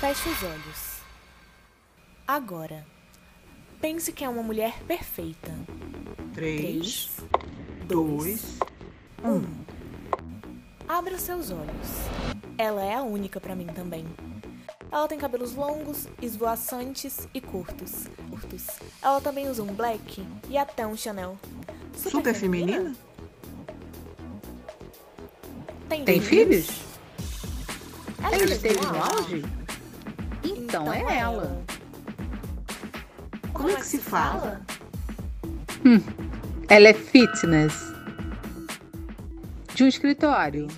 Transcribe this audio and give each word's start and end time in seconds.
Feche 0.00 0.28
os 0.30 0.42
olhos. 0.42 1.00
Agora, 2.26 2.86
pense 3.80 4.12
que 4.12 4.24
é 4.24 4.28
uma 4.28 4.42
mulher 4.42 4.82
perfeita. 4.84 5.52
Três, 6.32 7.18
dois, 7.86 8.58
um. 9.22 9.42
Abra 10.88 11.14
os 11.14 11.20
seus 11.20 11.50
olhos. 11.50 11.88
Ela 12.56 12.82
é 12.82 12.94
a 12.94 13.02
única 13.02 13.40
pra 13.40 13.54
mim 13.54 13.66
também. 13.66 14.06
Ela 14.90 15.06
tem 15.06 15.18
cabelos 15.18 15.54
longos, 15.54 16.08
esvoaçantes 16.20 17.28
e 17.34 17.40
curtos. 17.40 18.06
curtos. 18.28 18.66
Ela 19.02 19.20
também 19.20 19.48
usa 19.48 19.62
um 19.62 19.72
black 19.74 20.26
e 20.48 20.56
até 20.56 20.86
um 20.86 20.96
Chanel. 20.96 21.38
Super 21.94 22.34
feminina? 22.34 22.94
Tem, 25.88 26.04
Tem 26.04 26.20
filhos? 26.20 26.68
Ela 28.22 28.44
esteve 28.44 28.80
no 28.80 28.96
auge? 29.02 29.59
Então, 30.70 30.92
é 30.92 31.18
ela. 31.18 31.60
Como 33.52 33.70
é 33.70 33.74
que 33.74 33.84
se 33.84 33.98
fala? 33.98 34.60
Ela 36.68 36.88
é 36.90 36.94
fitness. 36.94 37.92
De 39.74 39.82
um 39.82 39.88
escritório. 39.88 40.68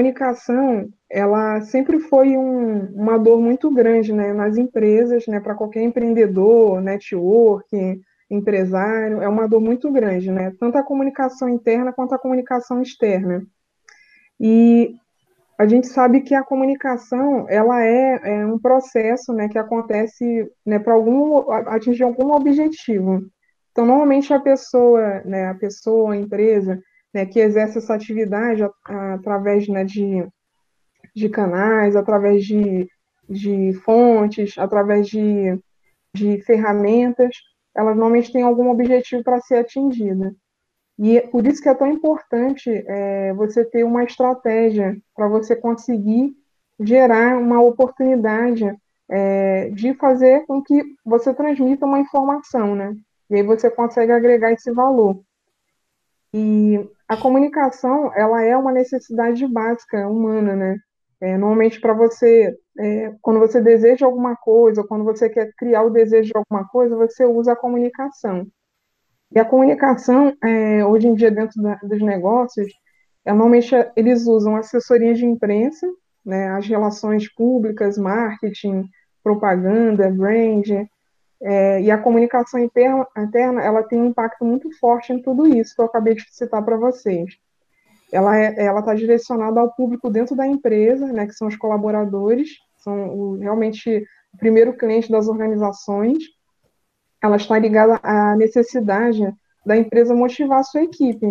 Comunicação, 0.00 0.88
ela 1.10 1.60
sempre 1.60 1.98
foi 1.98 2.38
um- 2.38 2.86
uma 2.94 3.18
dor 3.18 3.38
muito 3.38 3.70
grande, 3.70 4.14
né, 4.14 4.32
nas 4.32 4.56
empresas, 4.56 5.26
né, 5.26 5.38
para 5.38 5.54
qualquer 5.54 5.82
empreendedor, 5.82 6.80
network, 6.80 8.00
empresário, 8.30 9.20
é 9.20 9.28
uma 9.28 9.46
dor 9.46 9.60
muito 9.60 9.92
grande, 9.92 10.30
né, 10.30 10.54
tanto 10.58 10.78
a 10.78 10.82
comunicação 10.82 11.50
interna 11.50 11.92
quanto 11.92 12.14
a 12.14 12.18
comunicação 12.18 12.80
externa. 12.80 13.46
E 14.40 14.94
a 15.58 15.66
gente 15.66 15.86
sabe 15.86 16.20
que 16.20 16.34
a 16.34 16.44
comunicação, 16.44 17.46
ela 17.48 17.82
é, 17.82 18.40
é 18.40 18.46
um 18.46 18.58
processo, 18.58 19.32
né, 19.32 19.48
que 19.48 19.58
acontece, 19.58 20.50
né, 20.64 20.78
para 20.78 20.92
algum 20.92 21.50
atingir 21.50 22.02
algum 22.02 22.32
objetivo. 22.32 23.26
Então, 23.72 23.86
normalmente 23.86 24.32
a 24.34 24.40
pessoa, 24.40 25.22
né, 25.24 25.48
a 25.48 25.54
pessoa, 25.54 26.12
a 26.12 26.16
empresa, 26.16 26.80
né, 27.12 27.24
que 27.24 27.40
exerce 27.40 27.78
essa 27.78 27.94
atividade 27.94 28.62
através 28.84 29.66
né, 29.68 29.84
de, 29.84 30.26
de 31.14 31.28
canais, 31.30 31.96
através 31.96 32.44
de, 32.44 32.86
de 33.28 33.72
fontes, 33.84 34.58
através 34.58 35.08
de, 35.08 35.58
de 36.14 36.40
ferramentas, 36.42 37.34
elas 37.74 37.96
normalmente 37.96 38.32
têm 38.32 38.42
algum 38.42 38.68
objetivo 38.68 39.22
para 39.22 39.40
ser 39.40 39.56
atingida. 39.56 40.34
E 40.98 41.20
por 41.20 41.46
isso 41.46 41.62
que 41.62 41.68
é 41.68 41.74
tão 41.74 41.88
importante 41.88 42.70
é, 42.70 43.32
você 43.34 43.64
ter 43.64 43.84
uma 43.84 44.04
estratégia 44.04 44.96
para 45.14 45.28
você 45.28 45.54
conseguir 45.54 46.34
gerar 46.80 47.36
uma 47.38 47.60
oportunidade 47.60 48.64
é, 49.08 49.68
de 49.70 49.94
fazer 49.94 50.46
com 50.46 50.62
que 50.62 50.82
você 51.04 51.32
transmita 51.34 51.86
uma 51.86 52.00
informação, 52.00 52.74
né? 52.74 52.94
E 53.30 53.36
aí 53.36 53.42
você 53.42 53.70
consegue 53.70 54.12
agregar 54.12 54.52
esse 54.52 54.70
valor. 54.72 55.20
E 56.32 56.88
a 57.08 57.16
comunicação, 57.16 58.12
ela 58.14 58.42
é 58.42 58.56
uma 58.56 58.72
necessidade 58.72 59.46
básica 59.46 60.08
humana, 60.08 60.56
né? 60.56 60.78
É, 61.20 61.36
normalmente 61.36 61.80
para 61.80 61.94
você, 61.94 62.54
é, 62.78 63.14
quando 63.22 63.40
você 63.40 63.60
deseja 63.60 64.04
alguma 64.04 64.36
coisa, 64.36 64.84
quando 64.84 65.04
você 65.04 65.30
quer 65.30 65.50
criar 65.56 65.82
o 65.82 65.90
desejo 65.90 66.30
de 66.30 66.36
alguma 66.36 66.68
coisa, 66.68 66.96
você 66.96 67.24
usa 67.24 67.52
a 67.52 67.56
comunicação. 67.56 68.46
E 69.34 69.38
a 69.38 69.44
comunicação, 69.44 70.36
é, 70.42 70.84
hoje 70.84 71.08
em 71.08 71.14
dia, 71.14 71.30
dentro 71.30 71.60
da- 71.62 71.78
dos 71.82 72.00
negócios, 72.02 72.68
normalmente 73.24 73.74
é, 73.74 73.92
eles 73.96 74.26
usam 74.26 74.56
assessoria 74.56 75.14
de 75.14 75.26
imprensa, 75.26 75.86
né, 76.24 76.48
as 76.50 76.66
relações 76.66 77.32
públicas, 77.34 77.98
marketing, 77.98 78.84
propaganda, 79.22 80.10
brand, 80.10 80.86
é, 81.42 81.82
e 81.82 81.90
a 81.90 81.98
comunicação 81.98 82.58
interna, 82.60 83.06
interna, 83.18 83.62
ela 83.62 83.82
tem 83.82 84.00
um 84.00 84.06
impacto 84.06 84.44
muito 84.44 84.70
forte 84.78 85.12
em 85.12 85.20
tudo 85.20 85.46
isso 85.46 85.74
que 85.74 85.82
eu 85.82 85.86
acabei 85.86 86.14
de 86.14 86.24
citar 86.30 86.64
para 86.64 86.76
vocês. 86.76 87.34
Ela 88.12 88.38
é, 88.38 88.64
ela 88.64 88.80
está 88.80 88.94
direcionada 88.94 89.60
ao 89.60 89.72
público 89.74 90.08
dentro 90.08 90.36
da 90.36 90.46
empresa, 90.46 91.06
né, 91.12 91.26
que 91.26 91.32
são 91.34 91.48
os 91.48 91.56
colaboradores, 91.56 92.50
são 92.78 93.08
o, 93.10 93.38
realmente 93.38 94.04
o 94.32 94.38
primeiro 94.38 94.76
cliente 94.76 95.10
das 95.10 95.28
organizações. 95.28 96.18
Ela 97.26 97.36
está 97.36 97.58
ligada 97.58 97.98
à 98.02 98.36
necessidade 98.36 99.32
da 99.64 99.76
empresa 99.76 100.14
motivar 100.14 100.60
a 100.60 100.62
sua 100.62 100.82
equipe, 100.82 101.26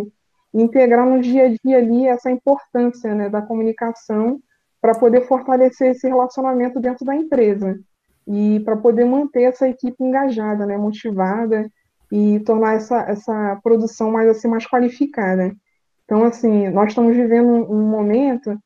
integrar 0.53 1.05
no 1.05 1.21
dia 1.21 1.45
a 1.45 1.49
dia 1.49 1.77
ali 1.77 2.07
essa 2.07 2.29
importância, 2.29 3.13
né, 3.15 3.29
da 3.29 3.41
comunicação 3.41 4.39
para 4.81 4.93
poder 4.93 5.21
fortalecer 5.27 5.91
esse 5.91 6.07
relacionamento 6.07 6.79
dentro 6.79 7.05
da 7.05 7.15
empresa 7.15 7.79
e 8.27 8.59
para 8.61 8.75
poder 8.77 9.05
manter 9.05 9.43
essa 9.43 9.67
equipe 9.67 10.03
engajada, 10.03 10.65
né, 10.65 10.77
motivada 10.77 11.69
e 12.11 12.39
tornar 12.41 12.75
essa, 12.75 13.01
essa 13.03 13.59
produção 13.63 14.11
mais 14.11 14.29
assim 14.29 14.47
mais 14.47 14.67
qualificada. 14.67 15.55
Então, 16.03 16.23
assim, 16.23 16.69
nós 16.69 16.89
estamos 16.89 17.15
vivendo 17.15 17.47
um, 17.47 17.71
um 17.71 17.89
momento 17.89 18.57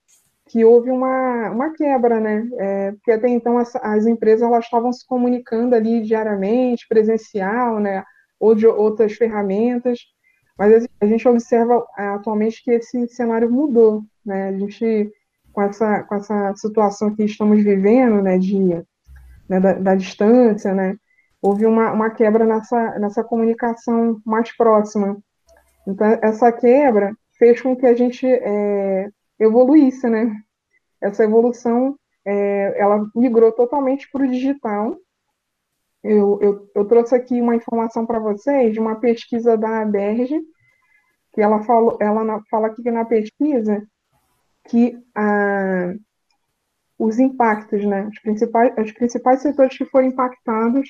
que 0.50 0.66
houve 0.66 0.90
uma, 0.90 1.52
uma 1.52 1.70
quebra, 1.74 2.20
né? 2.20 2.50
É, 2.58 2.92
porque 2.94 3.12
até 3.12 3.30
então 3.30 3.58
as, 3.58 3.76
as 3.76 4.08
empresas 4.08 4.42
elas 4.42 4.66
estavam 4.66 4.92
se 4.92 5.06
comunicando 5.06 5.76
ali 5.76 6.02
diariamente, 6.02 6.88
presencial, 6.88 7.80
né? 7.80 8.04
Ou 8.40 8.56
de 8.56 8.66
outras 8.66 9.14
ferramentas, 9.14 10.00
mas 10.58 10.88
a 11.00 11.06
gente 11.06 11.28
observa 11.28 11.86
é, 11.98 12.08
atualmente 12.08 12.64
que 12.64 12.72
esse 12.72 13.08
cenário 13.10 13.50
mudou, 13.50 14.04
né? 14.26 14.50
A 14.50 14.54
gente 14.54 15.12
com 15.54 15.62
essa 15.62 16.04
com 16.04 16.16
essa 16.16 16.54
situação 16.56 17.16
que 17.16 17.24
estamos 17.24 17.64
vivendo, 17.64 18.22
né? 18.22 18.40
De 18.40 18.58
né, 19.48 19.60
da, 19.60 19.74
da 19.74 19.96
distância, 19.96 20.74
né? 20.74 20.96
Houve 21.42 21.66
uma, 21.66 21.92
uma 21.92 22.10
quebra 22.10 22.44
nessa 22.44 22.98
nessa 23.00 23.24
comunicação 23.24 24.20
mais 24.26 24.56
próxima. 24.58 25.18
Então 25.88 26.08
essa 26.24 26.52
quebra 26.52 27.14
fez 27.38 27.62
com 27.62 27.76
que 27.76 27.86
a 27.86 27.96
gente 27.96 28.26
é, 28.26 29.10
evoluísse, 29.40 30.10
né? 30.10 30.36
Essa 31.02 31.24
evolução, 31.24 31.98
é, 32.26 32.80
ela 32.80 33.10
migrou 33.16 33.52
totalmente 33.52 34.10
para 34.12 34.24
o 34.24 34.28
digital. 34.28 34.98
Eu, 36.04 36.40
eu, 36.42 36.70
eu, 36.76 36.86
trouxe 36.86 37.16
aqui 37.16 37.42
uma 37.42 37.56
informação 37.56 38.06
para 38.06 38.20
vocês 38.20 38.74
de 38.74 38.80
uma 38.80 38.96
pesquisa 38.96 39.58
da 39.58 39.84
Berge, 39.86 40.40
que 41.34 41.42
ela, 41.42 41.62
falou, 41.64 41.98
ela 42.00 42.42
fala 42.50 42.68
aqui 42.68 42.90
na 42.90 43.06
pesquisa 43.06 43.86
que 44.68 44.98
a, 45.16 45.94
os 46.98 47.20
impactos, 47.20 47.86
né, 47.86 48.08
os 48.08 48.20
principais, 48.22 48.74
os 48.78 48.92
principais 48.92 49.42
setores 49.42 49.78
que 49.78 49.86
foram 49.86 50.08
impactados 50.08 50.90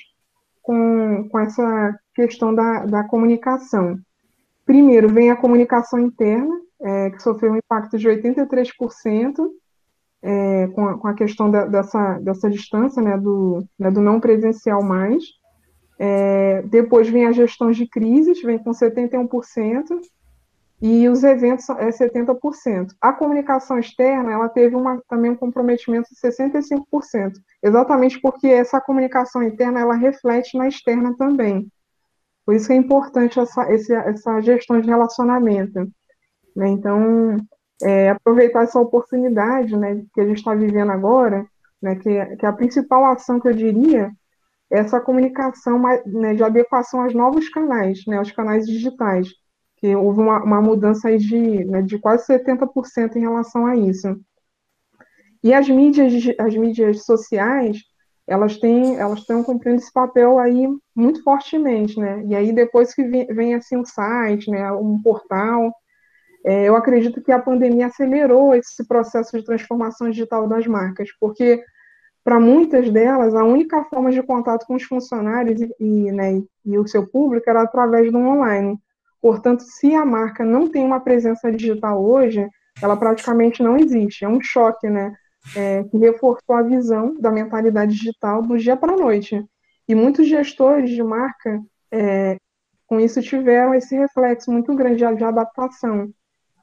com, 0.62 1.28
com 1.28 1.38
essa 1.38 1.98
questão 2.14 2.54
da, 2.54 2.84
da 2.84 3.04
comunicação. 3.04 3.98
Primeiro, 4.66 5.08
vem 5.08 5.30
a 5.30 5.36
comunicação 5.36 5.98
interna, 5.98 6.54
é, 6.82 7.10
que 7.10 7.22
sofreu 7.22 7.52
um 7.52 7.56
impacto 7.56 7.98
de 7.98 8.08
83%, 8.08 9.48
é, 10.22 10.66
com, 10.68 10.86
a, 10.86 10.98
com, 10.98 11.08
a, 11.08 11.14
questão 11.14 11.50
da, 11.50 11.66
dessa, 11.66 12.18
dessa 12.18 12.50
distância, 12.50 13.02
né, 13.02 13.16
do, 13.16 13.64
né, 13.78 13.90
do 13.90 14.00
não 14.00 14.20
presencial 14.20 14.82
mais. 14.82 15.24
É, 15.98 16.62
depois 16.62 17.08
vem 17.08 17.26
a 17.26 17.32
gestão 17.32 17.70
de 17.70 17.86
crises, 17.86 18.42
vem 18.42 18.58
com 18.58 18.70
71%, 18.70 20.00
e 20.82 21.08
os 21.08 21.22
eventos 21.22 21.68
é 21.68 21.90
70%. 21.90 22.88
A 23.00 23.12
comunicação 23.12 23.78
externa, 23.78 24.32
ela 24.32 24.48
teve 24.48 24.74
uma, 24.74 25.00
também 25.08 25.30
um 25.30 25.36
comprometimento 25.36 26.08
de 26.08 26.18
65%, 26.18 27.32
exatamente 27.62 28.18
porque 28.20 28.46
essa 28.48 28.80
comunicação 28.80 29.42
interna, 29.42 29.80
ela 29.80 29.94
reflete 29.94 30.56
na 30.56 30.68
externa 30.68 31.14
também. 31.16 31.70
Por 32.46 32.54
isso 32.54 32.72
é 32.72 32.76
importante 32.76 33.38
essa, 33.38 33.62
essa 33.70 34.40
gestão 34.40 34.80
de 34.80 34.88
relacionamento. 34.88 35.86
Né? 36.54 36.68
Então, 36.68 37.36
é, 37.82 38.10
aproveitar 38.10 38.64
essa 38.64 38.80
oportunidade 38.80 39.76
né, 39.76 40.04
que 40.14 40.20
a 40.20 40.26
gente 40.26 40.38
está 40.38 40.54
vivendo 40.54 40.90
agora, 40.90 41.46
né, 41.80 41.96
que, 41.96 42.36
que 42.36 42.46
a 42.46 42.52
principal 42.52 43.04
ação 43.06 43.40
que 43.40 43.48
eu 43.48 43.54
diria 43.54 44.10
é 44.70 44.78
essa 44.78 45.00
comunicação 45.00 45.80
né, 46.06 46.34
de 46.34 46.44
adequação 46.44 47.02
aos 47.02 47.14
novos 47.14 47.48
canais, 47.48 48.00
né, 48.06 48.18
aos 48.18 48.30
canais 48.30 48.66
digitais, 48.66 49.28
que 49.78 49.94
houve 49.96 50.20
uma, 50.20 50.42
uma 50.44 50.60
mudança 50.60 51.16
de, 51.16 51.64
né, 51.64 51.82
de 51.82 51.98
quase 51.98 52.26
70% 52.26 53.16
em 53.16 53.20
relação 53.20 53.66
a 53.66 53.76
isso. 53.76 54.20
E 55.42 55.54
as 55.54 55.68
mídias, 55.68 56.12
as 56.38 56.54
mídias 56.54 57.04
sociais, 57.04 57.78
elas 58.26 58.58
têm, 58.58 58.96
elas 58.96 59.20
estão 59.20 59.42
cumprindo 59.42 59.78
esse 59.78 59.92
papel 59.92 60.38
aí 60.38 60.68
muito 60.94 61.22
fortemente, 61.24 61.98
né? 61.98 62.22
E 62.26 62.34
aí 62.36 62.52
depois 62.52 62.94
que 62.94 63.02
vem, 63.02 63.26
vem 63.26 63.54
assim 63.54 63.76
um 63.78 63.84
site, 63.84 64.50
né, 64.50 64.70
um 64.70 65.02
portal, 65.02 65.74
é, 66.44 66.68
eu 66.68 66.76
acredito 66.76 67.22
que 67.22 67.32
a 67.32 67.38
pandemia 67.38 67.86
acelerou 67.86 68.54
esse 68.54 68.86
processo 68.86 69.36
de 69.36 69.44
transformação 69.44 70.10
digital 70.10 70.48
das 70.48 70.66
marcas, 70.66 71.10
porque 71.20 71.62
para 72.24 72.38
muitas 72.38 72.90
delas 72.90 73.34
a 73.34 73.44
única 73.44 73.84
forma 73.84 74.10
de 74.10 74.22
contato 74.22 74.66
com 74.66 74.74
os 74.74 74.82
funcionários 74.82 75.60
e, 75.60 75.74
e, 75.80 76.12
né, 76.12 76.42
e 76.64 76.78
o 76.78 76.86
seu 76.86 77.06
público 77.06 77.48
era 77.48 77.62
através 77.62 78.10
do 78.12 78.18
online. 78.18 78.78
Portanto, 79.20 79.62
se 79.62 79.94
a 79.94 80.04
marca 80.04 80.44
não 80.44 80.68
tem 80.68 80.84
uma 80.84 81.00
presença 81.00 81.50
digital 81.52 82.02
hoje, 82.02 82.46
ela 82.82 82.96
praticamente 82.96 83.62
não 83.62 83.76
existe. 83.76 84.24
É 84.24 84.28
um 84.28 84.40
choque, 84.40 84.88
né? 84.88 85.14
é, 85.56 85.84
que 85.84 85.96
reforçou 85.96 86.54
a 86.54 86.62
visão 86.62 87.14
da 87.18 87.30
mentalidade 87.30 87.92
digital 87.92 88.42
do 88.42 88.58
dia 88.58 88.76
para 88.76 88.92
a 88.92 88.96
noite. 88.96 89.44
E 89.88 89.94
muitos 89.94 90.28
gestores 90.28 90.90
de 90.90 91.02
marca, 91.02 91.60
é, 91.90 92.36
com 92.86 93.00
isso, 93.00 93.20
tiveram 93.22 93.74
esse 93.74 93.96
reflexo 93.96 94.50
muito 94.50 94.74
grande 94.74 95.04
de, 95.04 95.16
de 95.16 95.24
adaptação. 95.24 96.10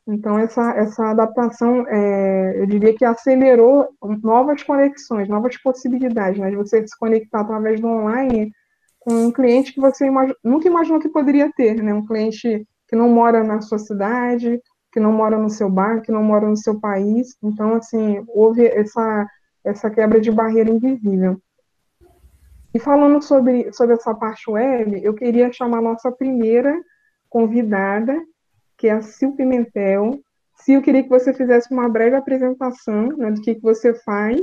Então, 0.07 0.39
essa, 0.39 0.71
essa 0.71 1.09
adaptação, 1.09 1.86
é, 1.88 2.62
eu 2.62 2.65
diria 2.65 2.95
que 2.95 3.04
acelerou 3.04 3.89
novas 4.24 4.63
conexões, 4.63 5.27
novas 5.27 5.57
possibilidades, 5.57 6.39
né, 6.39 6.50
de 6.50 6.56
você 6.56 6.88
se 6.88 6.98
conectar 6.98 7.42
através 7.42 7.81
do 7.81 7.88
online 7.88 8.51
com 9.00 9.13
um 9.13 9.31
cliente 9.31 9.74
que 9.74 9.81
você 9.81 10.06
imag... 10.07 10.33
nunca 10.42 10.68
imaginou 10.68 11.00
que 11.00 11.09
poderia 11.09 11.51
ter, 11.57 11.83
né, 11.83 11.94
um 11.94 12.06
cliente 12.06 12.65
que 12.88 12.95
não 12.95 13.09
mora 13.09 13.44
na 13.44 13.59
sua 13.59 13.77
cidade, 13.77 14.62
que 14.94 15.00
não 15.00 15.12
mora 15.12 15.38
no 15.38 15.50
seu 15.50 15.69
bairro, 15.69 16.01
que 16.01 16.12
não 16.12 16.24
mora 16.24 16.48
no 16.48 16.56
seu 16.56 16.80
país. 16.80 17.36
Então, 17.44 17.75
assim, 17.75 18.24
houve 18.30 18.65
essa, 18.65 19.27
essa 19.63 19.89
quebra 19.89 20.21
de 20.21 20.31
barreira 20.31 20.69
invisível. 20.69 21.38
E 22.74 22.80
falando 22.80 23.21
sobre, 23.21 23.71
sobre 23.74 23.95
essa 23.95 24.13
parte 24.13 24.50
web, 24.50 25.04
eu 25.04 25.13
queria 25.13 25.51
chamar 25.51 25.80
a 25.80 25.81
nossa 25.81 26.12
primeira 26.12 26.74
convidada, 27.30 28.18
que 28.77 28.88
é 28.88 28.91
a 28.91 29.01
Sil 29.01 29.33
Pimentel. 29.35 30.21
Sil, 30.62 30.79
eu 30.79 30.81
queria 30.81 31.03
que 31.03 31.09
você 31.09 31.33
fizesse 31.33 31.71
uma 31.71 31.89
breve 31.89 32.15
apresentação 32.15 33.07
né, 33.18 33.31
do 33.31 33.41
que, 33.41 33.56
que 33.56 33.62
você 33.62 33.94
faz. 33.94 34.41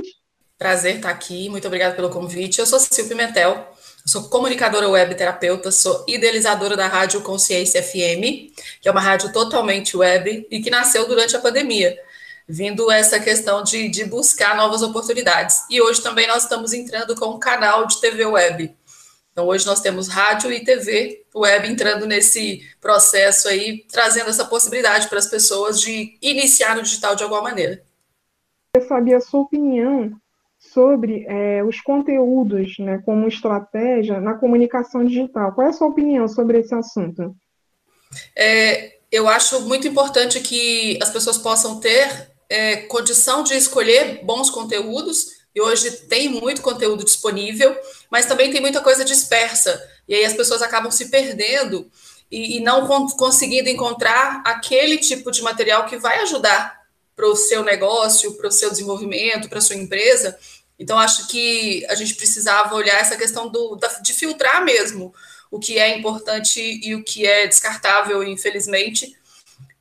Prazer 0.57 0.97
estar 0.97 1.09
aqui, 1.09 1.49
muito 1.49 1.67
obrigada 1.67 1.95
pelo 1.95 2.09
convite. 2.09 2.59
Eu 2.59 2.65
sou 2.65 2.79
Sil 2.79 3.07
Pimentel, 3.07 3.73
sou 4.05 4.29
comunicadora 4.29 4.89
web 4.89 5.15
terapeuta, 5.15 5.71
sou 5.71 6.05
idealizadora 6.07 6.77
da 6.77 6.87
Rádio 6.87 7.21
Consciência 7.21 7.83
FM, 7.83 8.53
que 8.81 8.87
é 8.87 8.91
uma 8.91 9.01
rádio 9.01 9.31
totalmente 9.33 9.97
web 9.97 10.47
e 10.49 10.61
que 10.61 10.69
nasceu 10.69 11.07
durante 11.07 11.35
a 11.35 11.39
pandemia, 11.39 11.97
vindo 12.47 12.89
essa 12.89 13.19
questão 13.19 13.63
de, 13.63 13.89
de 13.89 14.05
buscar 14.05 14.55
novas 14.55 14.81
oportunidades. 14.81 15.63
E 15.69 15.81
hoje 15.81 16.01
também 16.01 16.27
nós 16.27 16.43
estamos 16.43 16.71
entrando 16.71 17.15
com 17.15 17.31
um 17.31 17.39
canal 17.39 17.85
de 17.85 17.99
TV 17.99 18.25
web. 18.25 18.73
Então, 19.35 19.47
hoje 19.47 19.65
nós 19.65 19.81
temos 19.81 20.07
rádio 20.07 20.49
e 20.49 20.63
TV 20.63 21.25
web 21.35 21.67
entrando 21.67 22.05
nesse 22.05 22.61
processo 22.79 23.49
aí, 23.49 23.85
trazendo 23.91 24.29
essa 24.29 24.45
possibilidade 24.45 25.09
para 25.09 25.19
as 25.19 25.25
pessoas 25.25 25.81
de 25.81 26.17
iniciar 26.21 26.73
no 26.73 26.81
digital 26.81 27.17
de 27.17 27.23
alguma 27.23 27.41
maneira. 27.41 27.83
Eu 28.73 28.87
sabia 28.87 29.17
a 29.17 29.19
sua 29.21 29.41
opinião 29.41 30.13
sobre 30.57 31.25
é, 31.27 31.61
os 31.65 31.81
conteúdos 31.81 32.79
né, 32.79 33.01
como 33.03 33.27
estratégia 33.27 34.21
na 34.21 34.35
comunicação 34.35 35.03
digital. 35.03 35.51
Qual 35.51 35.67
é 35.67 35.69
a 35.71 35.73
sua 35.73 35.87
opinião 35.87 36.29
sobre 36.29 36.59
esse 36.59 36.73
assunto? 36.73 37.35
É, 38.33 38.99
eu 39.11 39.27
acho 39.27 39.67
muito 39.67 39.85
importante 39.85 40.39
que 40.39 40.97
as 41.03 41.09
pessoas 41.09 41.37
possam 41.37 41.81
ter 41.81 42.31
é, 42.49 42.77
condição 42.83 43.43
de 43.43 43.53
escolher 43.53 44.23
bons 44.23 44.49
conteúdos 44.49 45.34
e 45.55 45.61
hoje 45.61 45.89
tem 45.91 46.27
muito 46.27 46.61
conteúdo 46.61 47.05
disponível, 47.05 47.75
mas 48.11 48.25
também 48.25 48.51
tem 48.51 48.59
muita 48.59 48.81
coisa 48.81 49.05
dispersa. 49.05 49.81
E 50.05 50.13
aí 50.13 50.25
as 50.25 50.33
pessoas 50.33 50.61
acabam 50.61 50.91
se 50.91 51.09
perdendo 51.09 51.89
e, 52.29 52.57
e 52.57 52.59
não 52.59 52.85
con 52.85 53.07
conseguindo 53.15 53.69
encontrar 53.69 54.43
aquele 54.45 54.97
tipo 54.97 55.31
de 55.31 55.41
material 55.41 55.85
que 55.85 55.97
vai 55.97 56.19
ajudar 56.19 56.81
para 57.15 57.25
o 57.25 57.35
seu 57.35 57.63
negócio, 57.63 58.33
para 58.33 58.49
o 58.49 58.51
seu 58.51 58.69
desenvolvimento, 58.69 59.47
para 59.47 59.59
a 59.59 59.61
sua 59.61 59.77
empresa. 59.77 60.37
Então, 60.77 60.99
acho 60.99 61.27
que 61.27 61.85
a 61.87 61.95
gente 61.95 62.15
precisava 62.15 62.75
olhar 62.75 62.99
essa 62.99 63.15
questão 63.15 63.47
do, 63.47 63.77
da, 63.77 63.87
de 63.99 64.11
filtrar 64.11 64.65
mesmo 64.65 65.13
o 65.49 65.57
que 65.57 65.79
é 65.79 65.97
importante 65.97 66.59
e 66.83 66.93
o 66.93 67.01
que 67.01 67.25
é 67.25 67.47
descartável, 67.47 68.21
infelizmente, 68.23 69.15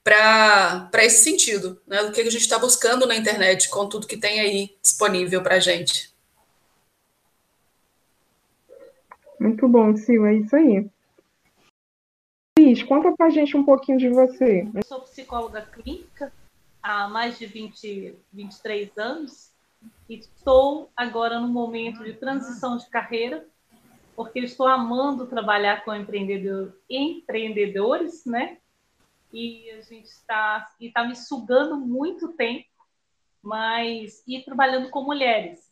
para 0.04 1.02
esse 1.02 1.24
sentido, 1.24 1.80
né? 1.86 2.04
Do 2.04 2.12
que 2.12 2.20
a 2.20 2.24
gente 2.24 2.36
está 2.36 2.58
buscando 2.58 3.06
na 3.06 3.16
internet, 3.16 3.70
com 3.70 3.88
tudo 3.88 4.06
que 4.06 4.18
tem 4.18 4.38
aí 4.38 4.76
disponível 4.82 5.42
para 5.42 5.56
a 5.56 5.60
gente. 5.60 6.14
Muito 9.40 9.66
bom, 9.66 9.96
Sil, 9.96 10.26
é 10.26 10.34
isso 10.34 10.54
aí. 10.54 10.86
Cris, 12.56 12.82
conta 12.82 13.12
para 13.16 13.26
a 13.26 13.30
gente 13.30 13.56
um 13.56 13.64
pouquinho 13.64 13.98
de 13.98 14.10
você. 14.10 14.68
Eu 14.74 14.84
sou 14.84 15.00
psicóloga 15.00 15.62
clínica 15.62 16.32
há 16.82 17.08
mais 17.08 17.38
de 17.38 17.46
20, 17.46 18.14
23 18.32 18.96
anos 18.98 19.50
e 20.08 20.16
estou 20.16 20.90
agora 20.96 21.40
no 21.40 21.48
momento 21.48 22.04
de 22.04 22.12
transição 22.12 22.76
de 22.76 22.86
carreira, 22.88 23.46
porque 24.14 24.38
estou 24.40 24.66
amando 24.66 25.26
trabalhar 25.26 25.84
com 25.84 25.94
empreendedor, 25.94 26.74
empreendedores, 26.88 28.24
né? 28.24 28.58
E 29.34 29.68
a 29.72 29.82
gente 29.82 30.06
está 30.06 30.72
e 30.78 30.86
está 30.86 31.04
me 31.04 31.16
sugando 31.16 31.76
muito 31.76 32.34
tempo, 32.34 32.68
mas 33.42 34.22
e 34.28 34.40
trabalhando 34.44 34.90
com 34.90 35.02
mulheres, 35.02 35.68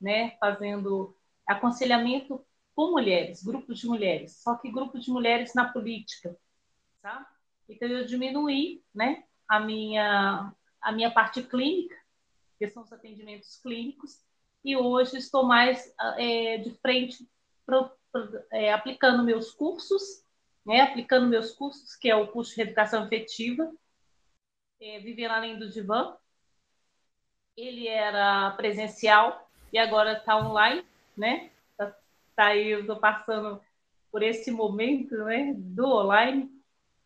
né? 0.00 0.36
Fazendo 0.40 1.16
aconselhamento 1.46 2.44
com 2.74 2.90
mulheres, 2.90 3.44
grupos 3.44 3.78
de 3.78 3.86
mulheres, 3.86 4.42
só 4.42 4.56
que 4.56 4.72
grupos 4.72 5.04
de 5.04 5.10
mulheres 5.12 5.54
na 5.54 5.72
política, 5.72 6.36
tá? 7.00 7.30
Então 7.68 7.88
eu 7.88 8.04
diminuí, 8.04 8.82
né? 8.92 9.22
A 9.48 9.60
minha 9.60 10.52
a 10.82 10.92
minha 10.92 11.10
parte 11.10 11.42
clínica, 11.44 11.96
que 12.58 12.68
são 12.68 12.82
os 12.82 12.92
atendimentos 12.92 13.56
clínicos, 13.62 14.20
e 14.64 14.76
hoje 14.76 15.16
estou 15.16 15.44
mais 15.44 15.94
é, 16.16 16.58
de 16.58 16.72
frente 16.78 17.28
pro, 17.64 17.88
pro, 18.10 18.44
é, 18.50 18.72
aplicando 18.72 19.22
meus 19.22 19.52
cursos 19.52 20.25
né, 20.66 20.80
aplicando 20.80 21.28
meus 21.28 21.52
cursos, 21.52 21.94
que 21.94 22.10
é 22.10 22.16
o 22.16 22.26
curso 22.26 22.54
de 22.54 22.62
Educação 22.62 23.04
Afetiva, 23.04 23.72
é, 24.80 24.98
Vivendo 24.98 25.30
Além 25.30 25.58
do 25.58 25.70
Divã. 25.70 26.16
Ele 27.56 27.86
era 27.86 28.50
presencial 28.50 29.48
e 29.72 29.78
agora 29.78 30.18
está 30.18 30.36
online, 30.36 30.84
né? 31.16 31.50
Tá, 31.76 31.96
tá 32.34 32.46
aí, 32.46 32.68
eu 32.68 32.80
estou 32.80 32.96
passando 32.96 33.60
por 34.10 34.22
esse 34.22 34.50
momento, 34.50 35.14
né, 35.24 35.54
do 35.56 35.86
online 35.86 36.50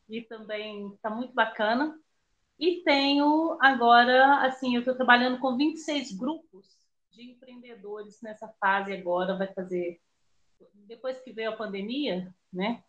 e 0.09 0.23
também 0.23 0.93
está 0.95 1.11
muito 1.11 1.35
bacana. 1.35 1.99
E 2.59 2.83
tenho 2.83 3.59
agora, 3.61 4.47
assim, 4.47 4.75
eu 4.75 4.81
estou 4.81 4.95
trabalhando 4.95 5.39
com 5.39 5.57
26 5.57 6.17
grupos 6.17 6.67
de 7.11 7.31
empreendedores 7.31 8.21
nessa 8.23 8.49
fase 8.61 8.93
agora, 8.93 9.37
vai 9.37 9.53
fazer 9.53 10.01
depois 10.87 11.21
que 11.21 11.33
veio 11.33 11.51
a 11.51 11.57
pandemia, 11.57 12.35
né? 12.53 12.83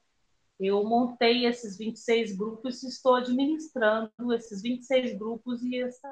Eu 0.62 0.84
montei 0.84 1.48
esses 1.48 1.76
26 1.76 2.38
grupos 2.38 2.84
e 2.84 2.88
estou 2.88 3.16
administrando 3.16 4.12
esses 4.32 4.62
26 4.62 5.18
grupos 5.18 5.64
e 5.64 5.82
essa, 5.82 6.08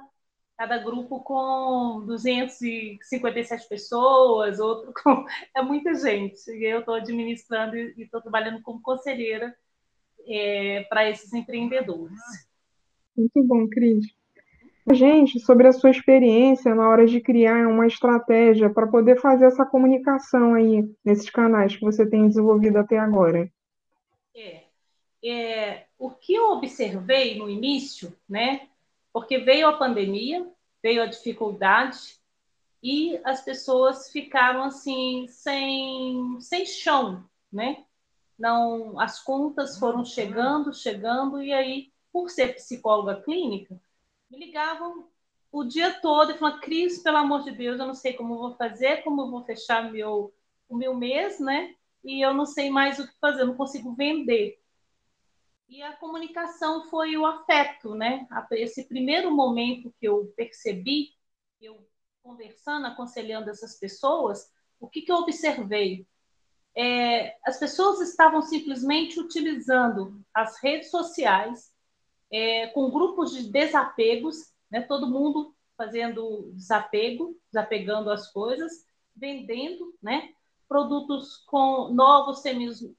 cada 0.57 0.79
grupo 0.79 1.19
com 1.19 2.03
257 2.07 3.69
pessoas, 3.69 4.59
outro 4.59 4.91
com. 5.03 5.23
É 5.55 5.61
muita 5.61 5.93
gente. 5.93 6.49
E 6.49 6.65
eu 6.65 6.79
estou 6.79 6.95
administrando 6.95 7.75
e 7.75 7.93
estou 7.99 8.19
trabalhando 8.21 8.59
como 8.63 8.81
conselheira 8.81 9.55
é, 10.27 10.83
para 10.89 11.07
esses 11.07 11.31
empreendedores. 11.31 12.19
Muito 13.15 13.43
bom, 13.43 13.67
Cris. 13.69 14.07
Gente, 14.91 15.39
sobre 15.41 15.67
a 15.67 15.71
sua 15.71 15.91
experiência 15.91 16.73
na 16.73 16.89
hora 16.89 17.05
de 17.05 17.21
criar 17.21 17.67
uma 17.67 17.85
estratégia 17.85 18.67
para 18.71 18.87
poder 18.87 19.21
fazer 19.21 19.45
essa 19.45 19.63
comunicação 19.63 20.55
aí 20.55 20.89
nesses 21.05 21.29
canais 21.29 21.75
que 21.75 21.85
você 21.85 22.09
tem 22.09 22.27
desenvolvido 22.27 22.77
até 22.77 22.97
agora. 22.97 23.47
É, 24.39 24.63
é, 25.21 25.87
o 25.97 26.11
que 26.11 26.33
eu 26.33 26.51
observei 26.51 27.37
no 27.37 27.49
início, 27.49 28.17
né? 28.27 28.69
Porque 29.11 29.37
veio 29.39 29.67
a 29.67 29.77
pandemia, 29.77 30.49
veio 30.81 31.03
a 31.03 31.07
dificuldade 31.07 32.17
e 32.81 33.19
as 33.25 33.41
pessoas 33.43 34.09
ficaram 34.09 34.63
assim 34.63 35.27
sem, 35.27 36.39
sem 36.39 36.65
chão, 36.65 37.27
né? 37.51 37.83
Não, 38.37 38.97
as 38.97 39.21
contas 39.21 39.77
foram 39.77 40.05
chegando, 40.05 40.73
chegando 40.73 41.41
e 41.41 41.51
aí, 41.51 41.91
por 42.13 42.29
ser 42.29 42.55
psicóloga 42.55 43.21
clínica, 43.21 43.77
me 44.29 44.39
ligavam 44.39 45.09
o 45.51 45.65
dia 45.65 45.99
todo 45.99 46.31
e 46.31 46.37
falavam, 46.37 46.61
Cris, 46.61 47.03
pelo 47.03 47.17
amor 47.17 47.43
de 47.43 47.51
Deus, 47.51 47.77
eu 47.77 47.87
não 47.87 47.95
sei 47.95 48.13
como 48.13 48.37
vou 48.37 48.55
fazer, 48.55 49.03
como 49.03 49.29
vou 49.29 49.43
fechar 49.43 49.91
meu, 49.91 50.33
o 50.69 50.77
meu 50.77 50.95
mês, 50.95 51.41
né? 51.41 51.75
E 52.03 52.23
eu 52.25 52.33
não 52.33 52.45
sei 52.45 52.69
mais 52.69 52.99
o 52.99 53.07
que 53.07 53.13
fazer, 53.19 53.41
eu 53.41 53.47
não 53.47 53.55
consigo 53.55 53.93
vender. 53.93 54.59
E 55.67 55.83
a 55.83 55.95
comunicação 55.95 56.89
foi 56.89 57.15
o 57.15 57.25
afeto, 57.25 57.93
né? 57.93 58.27
Esse 58.53 58.85
primeiro 58.85 59.29
momento 59.29 59.93
que 59.99 60.07
eu 60.07 60.33
percebi, 60.35 61.13
eu 61.61 61.87
conversando, 62.23 62.87
aconselhando 62.87 63.49
essas 63.49 63.77
pessoas, 63.77 64.51
o 64.79 64.87
que, 64.87 65.01
que 65.01 65.11
eu 65.11 65.17
observei? 65.17 66.07
É, 66.75 67.37
as 67.45 67.59
pessoas 67.59 67.99
estavam 68.01 68.41
simplesmente 68.41 69.19
utilizando 69.19 70.23
as 70.33 70.61
redes 70.61 70.89
sociais 70.89 71.71
é, 72.31 72.67
com 72.67 72.89
grupos 72.89 73.31
de 73.31 73.51
desapegos, 73.51 74.53
né? 74.71 74.81
todo 74.81 75.09
mundo 75.09 75.55
fazendo 75.75 76.51
desapego, 76.53 77.39
desapegando 77.51 78.11
as 78.11 78.31
coisas, 78.31 78.85
vendendo, 79.15 79.95
né? 80.01 80.33
Produtos 80.69 81.37
com 81.47 81.91
novos, 81.91 82.43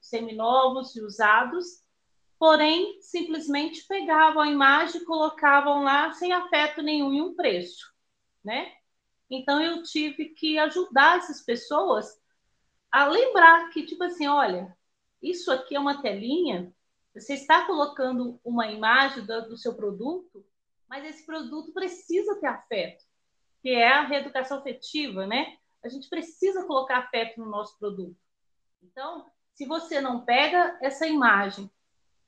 seminovos 0.01 0.93
e 0.95 1.01
usados, 1.01 1.65
porém 2.37 3.01
simplesmente 3.01 3.87
pegavam 3.87 4.41
a 4.41 4.49
imagem 4.49 5.01
e 5.01 5.05
colocavam 5.05 5.81
lá 5.81 6.11
sem 6.11 6.33
afeto 6.33 6.81
nenhum 6.81 7.13
e 7.13 7.21
um 7.21 7.33
preço, 7.33 7.89
né? 8.43 8.73
Então 9.29 9.61
eu 9.63 9.81
tive 9.83 10.25
que 10.25 10.59
ajudar 10.59 11.19
essas 11.19 11.41
pessoas 11.41 12.05
a 12.91 13.05
lembrar 13.05 13.69
que, 13.69 13.85
tipo 13.85 14.03
assim, 14.03 14.27
olha, 14.27 14.75
isso 15.21 15.49
aqui 15.49 15.73
é 15.73 15.79
uma 15.79 16.01
telinha, 16.01 16.73
você 17.13 17.35
está 17.35 17.65
colocando 17.65 18.37
uma 18.43 18.67
imagem 18.67 19.25
do, 19.25 19.49
do 19.49 19.57
seu 19.57 19.73
produto, 19.75 20.45
mas 20.89 21.05
esse 21.05 21.25
produto 21.25 21.71
precisa 21.71 22.35
ter 22.41 22.47
afeto, 22.47 23.05
que 23.61 23.69
é 23.69 23.87
a 23.87 24.03
reeducação 24.03 24.57
afetiva, 24.57 25.25
né? 25.25 25.57
A 25.83 25.89
gente 25.89 26.09
precisa 26.09 26.65
colocar 26.65 26.99
afeto 26.99 27.39
no 27.39 27.45
nosso 27.45 27.77
produto. 27.79 28.15
Então, 28.81 29.29
se 29.53 29.65
você 29.65 29.99
não 29.99 30.23
pega 30.23 30.77
essa 30.81 31.07
imagem, 31.07 31.69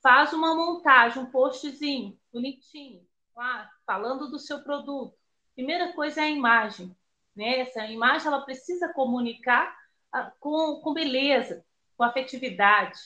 faz 0.01 0.33
uma 0.33 0.55
montagem, 0.55 1.21
um 1.21 1.31
postzinho 1.31 2.19
bonitinho, 2.31 3.07
lá, 3.35 3.69
falando 3.85 4.29
do 4.29 4.39
seu 4.39 4.63
produto. 4.63 5.17
Primeira 5.55 5.93
coisa 5.93 6.21
é 6.21 6.25
a 6.25 6.29
imagem. 6.29 6.95
Né? 7.35 7.59
Essa 7.59 7.85
imagem 7.87 8.27
ela 8.27 8.41
precisa 8.41 8.93
comunicar 8.93 9.75
ah, 10.11 10.31
com, 10.39 10.81
com 10.81 10.93
beleza, 10.93 11.65
com 11.97 12.03
afetividade. 12.03 12.99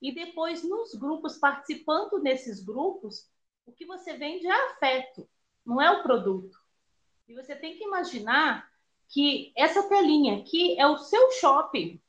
E 0.00 0.14
depois, 0.14 0.62
nos 0.62 0.94
grupos, 0.94 1.38
participando 1.38 2.20
desses 2.20 2.62
grupos, 2.62 3.30
o 3.64 3.72
que 3.72 3.86
você 3.86 4.16
vende 4.16 4.46
é 4.46 4.70
afeto, 4.70 5.28
não 5.64 5.80
é 5.80 5.90
o 5.90 6.02
produto. 6.02 6.58
E 7.26 7.34
você 7.34 7.56
tem 7.56 7.76
que 7.76 7.84
imaginar 7.84 8.70
que 9.08 9.52
essa 9.56 9.88
telinha 9.88 10.38
aqui 10.38 10.78
é 10.78 10.86
o 10.86 10.98
seu 10.98 11.30
shopping. 11.32 12.00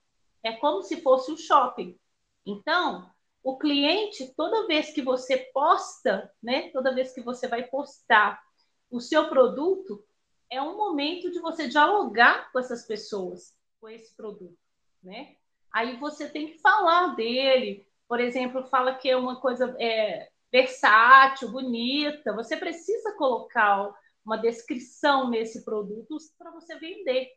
É 0.44 0.54
como 0.54 0.82
se 0.82 1.02
fosse 1.02 1.32
o 1.32 1.38
shopping. 1.38 1.98
Então, 2.46 3.10
o 3.44 3.58
cliente, 3.58 4.34
toda 4.36 4.68
vez 4.68 4.92
que 4.92 5.02
você 5.02 5.38
posta, 5.54 6.32
né, 6.42 6.70
toda 6.70 6.94
vez 6.94 7.14
que 7.14 7.22
você 7.22 7.48
vai 7.48 7.64
postar 7.64 8.42
o 8.90 9.00
seu 9.00 9.30
produto, 9.30 10.04
é 10.50 10.62
um 10.62 10.78
momento 10.78 11.32
de 11.32 11.40
você 11.40 11.68
dialogar 11.68 12.52
com 12.52 12.60
essas 12.60 12.86
pessoas, 12.86 13.54
com 13.80 13.90
esse 13.90 14.16
produto, 14.16 14.58
né? 15.04 15.36
Aí 15.74 15.98
você 15.98 16.30
tem 16.30 16.48
que 16.48 16.60
falar 16.60 17.16
dele, 17.16 17.86
por 18.08 18.20
exemplo, 18.20 18.66
fala 18.68 18.96
que 18.96 19.10
é 19.10 19.18
uma 19.18 19.40
coisa 19.40 19.76
é, 19.80 20.30
versátil, 20.52 21.52
bonita. 21.52 22.34
Você 22.34 22.56
precisa 22.56 23.14
colocar 23.18 23.94
uma 24.28 24.38
descrição 24.38 25.30
nesse 25.30 25.64
produto 25.64 26.18
para 26.38 26.52
você 26.52 26.78
vender. 26.78 27.32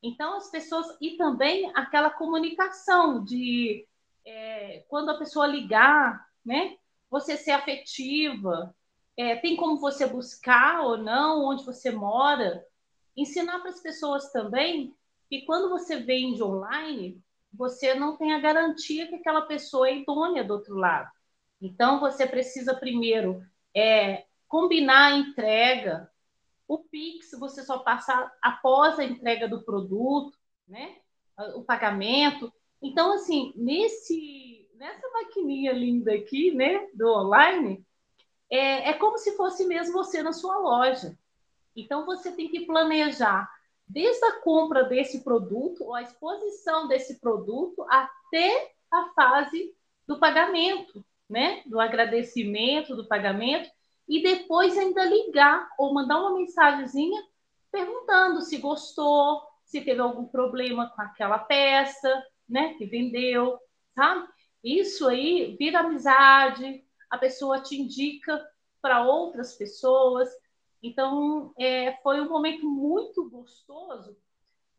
Então, 0.00 0.36
as 0.36 0.48
pessoas. 0.50 0.86
E 1.00 1.16
também 1.16 1.70
aquela 1.74 2.10
comunicação 2.10 3.24
de 3.24 3.86
é, 4.24 4.84
quando 4.88 5.10
a 5.10 5.18
pessoa 5.18 5.48
ligar, 5.48 6.24
né? 6.46 6.76
Você 7.10 7.36
ser 7.36 7.50
afetiva. 7.50 8.72
É, 9.16 9.36
tem 9.36 9.56
como 9.56 9.78
você 9.78 10.06
buscar 10.06 10.82
ou 10.82 10.96
não 10.96 11.44
onde 11.44 11.64
você 11.64 11.90
mora. 11.90 12.64
Ensinar 13.16 13.58
para 13.58 13.70
as 13.70 13.80
pessoas 13.80 14.30
também 14.30 14.94
que 15.28 15.42
quando 15.42 15.68
você 15.70 15.96
vende 15.96 16.40
online, 16.40 17.20
você 17.52 17.94
não 17.94 18.16
tem 18.16 18.32
a 18.32 18.40
garantia 18.40 19.08
que 19.08 19.16
aquela 19.16 19.42
pessoa 19.42 19.88
é 19.88 19.98
idônea 19.98 20.44
do 20.44 20.54
outro 20.54 20.76
lado. 20.76 21.10
Então, 21.60 21.98
você 21.98 22.26
precisa 22.26 22.74
primeiro 22.74 23.44
é, 23.74 24.24
combinar 24.46 25.12
a 25.12 25.16
entrega. 25.16 26.11
O 26.72 26.78
Pix 26.78 27.32
você 27.38 27.62
só 27.62 27.80
passa 27.80 28.32
após 28.40 28.98
a 28.98 29.04
entrega 29.04 29.46
do 29.46 29.62
produto, 29.62 30.38
né? 30.66 30.96
o 31.54 31.62
pagamento. 31.62 32.50
Então, 32.80 33.12
assim, 33.12 33.52
nesse, 33.54 34.66
nessa 34.76 35.06
maquininha 35.10 35.70
linda 35.72 36.14
aqui, 36.14 36.50
né, 36.54 36.88
do 36.94 37.06
online, 37.12 37.84
é, 38.50 38.88
é 38.88 38.92
como 38.94 39.18
se 39.18 39.36
fosse 39.36 39.66
mesmo 39.66 39.92
você 39.92 40.22
na 40.22 40.32
sua 40.32 40.56
loja. 40.56 41.14
Então, 41.76 42.06
você 42.06 42.32
tem 42.32 42.48
que 42.48 42.64
planejar 42.64 43.50
desde 43.86 44.24
a 44.24 44.40
compra 44.40 44.84
desse 44.84 45.22
produto, 45.22 45.84
ou 45.84 45.94
a 45.94 46.00
exposição 46.00 46.88
desse 46.88 47.20
produto, 47.20 47.84
até 47.86 48.72
a 48.90 49.12
fase 49.14 49.74
do 50.06 50.18
pagamento 50.18 51.04
né? 51.32 51.62
Do 51.64 51.80
agradecimento, 51.80 52.94
do 52.94 53.08
pagamento, 53.08 53.70
e 54.08 54.22
depois 54.22 54.76
ainda 54.76 55.04
ligar 55.04 55.68
ou 55.78 55.94
mandar 55.94 56.18
uma 56.20 56.34
mensagenzinha 56.34 57.22
perguntando 57.70 58.42
se 58.42 58.58
gostou, 58.58 59.42
se 59.64 59.80
teve 59.80 60.00
algum 60.00 60.26
problema 60.26 60.90
com 60.90 61.02
aquela 61.02 61.38
peça, 61.38 62.22
né? 62.48 62.74
Que 62.74 62.84
vendeu, 62.84 63.58
sabe? 63.94 64.28
Isso 64.62 65.08
aí 65.08 65.56
vira 65.58 65.80
amizade, 65.80 66.84
a 67.10 67.16
pessoa 67.16 67.60
te 67.62 67.80
indica 67.80 68.44
para 68.80 69.04
outras 69.04 69.54
pessoas. 69.54 70.28
Então, 70.82 71.54
é, 71.58 71.96
foi 72.02 72.20
um 72.20 72.28
momento 72.28 72.68
muito 72.68 73.28
gostoso 73.30 74.16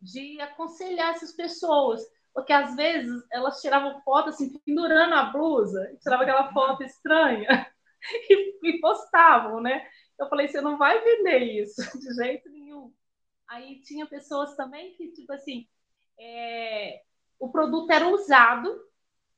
de 0.00 0.40
aconselhar 0.40 1.14
essas 1.14 1.32
pessoas 1.32 2.06
porque 2.34 2.52
às 2.52 2.74
vezes 2.74 3.22
elas 3.30 3.60
tiravam 3.60 4.00
foto 4.02 4.30
assim, 4.30 4.58
pendurando 4.66 5.14
a 5.14 5.26
blusa, 5.26 5.96
tirava 6.02 6.24
aquela 6.24 6.52
foto 6.52 6.82
estranha 6.82 7.72
e, 8.30 8.58
e 8.62 8.80
postavam, 8.80 9.60
né? 9.60 9.86
Eu 10.18 10.28
falei, 10.28 10.48
você 10.48 10.60
não 10.60 10.78
vai 10.78 11.00
vender 11.02 11.38
isso 11.38 11.82
de 11.98 12.14
jeito 12.14 12.48
nenhum. 12.50 12.92
Aí 13.48 13.80
tinha 13.82 14.06
pessoas 14.06 14.56
também 14.56 14.94
que, 14.94 15.12
tipo 15.12 15.32
assim, 15.32 15.66
é, 16.18 17.02
o 17.38 17.50
produto 17.50 17.90
era 17.90 18.08
usado, 18.08 18.80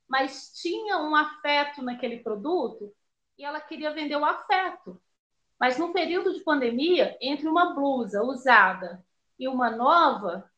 mas 0.08 0.52
tinha 0.60 0.98
um 0.98 1.14
afeto 1.14 1.82
naquele 1.82 2.18
produto 2.20 2.94
e 3.38 3.44
ela 3.44 3.60
queria 3.60 3.92
vender 3.92 4.16
o 4.16 4.24
afeto. 4.24 5.00
Mas 5.58 5.78
no 5.78 5.92
período 5.92 6.34
de 6.34 6.44
pandemia, 6.44 7.16
entre 7.20 7.48
uma 7.48 7.74
blusa 7.74 8.22
usada 8.22 9.04
e 9.38 9.48
uma 9.48 9.70
nova, 9.70 10.50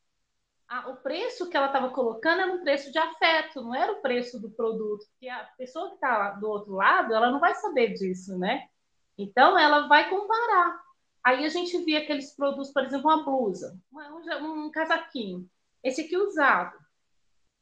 a, 0.68 0.90
o 0.90 0.96
preço 0.96 1.48
que 1.48 1.56
ela 1.56 1.66
estava 1.66 1.88
colocando 1.90 2.42
era 2.42 2.52
um 2.52 2.60
preço 2.60 2.92
de 2.92 2.98
afeto, 2.98 3.62
não 3.62 3.74
era 3.74 3.92
o 3.92 4.02
preço 4.02 4.38
do 4.38 4.50
produto. 4.50 5.06
Que 5.18 5.28
a 5.28 5.44
pessoa 5.56 5.88
que 5.88 5.94
está 5.94 6.32
do 6.32 6.48
outro 6.48 6.74
lado, 6.74 7.14
ela 7.14 7.30
não 7.30 7.40
vai 7.40 7.54
saber 7.54 7.94
disso, 7.94 8.38
né? 8.38 8.68
Então, 9.16 9.58
ela 9.58 9.88
vai 9.88 10.08
comparar. 10.10 10.80
Aí 11.24 11.44
a 11.44 11.48
gente 11.48 11.76
via 11.84 12.00
aqueles 12.00 12.34
produtos, 12.36 12.72
por 12.72 12.84
exemplo, 12.84 13.10
uma 13.10 13.24
blusa, 13.24 13.78
um, 13.92 14.66
um 14.66 14.70
casaquinho. 14.70 15.48
Esse 15.82 16.02
aqui 16.02 16.16
usado. 16.16 16.76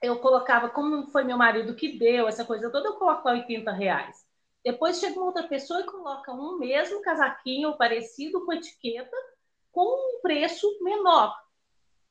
Eu 0.02 0.18
colocava, 0.18 0.68
como 0.68 1.06
foi 1.10 1.24
meu 1.24 1.38
marido 1.38 1.74
que 1.74 1.98
deu, 1.98 2.28
essa 2.28 2.44
coisa 2.44 2.70
toda, 2.70 2.88
eu 2.88 2.96
coloco 2.96 3.28
80 3.28 3.72
reais. 3.72 4.26
Depois 4.62 4.98
chega 4.98 5.18
uma 5.18 5.26
outra 5.26 5.46
pessoa 5.48 5.80
e 5.80 5.86
coloca 5.86 6.32
um 6.32 6.58
mesmo 6.58 7.00
casaquinho 7.00 7.76
parecido 7.78 8.44
com 8.44 8.52
etiqueta, 8.52 9.16
com 9.72 10.18
um 10.18 10.20
preço 10.20 10.66
menor 10.82 11.34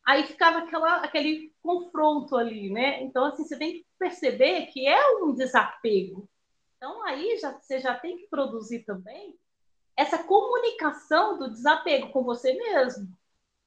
aí 0.05 0.23
ficava 0.27 0.59
aquela, 0.59 0.97
aquele 0.97 1.53
confronto 1.61 2.37
ali, 2.37 2.69
né? 2.69 3.03
Então, 3.03 3.25
assim, 3.25 3.43
você 3.43 3.57
tem 3.57 3.73
que 3.73 3.87
perceber 3.97 4.67
que 4.67 4.87
é 4.87 5.17
um 5.23 5.33
desapego. 5.33 6.29
Então, 6.77 7.03
aí 7.05 7.37
já, 7.39 7.51
você 7.59 7.79
já 7.79 7.97
tem 7.97 8.17
que 8.17 8.27
produzir 8.27 8.83
também 8.83 9.35
essa 9.97 10.23
comunicação 10.23 11.39
do 11.39 11.49
desapego 11.49 12.11
com 12.11 12.23
você 12.23 12.53
mesmo, 12.53 13.07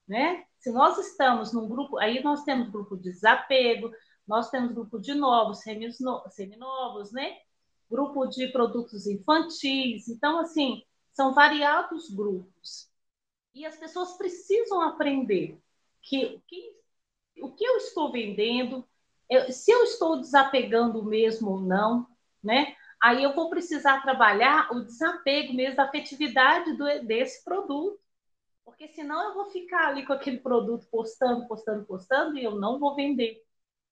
né? 0.06 0.44
Se 0.58 0.70
nós 0.70 0.98
estamos 0.98 1.52
num 1.52 1.68
grupo, 1.68 1.98
aí 1.98 2.22
nós 2.22 2.44
temos 2.44 2.70
grupo 2.70 2.96
de 2.96 3.10
desapego, 3.10 3.90
nós 4.26 4.50
temos 4.50 4.72
grupo 4.72 4.98
de 4.98 5.14
novos, 5.14 5.60
seminovos, 6.30 7.12
né? 7.12 7.38
Grupo 7.90 8.26
de 8.26 8.48
produtos 8.48 9.06
infantis. 9.06 10.08
Então, 10.08 10.38
assim, 10.38 10.84
são 11.12 11.32
variados 11.32 12.10
grupos. 12.10 12.90
E 13.54 13.64
as 13.64 13.76
pessoas 13.76 14.16
precisam 14.18 14.82
aprender 14.82 15.58
que, 16.08 16.42
que 16.46 16.78
o 17.42 17.50
que 17.52 17.64
eu 17.64 17.76
estou 17.76 18.10
vendendo, 18.10 18.86
eu, 19.28 19.52
se 19.52 19.70
eu 19.70 19.84
estou 19.84 20.20
desapegando 20.20 21.04
mesmo 21.04 21.50
ou 21.50 21.60
não, 21.60 22.06
né? 22.42 22.74
Aí 23.00 23.22
eu 23.22 23.34
vou 23.34 23.48
precisar 23.48 24.02
trabalhar 24.02 24.72
o 24.72 24.80
desapego 24.80 25.52
mesmo 25.52 25.76
da 25.76 25.84
afetividade 25.84 26.72
do, 26.76 26.84
desse 27.06 27.44
produto. 27.44 28.00
Porque 28.64 28.88
senão 28.88 29.28
eu 29.28 29.34
vou 29.34 29.50
ficar 29.50 29.88
ali 29.88 30.04
com 30.04 30.12
aquele 30.12 30.38
produto 30.38 30.86
postando, 30.90 31.46
postando, 31.46 31.84
postando 31.84 32.36
e 32.36 32.44
eu 32.44 32.56
não 32.56 32.78
vou 32.78 32.94
vender. 32.94 33.44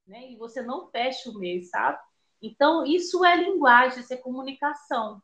Né? 0.06 0.32
E 0.32 0.37
você 0.37 0.61
não 0.62 0.88
fecha 0.90 1.30
o 1.30 1.38
mês, 1.38 1.70
sabe? 1.70 1.99
Então, 2.42 2.85
isso 2.85 3.25
é 3.25 3.37
linguagem, 3.37 4.00
isso 4.00 4.12
é 4.12 4.16
comunicação. 4.16 5.23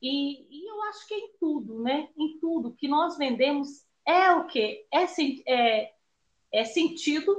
E, 0.00 0.46
e 0.50 0.70
eu 0.70 0.82
acho 0.84 1.06
que 1.06 1.14
é 1.14 1.18
em 1.18 1.32
tudo, 1.38 1.82
né? 1.82 2.08
Em 2.16 2.38
tudo 2.38 2.74
que 2.74 2.88
nós 2.88 3.16
vendemos 3.16 3.84
é 4.06 4.32
o 4.32 4.46
quê? 4.46 4.86
É, 4.92 5.04
é, 5.48 5.94
é 6.52 6.64
sentido, 6.64 7.34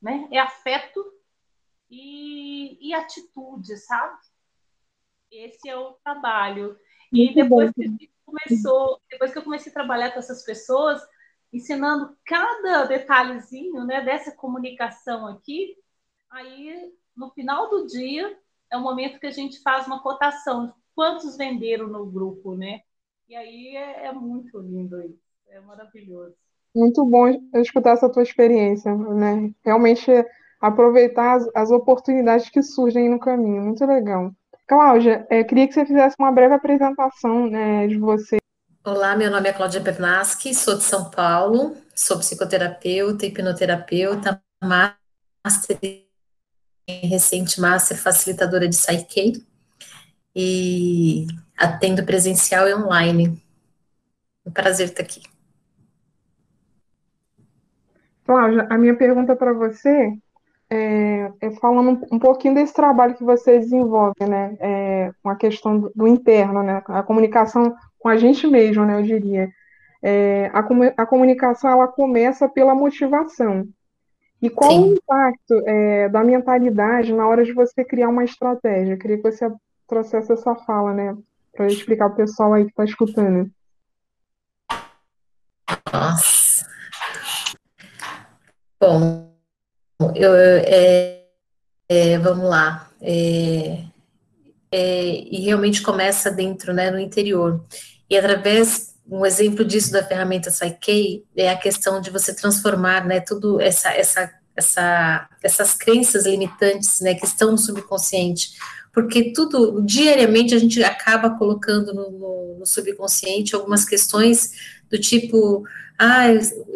né? 0.00 0.28
É 0.30 0.38
afeto 0.38 1.04
e, 1.90 2.78
e 2.88 2.94
atitude, 2.94 3.76
sabe? 3.78 4.18
Esse 5.30 5.68
é 5.68 5.76
o 5.76 5.92
trabalho. 6.04 6.78
E 7.12 7.34
depois 7.34 7.72
que 7.72 8.10
começou, 8.24 9.00
depois 9.10 9.32
que 9.32 9.38
eu 9.38 9.42
comecei 9.42 9.70
a 9.70 9.74
trabalhar 9.74 10.12
com 10.12 10.18
essas 10.18 10.44
pessoas, 10.44 11.00
ensinando 11.52 12.16
cada 12.24 12.84
detalhezinho, 12.84 13.84
né, 13.84 14.02
dessa 14.02 14.32
comunicação 14.32 15.26
aqui, 15.26 15.76
aí 16.30 16.92
no 17.16 17.30
final 17.30 17.70
do 17.70 17.86
dia 17.86 18.38
é 18.70 18.76
o 18.76 18.82
momento 18.82 19.18
que 19.18 19.26
a 19.26 19.32
gente 19.32 19.60
faz 19.62 19.86
uma 19.86 20.02
cotação 20.02 20.66
de 20.66 20.74
quantos 20.94 21.36
venderam 21.36 21.88
no 21.88 22.04
grupo, 22.06 22.54
né? 22.54 22.82
E 23.28 23.34
aí 23.34 23.76
é, 23.76 24.06
é 24.06 24.12
muito 24.12 24.58
lindo 24.58 25.00
isso, 25.02 25.22
é 25.48 25.60
maravilhoso. 25.60 26.36
Muito 26.78 27.04
bom 27.04 27.26
escutar 27.56 27.94
essa 27.94 28.08
tua 28.08 28.22
experiência, 28.22 28.94
né? 28.94 29.50
Realmente 29.64 30.08
aproveitar 30.60 31.34
as, 31.34 31.48
as 31.52 31.70
oportunidades 31.72 32.48
que 32.50 32.62
surgem 32.62 33.10
no 33.10 33.18
caminho. 33.18 33.62
Muito 33.62 33.84
legal. 33.84 34.30
Cláudia, 34.64 35.26
é, 35.28 35.42
queria 35.42 35.66
que 35.66 35.74
você 35.74 35.84
fizesse 35.84 36.14
uma 36.20 36.30
breve 36.30 36.54
apresentação 36.54 37.50
né, 37.50 37.88
de 37.88 37.98
você. 37.98 38.36
Olá, 38.84 39.16
meu 39.16 39.28
nome 39.28 39.48
é 39.48 39.52
Cláudia 39.52 39.80
Bernaschi, 39.80 40.54
sou 40.54 40.76
de 40.76 40.84
São 40.84 41.10
Paulo, 41.10 41.76
sou 41.96 42.16
psicoterapeuta, 42.18 43.26
hipnoterapeuta, 43.26 44.40
master, 44.62 45.78
recente 46.88 47.60
master 47.60 47.96
facilitadora 47.96 48.68
de 48.68 48.76
Psyche 48.76 49.44
e 50.32 51.26
atendo 51.56 52.04
presencial 52.04 52.68
e 52.68 52.74
online. 52.74 53.42
Um 54.46 54.52
prazer 54.52 54.86
estar 54.86 55.02
aqui. 55.02 55.22
Cláudia, 58.28 58.66
a 58.68 58.76
minha 58.76 58.94
pergunta 58.94 59.34
para 59.34 59.54
você 59.54 60.12
é, 60.68 61.32
é, 61.40 61.50
falando 61.52 62.06
um 62.12 62.18
pouquinho 62.18 62.54
desse 62.54 62.74
trabalho 62.74 63.14
que 63.14 63.24
você 63.24 63.58
desenvolve, 63.58 64.22
né, 64.28 64.54
é, 64.60 65.10
com 65.22 65.30
a 65.30 65.34
questão 65.34 65.80
do, 65.80 65.90
do, 65.96 66.06
interno, 66.06 66.62
né, 66.62 66.82
a 66.88 67.02
comunicação 67.02 67.74
com 67.98 68.06
a 68.06 68.18
gente 68.18 68.46
mesmo, 68.46 68.84
né, 68.84 68.98
eu 68.98 69.02
diria. 69.02 69.48
É, 70.02 70.50
a, 70.52 70.58
a, 71.02 71.06
comunicação, 71.06 71.70
ela 71.70 71.88
começa 71.88 72.46
pela 72.46 72.74
motivação. 72.74 73.66
E 74.42 74.50
qual 74.50 74.72
Sim. 74.72 74.90
o 74.90 74.92
impacto 74.92 75.62
é, 75.66 76.10
da 76.10 76.22
mentalidade 76.22 77.14
na 77.14 77.26
hora 77.26 77.42
de 77.42 77.54
você 77.54 77.82
criar 77.82 78.10
uma 78.10 78.24
estratégia? 78.24 78.92
Eu 78.92 78.98
queria 78.98 79.16
que 79.16 79.22
você 79.22 79.50
trouxesse 79.88 80.30
essa 80.34 80.54
fala, 80.54 80.92
né, 80.92 81.16
para 81.56 81.66
explicar 81.66 82.10
para 82.10 82.12
o 82.12 82.26
pessoal 82.26 82.52
aí 82.52 82.64
que 82.64 82.70
está 82.72 82.84
escutando. 82.84 83.50
Bom, 88.80 89.34
eu, 90.14 90.34
é, 90.36 91.24
é, 91.88 92.18
vamos 92.18 92.48
lá. 92.48 92.90
É, 93.00 93.84
é, 94.70 95.04
e 95.08 95.40
realmente 95.40 95.82
começa 95.82 96.30
dentro, 96.30 96.72
né, 96.72 96.90
no 96.90 96.98
interior. 96.98 97.64
E 98.08 98.16
através, 98.16 98.94
um 99.06 99.24
exemplo 99.24 99.64
disso 99.64 99.90
da 99.90 100.04
ferramenta 100.04 100.50
Psyche 100.50 101.24
é 101.36 101.50
a 101.50 101.56
questão 101.56 102.00
de 102.00 102.10
você 102.10 102.34
transformar, 102.34 103.06
né, 103.06 103.20
tudo 103.20 103.60
essa, 103.60 103.90
essa, 103.90 104.30
essa, 104.58 105.28
essas 105.42 105.74
crenças 105.74 106.26
limitantes, 106.26 107.00
né, 107.00 107.14
que 107.14 107.24
estão 107.24 107.52
no 107.52 107.58
subconsciente, 107.58 108.50
porque 108.92 109.32
tudo, 109.32 109.80
diariamente, 109.82 110.54
a 110.54 110.58
gente 110.58 110.82
acaba 110.82 111.30
colocando 111.30 111.94
no, 111.94 112.10
no, 112.10 112.56
no 112.58 112.66
subconsciente 112.66 113.54
algumas 113.54 113.84
questões 113.84 114.50
do 114.90 114.98
tipo, 114.98 115.62
ah, 115.98 116.26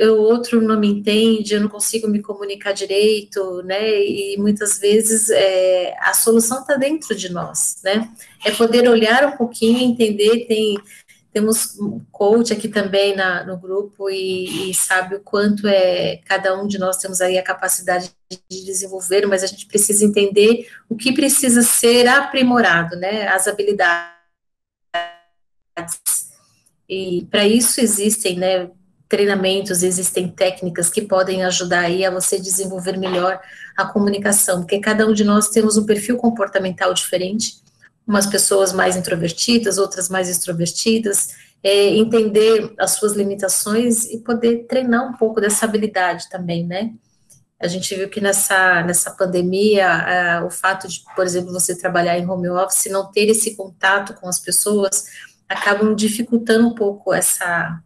o 0.01 0.21
outro 0.21 0.61
não 0.61 0.79
me 0.79 0.89
entende, 0.89 1.55
eu 1.55 1.61
não 1.61 1.69
consigo 1.69 2.07
me 2.07 2.21
comunicar 2.21 2.73
direito, 2.73 3.63
né? 3.65 4.01
E 4.05 4.37
muitas 4.39 4.79
vezes 4.79 5.31
é, 5.31 5.97
a 6.01 6.15
solução 6.15 6.61
está 6.61 6.77
dentro 6.77 7.15
de 7.15 7.33
nós, 7.33 7.79
né? 7.83 8.09
É 8.45 8.51
poder 8.51 8.89
olhar 8.89 9.27
um 9.27 9.37
pouquinho, 9.37 9.79
entender, 9.79 10.47
tem 10.47 10.77
temos 11.33 11.79
um 11.81 12.01
coach 12.11 12.53
aqui 12.53 12.69
também 12.69 13.17
na, 13.17 13.45
no 13.45 13.57
grupo 13.57 14.11
e, 14.11 14.71
e, 14.71 14.75
sabe 14.75 15.17
o 15.17 15.21
quanto 15.21 15.67
é 15.67 16.19
cada 16.27 16.55
um 16.61 16.67
de 16.67 16.79
nós 16.79 16.99
temos 16.99 17.21
aí 17.21 17.39
a 17.39 17.43
capacidade 17.43 18.11
de 18.31 18.65
desenvolver, 18.65 19.27
mas 19.27 19.43
a 19.43 19.47
gente 19.47 19.67
precisa 19.67 20.05
entender 20.05 20.69
o 20.89 20.97
que 20.97 21.13
precisa 21.13 21.63
ser 21.63 22.07
aprimorado, 22.07 22.97
né? 22.97 23.29
As 23.29 23.49
habilidades. 23.49 24.13
E 26.89 27.27
para 27.31 27.47
isso 27.47 27.81
existem, 27.81 28.39
né? 28.39 28.71
treinamentos, 29.09 29.83
existem 29.83 30.27
técnicas 30.27 30.89
que 30.89 31.03
podem 31.03 31.45
ajudar 31.45 31.81
aí 31.81 32.03
a 32.03 32.11
você 32.11 32.41
desenvolver 32.41 32.97
melhor 32.97 33.39
a 33.77 33.85
comunicação, 33.85 34.61
porque 34.61 34.79
cada 34.79 35.07
um 35.07 35.13
de 35.13 35.23
nós 35.23 35.51
temos 35.51 35.77
um 35.77 35.85
perfil 35.85 36.17
comportamental 36.17 36.95
diferente, 36.95 37.57
umas 38.07 38.27
pessoas 38.27 38.73
mais 38.73 38.97
introvertidas, 38.97 39.79
outras 39.79 40.09
mais 40.09 40.29
extrovertidas, 40.29 41.29
é, 41.63 41.89
entender 41.97 42.75
as 42.79 42.93
suas 42.93 43.13
limitações 43.13 44.05
e 44.07 44.19
poder 44.19 44.67
treinar 44.67 45.09
um 45.09 45.13
pouco 45.13 45.41
dessa 45.41 45.65
habilidade 45.65 46.29
também, 46.29 46.67
né? 46.67 46.93
A 47.61 47.69
gente 47.69 47.95
viu 47.95 48.09
que 48.09 48.21
nessa, 48.21 48.83
nessa 48.83 49.13
pandemia, 49.13 50.43
o 50.45 50.51
fato 50.51 50.89
de, 50.89 51.05
por 51.15 51.25
exemplo, 51.25 51.53
você 51.53 51.79
trabalhar 51.79 52.19
em 52.19 52.29
home 52.29 52.49
office, 52.49 52.91
não 52.91 53.13
ter 53.13 53.29
esse 53.29 53.55
contato 53.55 54.15
com 54.15 54.29
as 54.29 54.41
pessoas, 54.41 55.07
acabam 55.49 55.95
dificultando 55.95 56.67
um 56.67 56.75
pouco 56.75 57.15
essa, 57.15 57.81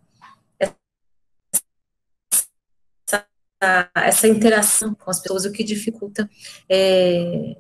essa 3.95 4.27
interação 4.27 4.95
com 4.95 5.11
as 5.11 5.21
pessoas, 5.21 5.45
o 5.45 5.53
que 5.53 5.63
dificulta 5.63 6.29
é, 6.71 7.57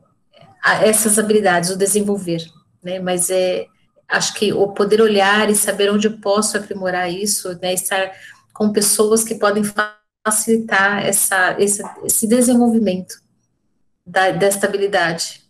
essas 0.83 1.18
habilidades, 1.18 1.70
o 1.70 1.79
desenvolver, 1.79 2.44
né? 2.83 2.98
Mas 2.98 3.31
é, 3.31 3.66
acho 4.09 4.35
que 4.35 4.52
o 4.52 4.68
poder 4.68 5.00
olhar 5.00 5.48
e 5.50 5.55
saber 5.55 5.90
onde 5.90 6.09
eu 6.09 6.18
posso 6.20 6.57
aprimorar 6.57 7.11
isso, 7.11 7.59
né? 7.61 7.72
Estar 7.72 8.12
com 8.52 8.72
pessoas 8.72 9.22
que 9.22 9.35
podem 9.35 9.62
facilitar 10.26 11.05
essa, 11.05 11.57
esse, 11.61 11.83
esse 12.05 12.26
desenvolvimento 12.26 13.20
da, 14.05 14.31
desta 14.31 14.66
habilidade. 14.66 15.44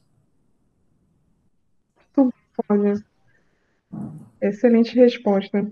Olha, 2.68 3.04
excelente 4.40 4.94
resposta. 4.94 5.70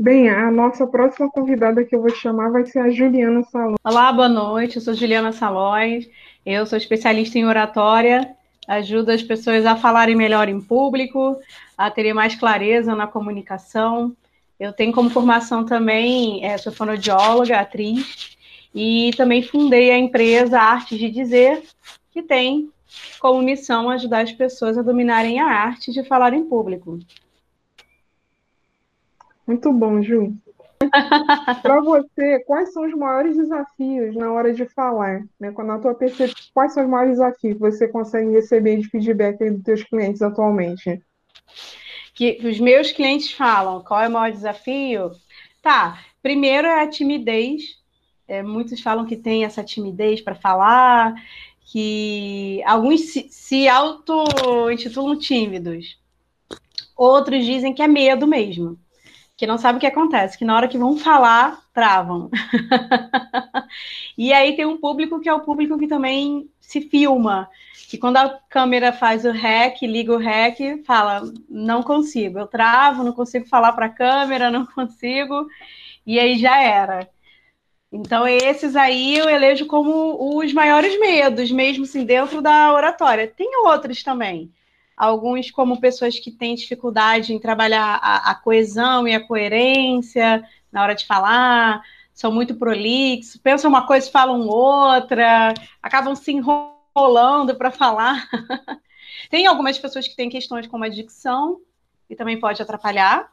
Bem, 0.00 0.30
a 0.30 0.48
nossa 0.48 0.86
próxima 0.86 1.28
convidada 1.28 1.84
que 1.84 1.92
eu 1.92 2.00
vou 2.00 2.10
chamar 2.10 2.50
vai 2.50 2.64
ser 2.64 2.78
a 2.78 2.88
Juliana 2.88 3.42
Salões. 3.42 3.78
Olá, 3.82 4.12
boa 4.12 4.28
noite. 4.28 4.76
Eu 4.76 4.82
sou 4.82 4.94
Juliana 4.94 5.32
Salões. 5.32 6.08
Eu 6.46 6.64
sou 6.66 6.78
especialista 6.78 7.36
em 7.36 7.44
oratória, 7.44 8.32
ajudo 8.68 9.10
as 9.10 9.24
pessoas 9.24 9.66
a 9.66 9.74
falarem 9.74 10.14
melhor 10.14 10.48
em 10.48 10.60
público, 10.60 11.36
a 11.76 11.90
terem 11.90 12.14
mais 12.14 12.36
clareza 12.36 12.94
na 12.94 13.08
comunicação. 13.08 14.16
Eu 14.60 14.72
tenho 14.72 14.92
como 14.92 15.10
formação 15.10 15.64
também, 15.64 16.44
é, 16.44 16.56
sou 16.58 16.72
fonoaudióloga, 16.72 17.58
atriz, 17.58 18.38
e 18.72 19.10
também 19.16 19.42
fundei 19.42 19.90
a 19.90 19.98
empresa 19.98 20.60
Artes 20.60 20.96
de 20.96 21.10
Dizer, 21.10 21.64
que 22.12 22.22
tem 22.22 22.70
como 23.18 23.42
missão 23.42 23.90
ajudar 23.90 24.20
as 24.20 24.30
pessoas 24.30 24.78
a 24.78 24.82
dominarem 24.82 25.40
a 25.40 25.46
arte 25.46 25.90
de 25.90 26.04
falar 26.04 26.32
em 26.34 26.44
público. 26.44 27.00
Muito 29.48 29.72
bom, 29.72 30.02
Ju. 30.02 30.36
Para 31.62 31.80
você, 31.80 32.40
quais 32.40 32.70
são 32.70 32.86
os 32.86 32.92
maiores 32.92 33.34
desafios 33.34 34.14
na 34.14 34.30
hora 34.30 34.52
de 34.52 34.66
falar? 34.66 35.24
Né? 35.40 35.50
Quando 35.52 35.72
a 35.72 35.78
tua 35.78 35.94
percepção, 35.94 36.50
quais 36.52 36.74
são 36.74 36.84
os 36.84 36.90
maiores 36.90 37.12
desafios 37.12 37.54
que 37.54 37.58
você 37.58 37.88
consegue 37.88 38.30
receber 38.30 38.76
de 38.76 38.90
feedback 38.90 39.50
dos 39.50 39.62
teus 39.62 39.82
clientes 39.84 40.20
atualmente? 40.20 41.02
Que 42.12 42.38
os 42.46 42.60
meus 42.60 42.92
clientes 42.92 43.32
falam, 43.32 43.82
qual 43.82 44.02
é 44.02 44.08
o 44.08 44.10
maior 44.10 44.30
desafio? 44.30 45.12
Tá, 45.62 45.98
primeiro 46.22 46.68
é 46.68 46.82
a 46.82 46.86
timidez. 46.86 47.78
É, 48.28 48.42
muitos 48.42 48.82
falam 48.82 49.06
que 49.06 49.16
tem 49.16 49.46
essa 49.46 49.64
timidez 49.64 50.20
para 50.20 50.34
falar, 50.34 51.14
que 51.72 52.62
alguns 52.66 53.12
se, 53.12 53.28
se 53.30 53.66
auto-intitulam 53.66 55.18
tímidos. 55.18 55.98
Outros 56.94 57.46
dizem 57.46 57.72
que 57.72 57.80
é 57.80 57.88
medo 57.88 58.26
mesmo 58.26 58.78
que 59.38 59.46
não 59.46 59.56
sabe 59.56 59.76
o 59.78 59.80
que 59.80 59.86
acontece, 59.86 60.36
que 60.36 60.44
na 60.44 60.56
hora 60.56 60.66
que 60.66 60.76
vão 60.76 60.98
falar, 60.98 61.60
travam. 61.72 62.28
e 64.18 64.32
aí 64.32 64.56
tem 64.56 64.66
um 64.66 64.76
público 64.76 65.20
que 65.20 65.28
é 65.28 65.32
o 65.32 65.42
público 65.42 65.78
que 65.78 65.86
também 65.86 66.50
se 66.60 66.80
filma, 66.80 67.48
que 67.88 67.96
quando 67.96 68.16
a 68.16 68.36
câmera 68.50 68.92
faz 68.92 69.24
o 69.24 69.30
rec, 69.30 69.80
liga 69.82 70.12
o 70.12 70.18
rec, 70.18 70.84
fala, 70.84 71.22
não 71.48 71.84
consigo, 71.84 72.40
eu 72.40 72.48
travo, 72.48 73.04
não 73.04 73.12
consigo 73.12 73.46
falar 73.46 73.72
para 73.74 73.86
a 73.86 73.90
câmera, 73.90 74.50
não 74.50 74.66
consigo, 74.66 75.46
e 76.04 76.18
aí 76.18 76.36
já 76.36 76.60
era. 76.60 77.08
Então, 77.92 78.26
esses 78.26 78.74
aí 78.74 79.16
eu 79.16 79.30
elejo 79.30 79.66
como 79.66 80.36
os 80.36 80.52
maiores 80.52 80.98
medos, 80.98 81.48
mesmo 81.52 81.84
assim, 81.84 82.04
dentro 82.04 82.42
da 82.42 82.72
oratória. 82.72 83.28
Tem 83.28 83.64
outros 83.64 84.02
também 84.02 84.52
alguns 84.98 85.50
como 85.50 85.80
pessoas 85.80 86.18
que 86.18 86.30
têm 86.30 86.54
dificuldade 86.54 87.32
em 87.32 87.38
trabalhar 87.38 87.98
a, 88.02 88.30
a 88.30 88.34
coesão 88.34 89.06
e 89.06 89.14
a 89.14 89.26
coerência 89.26 90.44
na 90.72 90.82
hora 90.82 90.94
de 90.94 91.06
falar, 91.06 91.82
são 92.12 92.32
muito 92.32 92.54
prolixos, 92.56 93.36
pensam 93.36 93.70
uma 93.70 93.86
coisa 93.86 94.08
e 94.08 94.12
falam 94.12 94.46
outra, 94.48 95.54
acabam 95.82 96.14
se 96.14 96.32
enrolando 96.32 97.54
para 97.56 97.70
falar. 97.70 98.28
Tem 99.30 99.46
algumas 99.46 99.78
pessoas 99.78 100.08
que 100.08 100.16
têm 100.16 100.28
questões 100.28 100.66
como 100.66 100.84
a 100.84 100.88
dicção, 100.88 101.60
e 102.08 102.16
também 102.16 102.38
pode 102.40 102.60
atrapalhar. 102.62 103.30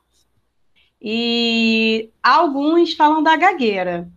E 1.02 2.10
alguns 2.22 2.94
falam 2.94 3.24
da 3.24 3.36
gagueira. 3.36 4.10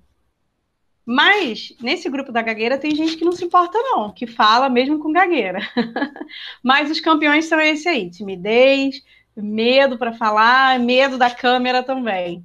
Mas 1.10 1.74
nesse 1.80 2.10
grupo 2.10 2.30
da 2.30 2.42
gagueira 2.42 2.76
tem 2.76 2.94
gente 2.94 3.16
que 3.16 3.24
não 3.24 3.32
se 3.32 3.42
importa, 3.42 3.78
não, 3.78 4.12
que 4.12 4.26
fala 4.26 4.68
mesmo 4.68 4.98
com 4.98 5.10
gagueira. 5.10 5.58
Mas 6.62 6.90
os 6.90 7.00
campeões 7.00 7.46
são 7.46 7.58
esse 7.58 7.88
aí: 7.88 8.10
timidez, 8.10 9.02
medo 9.34 9.96
para 9.96 10.12
falar, 10.12 10.78
medo 10.78 11.16
da 11.16 11.30
câmera 11.30 11.82
também. 11.82 12.44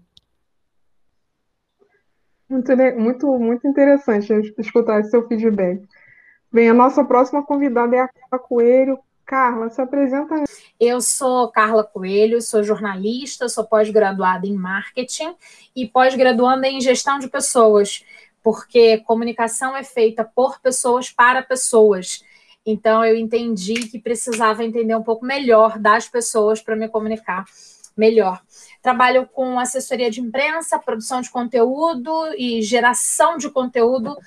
Muito, 2.49 2.71
muito, 2.97 3.38
muito 3.38 3.67
interessante 3.67 4.32
escutar 4.58 5.02
esse 5.02 5.10
seu 5.10 5.28
feedback. 5.28 5.86
Bem, 6.49 6.69
a 6.69 6.73
nossa 6.73 7.04
próxima 7.04 7.43
convidada 7.43 7.97
é 7.97 7.99
a 7.99 8.08
Carla 8.08 8.47
Coelho. 8.47 8.97
Carla, 9.26 9.69
se 9.69 9.82
apresenta. 9.82 10.43
Eu 10.80 11.02
sou 11.02 11.52
Carla 11.52 11.84
Coelho, 11.84 12.41
sou 12.41 12.63
jornalista, 12.63 13.49
sou 13.49 13.65
pós-graduada 13.65 14.47
em 14.47 14.56
marketing 14.56 15.36
e 15.76 15.86
pós-graduanda 15.88 16.67
em 16.67 16.80
gestão 16.80 17.19
de 17.19 17.28
pessoas, 17.30 18.06
porque 18.44 18.98
comunicação 19.00 19.76
é 19.76 19.84
feita 19.84 20.24
por 20.24 20.60
pessoas 20.60 21.10
para 21.10 21.42
pessoas. 21.42 22.24
Então, 22.66 23.04
eu 23.04 23.16
entendi 23.16 23.88
que 23.88 24.00
precisava 24.00 24.64
entender 24.64 24.96
um 24.96 25.04
pouco 25.04 25.26
melhor 25.26 25.80
das 25.80 26.08
pessoas 26.08 26.62
para 26.62 26.76
me 26.76 26.88
comunicar 26.88 27.46
melhor. 27.96 28.42
Trabalho 28.82 29.28
com 29.28 29.60
assessoria 29.60 30.12
de 30.12 30.20
imprensa, 30.20 30.80
produção 30.80 31.22
de 31.22 31.30
conteúdo 31.30 32.34
e 32.38 32.62
geração 32.62 33.38
de 33.38 33.50
conteúdo 33.50 34.18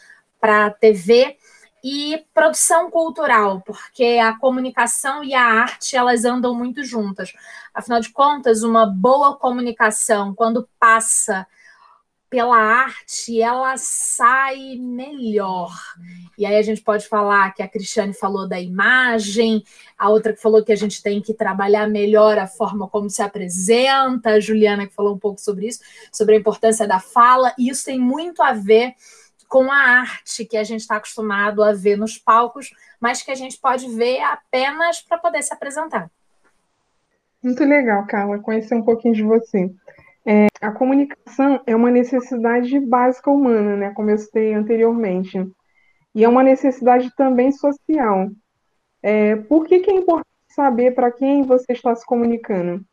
para 0.40 0.70
TV 0.70 1.36
e 1.82 2.24
produção 2.34 2.90
cultural, 2.90 3.60
porque 3.60 4.18
a 4.22 4.36
comunicação 4.38 5.22
e 5.22 5.34
a 5.34 5.44
arte 5.44 5.96
elas 5.96 6.24
andam 6.24 6.54
muito 6.54 6.82
juntas. 6.82 7.32
Afinal 7.72 8.00
de 8.00 8.10
contas, 8.10 8.62
uma 8.62 8.86
boa 8.86 9.36
comunicação, 9.36 10.34
quando 10.34 10.68
passa 10.78 11.46
pela 12.28 12.56
arte, 12.56 13.40
ela 13.40 13.76
sai 13.76 14.76
melhor. 14.78 15.72
E 16.36 16.44
aí 16.44 16.56
a 16.56 16.62
gente 16.62 16.82
pode 16.82 17.08
falar 17.08 17.54
que 17.54 17.62
a 17.62 17.68
Cristiane 17.68 18.12
falou 18.12 18.48
da 18.48 18.60
imagem, 18.60 19.62
a 19.96 20.08
outra 20.08 20.32
que 20.32 20.40
falou 20.40 20.64
que 20.64 20.72
a 20.72 20.76
gente 20.76 21.02
tem 21.02 21.20
que 21.20 21.32
trabalhar 21.32 21.88
melhor 21.88 22.38
a 22.38 22.46
forma 22.46 22.88
como 22.88 23.08
se 23.08 23.22
apresenta, 23.22 24.30
a 24.30 24.40
Juliana 24.40 24.86
que 24.86 24.94
falou 24.94 25.14
um 25.14 25.18
pouco 25.18 25.40
sobre 25.40 25.68
isso, 25.68 25.80
sobre 26.12 26.34
a 26.34 26.38
importância 26.38 26.86
da 26.86 26.98
fala, 26.98 27.54
e 27.58 27.68
isso 27.68 27.84
tem 27.84 27.98
muito 27.98 28.42
a 28.42 28.52
ver 28.52 28.94
com 29.48 29.70
a 29.70 29.76
arte 29.76 30.44
que 30.44 30.56
a 30.56 30.64
gente 30.64 30.80
está 30.80 30.96
acostumado 30.96 31.62
a 31.62 31.72
ver 31.72 31.96
nos 31.96 32.18
palcos, 32.18 32.70
mas 33.00 33.22
que 33.22 33.30
a 33.30 33.34
gente 33.36 33.58
pode 33.58 33.88
ver 33.94 34.20
apenas 34.20 35.00
para 35.00 35.18
poder 35.18 35.42
se 35.42 35.54
apresentar. 35.54 36.10
Muito 37.42 37.64
legal, 37.64 38.04
Carla, 38.06 38.40
conhecer 38.40 38.74
um 38.74 38.82
pouquinho 38.82 39.14
de 39.14 39.22
você. 39.22 39.72
É, 40.28 40.48
a 40.60 40.72
comunicação 40.72 41.62
é 41.64 41.76
uma 41.76 41.90
necessidade 41.90 42.80
básica 42.80 43.30
humana, 43.30 43.76
né, 43.76 43.90
como 43.90 44.10
eu 44.10 44.18
citei 44.18 44.52
anteriormente, 44.54 45.38
e 46.12 46.24
é 46.24 46.28
uma 46.28 46.42
necessidade 46.42 47.14
também 47.14 47.52
social. 47.52 48.28
É, 49.00 49.36
por 49.36 49.64
que, 49.64 49.78
que 49.78 49.90
é 49.90 49.94
importante 49.94 50.26
saber 50.48 50.96
para 50.96 51.12
quem 51.12 51.44
você 51.44 51.72
está 51.72 51.94
se 51.94 52.04
comunicando? 52.04 52.84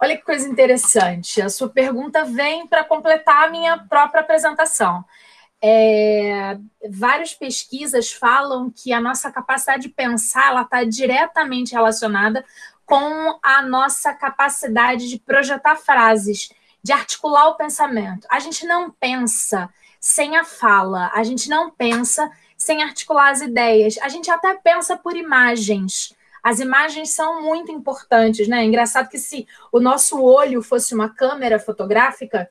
Olha 0.00 0.16
que 0.16 0.24
coisa 0.24 0.48
interessante. 0.48 1.42
A 1.42 1.50
sua 1.50 1.68
pergunta 1.68 2.24
vem 2.24 2.66
para 2.66 2.82
completar 2.82 3.44
a 3.44 3.50
minha 3.50 3.78
própria 3.78 4.22
apresentação. 4.22 5.04
É, 5.64 6.58
várias 6.90 7.34
pesquisas 7.34 8.12
falam 8.12 8.72
que 8.74 8.92
a 8.92 9.00
nossa 9.00 9.30
capacidade 9.30 9.82
de 9.82 9.90
pensar 9.90 10.60
está 10.60 10.82
diretamente 10.82 11.72
relacionada 11.72 12.44
com 12.84 13.38
a 13.42 13.62
nossa 13.62 14.12
capacidade 14.12 15.08
de 15.08 15.18
projetar 15.18 15.76
frases, 15.76 16.50
de 16.82 16.92
articular 16.92 17.48
o 17.48 17.56
pensamento. 17.56 18.26
A 18.30 18.38
gente 18.38 18.66
não 18.66 18.90
pensa 18.90 19.70
sem 20.00 20.36
a 20.36 20.44
fala, 20.44 21.10
a 21.14 21.22
gente 21.22 21.48
não 21.48 21.70
pensa 21.70 22.30
sem 22.56 22.82
articular 22.82 23.30
as 23.30 23.40
ideias, 23.40 23.98
a 23.98 24.08
gente 24.08 24.30
até 24.30 24.54
pensa 24.54 24.96
por 24.96 25.16
imagens. 25.16 26.14
As 26.42 26.58
imagens 26.58 27.10
são 27.10 27.40
muito 27.40 27.70
importantes, 27.70 28.48
né? 28.48 28.64
engraçado 28.64 29.08
que 29.08 29.18
se 29.18 29.46
o 29.70 29.78
nosso 29.78 30.20
olho 30.20 30.60
fosse 30.60 30.92
uma 30.92 31.08
câmera 31.08 31.60
fotográfica, 31.60 32.50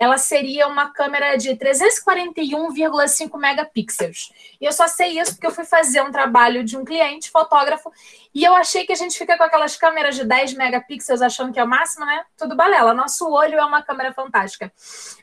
ela 0.00 0.16
seria 0.16 0.66
uma 0.66 0.90
câmera 0.90 1.36
de 1.36 1.50
341,5 1.50 3.38
megapixels. 3.38 4.32
E 4.58 4.64
eu 4.64 4.72
só 4.72 4.88
sei 4.88 5.20
isso 5.20 5.32
porque 5.34 5.46
eu 5.46 5.50
fui 5.50 5.66
fazer 5.66 6.00
um 6.00 6.10
trabalho 6.10 6.64
de 6.64 6.74
um 6.74 6.86
cliente, 6.86 7.30
fotógrafo, 7.30 7.92
e 8.34 8.42
eu 8.42 8.54
achei 8.54 8.86
que 8.86 8.94
a 8.94 8.96
gente 8.96 9.18
fica 9.18 9.36
com 9.36 9.44
aquelas 9.44 9.76
câmeras 9.76 10.16
de 10.16 10.24
10 10.24 10.54
megapixels 10.54 11.20
achando 11.20 11.52
que 11.52 11.60
é 11.60 11.64
o 11.64 11.68
máximo, 11.68 12.06
né? 12.06 12.24
Tudo 12.34 12.56
balela. 12.56 12.94
Nosso 12.94 13.28
olho 13.28 13.58
é 13.58 13.64
uma 13.64 13.82
câmera 13.82 14.10
fantástica. 14.14 14.72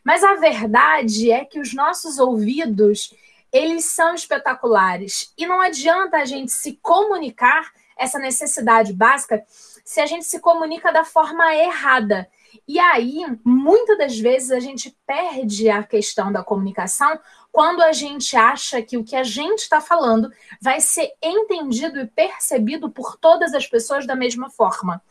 Mas 0.03 0.23
a 0.23 0.35
verdade 0.35 1.31
é 1.31 1.43
que 1.43 1.59
os 1.59 1.73
nossos 1.73 2.19
ouvidos, 2.19 3.15
eles 3.51 3.83
são 3.85 4.13
espetaculares. 4.13 5.33
E 5.35 5.47
não 5.47 5.59
adianta 5.59 6.17
a 6.17 6.25
gente 6.25 6.51
se 6.51 6.77
comunicar 6.83 7.71
essa 7.97 8.19
necessidade 8.19 8.93
básica 8.93 9.43
se 9.83 9.99
a 9.99 10.05
gente 10.05 10.25
se 10.25 10.39
comunica 10.39 10.93
da 10.93 11.03
forma 11.03 11.55
errada. 11.55 12.29
E 12.67 12.79
aí, 12.79 13.25
muitas 13.43 13.97
das 13.97 14.19
vezes, 14.19 14.51
a 14.51 14.59
gente 14.59 14.95
perde 15.05 15.69
a 15.69 15.83
questão 15.83 16.31
da 16.31 16.43
comunicação 16.43 17.19
quando 17.51 17.81
a 17.81 17.91
gente 17.91 18.35
acha 18.35 18.81
que 18.81 18.97
o 18.97 19.03
que 19.03 19.15
a 19.15 19.23
gente 19.23 19.59
está 19.59 19.81
falando 19.81 20.31
vai 20.61 20.79
ser 20.79 21.11
entendido 21.21 21.99
e 21.99 22.05
percebido 22.05 22.89
por 22.89 23.17
todas 23.17 23.53
as 23.53 23.65
pessoas 23.65 24.05
da 24.05 24.15
mesma 24.15 24.49
forma. 24.49 25.01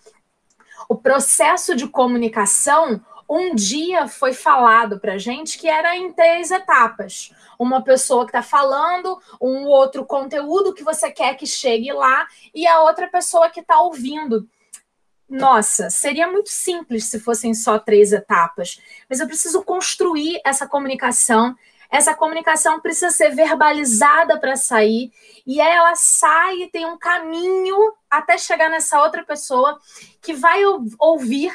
O 0.88 0.94
processo 0.94 1.74
de 1.74 1.88
comunicação, 1.88 3.00
um 3.28 3.54
dia 3.54 4.06
foi 4.06 4.32
falado 4.32 5.00
para 5.00 5.18
gente 5.18 5.58
que 5.58 5.68
era 5.68 5.96
em 5.96 6.12
três 6.12 6.50
etapas. 6.50 7.32
Uma 7.58 7.82
pessoa 7.82 8.24
que 8.24 8.30
está 8.30 8.42
falando, 8.42 9.20
um 9.40 9.64
outro 9.64 10.04
conteúdo 10.04 10.72
que 10.72 10.84
você 10.84 11.10
quer 11.10 11.36
que 11.36 11.46
chegue 11.46 11.92
lá, 11.92 12.28
e 12.54 12.66
a 12.66 12.82
outra 12.82 13.08
pessoa 13.08 13.50
que 13.50 13.60
está 13.60 13.80
ouvindo 13.80 14.48
nossa, 15.28 15.90
seria 15.90 16.30
muito 16.30 16.50
simples 16.50 17.06
se 17.06 17.18
fossem 17.18 17.52
só 17.52 17.78
três 17.78 18.12
etapas, 18.12 18.80
mas 19.10 19.18
eu 19.18 19.26
preciso 19.26 19.62
construir 19.62 20.40
essa 20.44 20.66
comunicação. 20.66 21.54
Essa 21.90 22.14
comunicação 22.14 22.80
precisa 22.80 23.10
ser 23.10 23.30
verbalizada 23.34 24.38
para 24.40 24.56
sair, 24.56 25.12
e 25.46 25.60
ela 25.60 25.94
sai 25.94 26.62
e 26.62 26.70
tem 26.70 26.84
um 26.84 26.98
caminho 26.98 27.76
até 28.10 28.36
chegar 28.38 28.68
nessa 28.68 29.00
outra 29.00 29.24
pessoa 29.24 29.78
que 30.20 30.32
vai 30.32 30.62
ouvir 30.98 31.52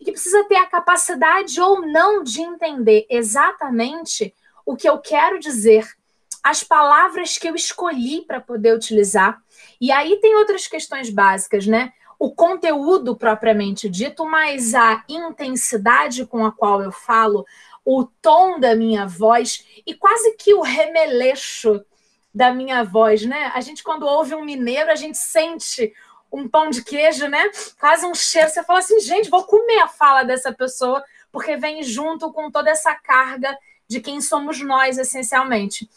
e 0.00 0.04
que 0.04 0.12
precisa 0.12 0.44
ter 0.44 0.56
a 0.56 0.66
capacidade 0.66 1.60
ou 1.60 1.82
não 1.82 2.22
de 2.22 2.40
entender 2.40 3.06
exatamente 3.10 4.34
o 4.64 4.74
que 4.76 4.88
eu 4.88 4.98
quero 4.98 5.38
dizer, 5.38 5.86
as 6.42 6.62
palavras 6.62 7.36
que 7.36 7.48
eu 7.48 7.54
escolhi 7.54 8.22
para 8.26 8.40
poder 8.40 8.74
utilizar. 8.74 9.38
E 9.80 9.92
aí 9.92 10.18
tem 10.20 10.34
outras 10.36 10.66
questões 10.66 11.10
básicas, 11.10 11.66
né? 11.66 11.92
O 12.18 12.30
conteúdo 12.30 13.16
propriamente 13.16 13.88
dito, 13.88 14.24
mas 14.24 14.74
a 14.74 15.04
intensidade 15.08 16.26
com 16.26 16.44
a 16.44 16.52
qual 16.52 16.82
eu 16.82 16.92
falo, 16.92 17.46
o 17.84 18.04
tom 18.04 18.58
da 18.58 18.74
minha 18.74 19.06
voz 19.06 19.64
e 19.86 19.94
quase 19.94 20.36
que 20.36 20.54
o 20.54 20.62
remeleixo 20.62 21.84
da 22.34 22.52
minha 22.52 22.82
voz, 22.82 23.24
né? 23.24 23.52
A 23.54 23.60
gente, 23.60 23.82
quando 23.82 24.06
ouve 24.06 24.34
um 24.34 24.44
mineiro, 24.44 24.90
a 24.90 24.96
gente 24.96 25.18
sente 25.18 25.92
um 26.32 26.48
pão 26.48 26.68
de 26.68 26.82
queijo, 26.82 27.28
né? 27.28 27.42
Quase 27.78 28.04
um 28.04 28.14
cheiro. 28.14 28.48
Você 28.48 28.64
fala 28.64 28.80
assim, 28.80 28.98
gente, 28.98 29.30
vou 29.30 29.44
comer 29.44 29.80
a 29.80 29.88
fala 29.88 30.24
dessa 30.24 30.52
pessoa, 30.52 31.04
porque 31.30 31.56
vem 31.56 31.82
junto 31.82 32.32
com 32.32 32.50
toda 32.50 32.70
essa 32.70 32.94
carga 32.94 33.56
de 33.86 34.00
quem 34.00 34.20
somos 34.20 34.60
nós, 34.60 34.98
essencialmente. 34.98 35.88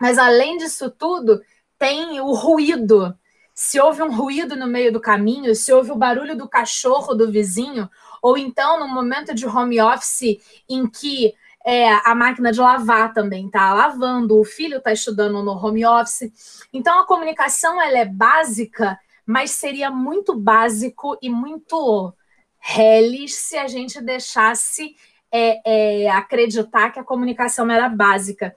Mas 0.00 0.16
além 0.16 0.56
disso 0.56 0.90
tudo, 0.90 1.42
tem 1.78 2.20
o 2.20 2.32
ruído 2.32 3.14
se 3.54 3.80
houve 3.80 4.02
um 4.02 4.12
ruído 4.12 4.56
no 4.56 4.66
meio 4.66 4.92
do 4.92 5.00
caminho, 5.00 5.54
se 5.54 5.72
houve 5.72 5.92
o 5.92 5.96
barulho 5.96 6.36
do 6.36 6.48
cachorro 6.48 7.14
do 7.14 7.30
vizinho, 7.30 7.88
ou 8.20 8.36
então 8.36 8.80
no 8.80 8.88
momento 8.88 9.32
de 9.32 9.46
home 9.46 9.80
office 9.80 10.40
em 10.68 10.88
que 10.88 11.32
é, 11.64 11.88
a 12.04 12.14
máquina 12.14 12.50
de 12.50 12.60
lavar 12.60 13.14
também 13.14 13.46
está 13.46 13.72
lavando, 13.72 14.38
o 14.38 14.44
filho 14.44 14.78
está 14.78 14.92
estudando 14.92 15.42
no 15.42 15.52
home 15.52 15.86
office. 15.86 16.66
Então 16.72 17.00
a 17.00 17.06
comunicação 17.06 17.80
ela 17.80 17.98
é 17.98 18.04
básica, 18.04 18.98
mas 19.24 19.52
seria 19.52 19.90
muito 19.90 20.34
básico 20.34 21.16
e 21.22 21.30
muito 21.30 22.12
reles 22.58 23.34
se 23.36 23.56
a 23.56 23.68
gente 23.68 24.00
deixasse 24.00 24.96
é, 25.30 26.04
é, 26.04 26.10
acreditar 26.10 26.90
que 26.90 26.98
a 26.98 27.04
comunicação 27.04 27.70
era 27.70 27.88
básica 27.88 28.54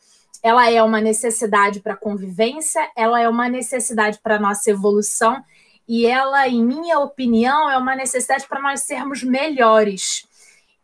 ela 0.48 0.72
é 0.72 0.82
uma 0.82 1.02
necessidade 1.02 1.82
para 1.82 1.94
a 1.94 1.98
convivência, 1.98 2.90
ela 2.96 3.20
é 3.20 3.28
uma 3.28 3.50
necessidade 3.50 4.18
para 4.24 4.38
a 4.38 4.40
nossa 4.40 4.72
evolução 4.72 5.44
e 5.86 6.06
ela, 6.06 6.48
em 6.48 6.64
minha 6.64 7.00
opinião, 7.00 7.70
é 7.70 7.78
uma 7.78 7.96
necessidade 7.96 8.48
para 8.48 8.62
nós 8.62 8.82
sermos 8.84 9.24
melhores. 9.24 10.26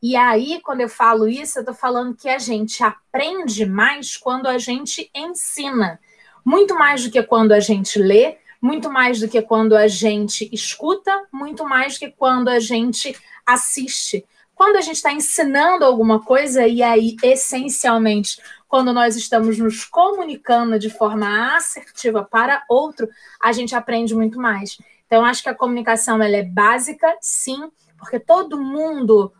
E 0.01 0.17
aí, 0.17 0.59
quando 0.61 0.81
eu 0.81 0.89
falo 0.89 1.29
isso, 1.29 1.59
eu 1.59 1.61
estou 1.61 1.73
falando 1.73 2.13
que 2.13 2.27
a 2.27 2.37
gente 2.37 2.83
aprende 2.83 3.65
mais 3.65 4.17
quando 4.17 4.47
a 4.47 4.57
gente 4.57 5.09
ensina. 5.15 5.97
Muito 6.43 6.75
mais 6.75 7.05
do 7.05 7.11
que 7.11 7.23
quando 7.23 7.53
a 7.53 7.61
gente 7.61 7.97
lê, 7.99 8.37
muito 8.61 8.91
mais 8.91 9.21
do 9.21 9.29
que 9.29 9.41
quando 9.41 9.77
a 9.77 9.87
gente 9.87 10.49
escuta, 10.51 11.25
muito 11.31 11.63
mais 11.63 11.93
do 11.93 11.99
que 11.99 12.11
quando 12.11 12.49
a 12.49 12.59
gente 12.59 13.15
assiste. 13.45 14.25
Quando 14.55 14.77
a 14.77 14.81
gente 14.81 14.97
está 14.97 15.11
ensinando 15.11 15.83
alguma 15.83 16.21
coisa, 16.21 16.67
e 16.67 16.83
aí, 16.83 17.15
essencialmente, 17.23 18.41
quando 18.73 18.91
nós 18.91 19.15
estamos 19.15 19.59
nos 19.59 19.85
comunicando 19.85 20.79
de 20.79 20.89
forma 20.89 21.55
assertiva 21.55 22.23
para 22.23 22.63
outro, 22.67 23.07
a 23.39 23.51
gente 23.51 23.75
aprende 23.75 24.15
muito 24.15 24.39
mais. 24.39 24.79
Então, 25.05 25.23
acho 25.23 25.43
que 25.43 25.49
a 25.49 25.53
comunicação 25.53 26.15
ela 26.15 26.37
é 26.37 26.41
básica, 26.41 27.15
sim, 27.21 27.71
porque 27.99 28.19
todo 28.19 28.59
mundo 28.59 29.31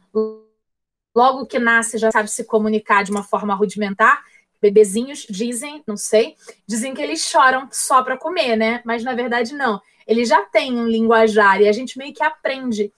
logo 1.16 1.48
que 1.48 1.58
nasce 1.58 1.98
já 1.98 2.12
sabe 2.12 2.30
se 2.30 2.44
comunicar 2.44 3.04
de 3.04 3.10
uma 3.10 3.24
forma 3.24 3.56
rudimentar. 3.56 4.22
Bebezinhos 4.62 5.26
dizem, 5.28 5.84
não 5.88 5.98
sei, 5.98 6.36
dizem 6.68 6.94
que 6.94 7.02
eles 7.02 7.26
choram 7.26 7.68
só 7.72 8.04
para 8.04 8.16
comer, 8.16 8.56
né? 8.56 8.84
Mas 8.86 9.04
na 9.04 9.16
verdade 9.16 9.56
não. 9.56 9.82
Ele 10.06 10.26
já 10.26 10.44
tem 10.44 10.78
um 10.78 10.86
linguajar 10.86 11.60
e 11.60 11.68
a 11.68 11.72
gente 11.72 11.98
meio 11.98 12.14
que 12.14 12.22
aprende 12.22 12.94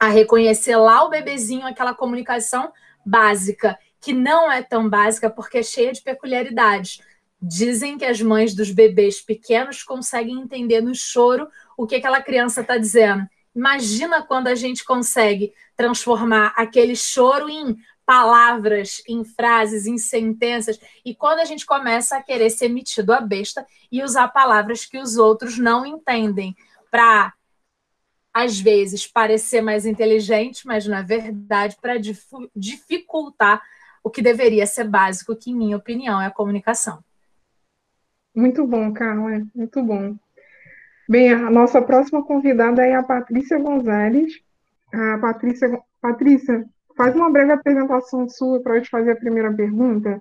a 0.00 0.08
reconhecer 0.08 0.74
lá 0.74 1.04
o 1.04 1.10
bebezinho 1.10 1.64
aquela 1.64 1.94
comunicação 1.94 2.72
básica, 3.06 3.78
que 4.00 4.12
não 4.12 4.50
é 4.50 4.62
tão 4.62 4.88
básica 4.88 5.28
porque 5.28 5.58
é 5.58 5.62
cheia 5.62 5.92
de 5.92 6.00
peculiaridades. 6.02 7.00
Dizem 7.40 7.98
que 7.98 8.04
as 8.04 8.20
mães 8.20 8.54
dos 8.54 8.70
bebês 8.70 9.20
pequenos 9.20 9.82
conseguem 9.82 10.40
entender 10.40 10.80
no 10.80 10.94
choro 10.94 11.48
o 11.76 11.86
que 11.86 11.96
aquela 11.96 12.20
criança 12.20 12.60
está 12.60 12.76
dizendo. 12.78 13.26
Imagina 13.54 14.22
quando 14.22 14.48
a 14.48 14.54
gente 14.54 14.84
consegue 14.84 15.52
transformar 15.76 16.52
aquele 16.56 16.94
choro 16.94 17.48
em 17.48 17.76
palavras, 18.04 19.02
em 19.06 19.24
frases, 19.24 19.86
em 19.86 19.96
sentenças, 19.96 20.80
e 21.04 21.14
quando 21.14 21.38
a 21.38 21.44
gente 21.44 21.64
começa 21.64 22.16
a 22.16 22.22
querer 22.22 22.50
ser 22.50 22.68
metido 22.68 23.12
a 23.12 23.20
besta 23.20 23.64
e 23.90 24.02
usar 24.02 24.28
palavras 24.28 24.84
que 24.84 24.98
os 24.98 25.16
outros 25.16 25.58
não 25.58 25.86
entendem 25.86 26.56
para 26.90 27.32
às 28.32 28.58
vezes 28.58 29.06
parecer 29.06 29.60
mais 29.60 29.86
inteligente, 29.86 30.66
mas 30.66 30.86
na 30.86 31.02
verdade 31.02 31.76
para 31.80 31.94
dificultar 32.54 33.62
o 34.02 34.10
que 34.10 34.22
deveria 34.22 34.66
ser 34.66 34.84
básico, 34.84 35.36
que, 35.36 35.50
em 35.50 35.54
minha 35.54 35.76
opinião, 35.76 36.20
é 36.20 36.26
a 36.26 36.30
comunicação. 36.30 37.02
Muito 38.34 38.66
bom, 38.66 38.92
Carla, 38.92 39.42
muito 39.54 39.82
bom. 39.82 40.16
Bem, 41.08 41.32
a 41.32 41.50
nossa 41.50 41.82
próxima 41.82 42.24
convidada 42.24 42.86
é 42.86 42.94
a 42.94 43.02
Patrícia 43.02 43.58
Gonzalez. 43.58 44.32
A 44.92 45.18
Patrícia, 45.18 45.80
Patrícia, 46.00 46.64
faz 46.96 47.14
uma 47.14 47.30
breve 47.30 47.52
apresentação 47.52 48.28
sua 48.28 48.60
para 48.60 48.76
eu 48.76 48.82
te 48.82 48.88
fazer 48.88 49.12
a 49.12 49.16
primeira 49.16 49.52
pergunta. 49.52 50.20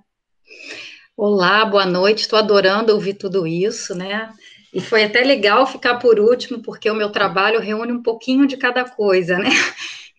Olá, 1.16 1.66
boa 1.66 1.86
noite. 1.86 2.22
Estou 2.22 2.40
adorando 2.40 2.94
ouvir 2.94 3.14
tudo 3.14 3.46
isso, 3.46 3.94
né? 3.94 4.32
E 4.74 4.80
foi 4.80 5.04
até 5.04 5.22
legal 5.22 5.68
ficar 5.68 6.00
por 6.00 6.20
último, 6.20 6.62
porque 6.62 6.90
o 6.90 6.96
meu 6.96 7.12
trabalho 7.12 7.60
reúne 7.60 7.92
um 7.92 8.02
pouquinho 8.02 8.48
de 8.48 8.58
cada 8.58 8.86
coisa, 8.86 9.38
né? 9.38 9.50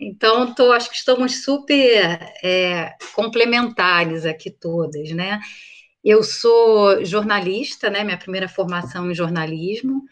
Então, 0.00 0.54
tô, 0.54 0.72
acho 0.72 0.88
que 0.88 0.96
estamos 0.96 1.44
super 1.44 2.18
é, 2.42 2.94
complementares 3.14 4.24
aqui 4.24 4.50
todas, 4.50 5.10
né? 5.10 5.38
Eu 6.02 6.22
sou 6.22 7.04
jornalista, 7.04 7.90
né? 7.90 8.02
Minha 8.02 8.16
primeira 8.16 8.48
formação 8.48 9.10
em 9.10 9.14
jornalismo. 9.14 10.02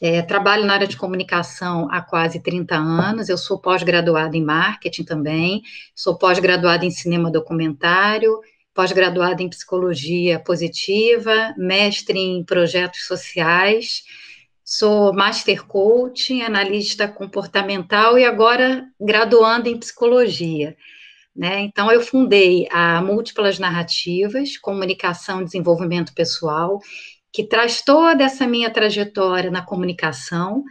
É, 0.00 0.20
trabalho 0.20 0.66
na 0.66 0.74
área 0.74 0.86
de 0.86 0.96
comunicação 0.96 1.88
há 1.90 2.02
quase 2.02 2.42
30 2.42 2.76
anos. 2.76 3.28
Eu 3.30 3.38
sou 3.38 3.58
pós-graduada 3.58 4.36
em 4.36 4.44
marketing 4.44 5.04
também. 5.04 5.62
Sou 5.94 6.18
pós-graduada 6.18 6.84
em 6.84 6.90
cinema 6.90 7.30
documentário 7.30 8.38
pós-graduada 8.74 9.42
em 9.42 9.48
psicologia 9.48 10.40
positiva, 10.40 11.54
mestre 11.56 12.18
em 12.18 12.44
projetos 12.44 13.06
sociais, 13.06 14.02
sou 14.74 15.12
master 15.12 15.66
coach, 15.66 16.40
analista 16.40 17.06
comportamental 17.06 18.18
e 18.18 18.24
agora 18.24 18.86
graduando 18.98 19.68
em 19.68 19.78
psicologia. 19.78 20.74
Né? 21.36 21.60
Então, 21.60 21.92
eu 21.92 22.00
fundei 22.00 22.66
a 22.70 23.02
Múltiplas 23.02 23.58
Narrativas, 23.58 24.56
Comunicação 24.56 25.42
e 25.42 25.44
Desenvolvimento 25.44 26.14
Pessoal, 26.14 26.78
que 27.30 27.44
traz 27.44 27.82
toda 27.82 28.24
essa 28.24 28.46
minha 28.46 28.70
trajetória 28.70 29.50
na 29.50 29.60
comunicação, 29.60 30.64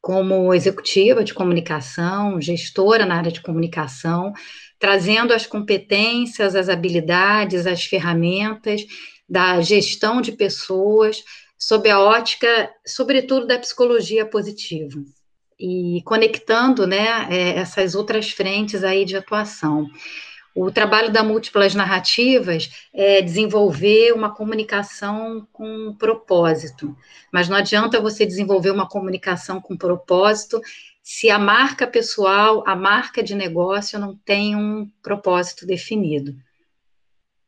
como 0.00 0.54
executiva 0.54 1.22
de 1.22 1.34
comunicação, 1.34 2.40
gestora 2.40 3.04
na 3.04 3.16
área 3.16 3.30
de 3.30 3.42
comunicação, 3.42 4.32
trazendo 4.78 5.34
as 5.34 5.46
competências, 5.46 6.56
as 6.56 6.70
habilidades, 6.70 7.66
as 7.66 7.84
ferramentas 7.84 8.82
da 9.28 9.60
gestão 9.60 10.22
de 10.22 10.32
pessoas, 10.32 11.22
sob 11.62 11.88
a 11.88 12.00
ótica, 12.00 12.74
sobretudo, 12.84 13.46
da 13.46 13.56
psicologia 13.56 14.26
positiva, 14.26 15.00
e 15.56 16.02
conectando 16.04 16.88
né, 16.88 17.28
é, 17.30 17.50
essas 17.56 17.94
outras 17.94 18.32
frentes 18.32 18.82
aí 18.82 19.04
de 19.04 19.16
atuação. 19.16 19.88
O 20.56 20.72
trabalho 20.72 21.12
da 21.12 21.22
múltiplas 21.22 21.72
narrativas 21.72 22.68
é 22.92 23.22
desenvolver 23.22 24.12
uma 24.12 24.34
comunicação 24.34 25.46
com 25.52 25.94
propósito, 25.96 26.96
mas 27.32 27.48
não 27.48 27.56
adianta 27.56 28.00
você 28.00 28.26
desenvolver 28.26 28.72
uma 28.72 28.88
comunicação 28.88 29.60
com 29.60 29.76
propósito 29.76 30.60
se 31.00 31.30
a 31.30 31.38
marca 31.38 31.86
pessoal, 31.86 32.64
a 32.66 32.74
marca 32.74 33.22
de 33.22 33.36
negócio 33.36 34.00
não 34.00 34.16
tem 34.16 34.56
um 34.56 34.90
propósito 35.00 35.64
definido. 35.64 36.34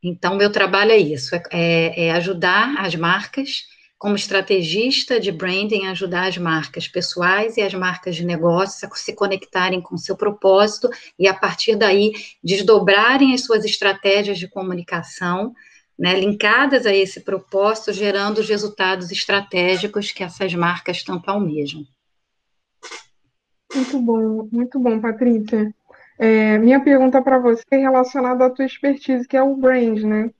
Então, 0.00 0.36
meu 0.36 0.52
trabalho 0.52 0.92
é 0.92 0.98
isso: 0.98 1.34
é, 1.34 1.42
é, 1.50 2.04
é 2.06 2.10
ajudar 2.12 2.76
as 2.78 2.94
marcas, 2.94 3.73
como 3.98 4.16
estrategista 4.16 5.18
de 5.18 5.32
branding, 5.32 5.86
ajudar 5.86 6.28
as 6.28 6.36
marcas 6.36 6.86
pessoais 6.86 7.56
e 7.56 7.62
as 7.62 7.72
marcas 7.72 8.16
de 8.16 8.24
negócio 8.24 8.86
a 8.86 8.94
se 8.94 9.14
conectarem 9.14 9.80
com 9.80 9.96
seu 9.96 10.16
propósito 10.16 10.90
e, 11.18 11.26
a 11.26 11.34
partir 11.34 11.76
daí, 11.76 12.12
desdobrarem 12.42 13.32
as 13.32 13.42
suas 13.42 13.64
estratégias 13.64 14.38
de 14.38 14.48
comunicação. 14.48 15.54
Né, 15.96 16.18
linkadas 16.18 16.86
a 16.86 16.92
esse 16.92 17.20
propósito, 17.20 17.92
gerando 17.92 18.38
os 18.38 18.48
resultados 18.48 19.12
estratégicos 19.12 20.10
que 20.10 20.24
essas 20.24 20.52
marcas 20.52 21.04
tanto 21.04 21.30
almejam. 21.30 21.86
Muito 23.72 24.00
bom, 24.00 24.48
muito 24.50 24.80
bom, 24.80 25.00
Patrícia. 25.00 25.72
É, 26.18 26.58
minha 26.58 26.80
pergunta 26.80 27.22
para 27.22 27.38
você 27.38 27.64
é 27.70 27.76
relacionada 27.76 28.46
à 28.46 28.50
tua 28.50 28.64
expertise, 28.64 29.26
que 29.26 29.36
é 29.36 29.42
o 29.42 29.56
brand, 29.56 30.00
né? 30.02 30.30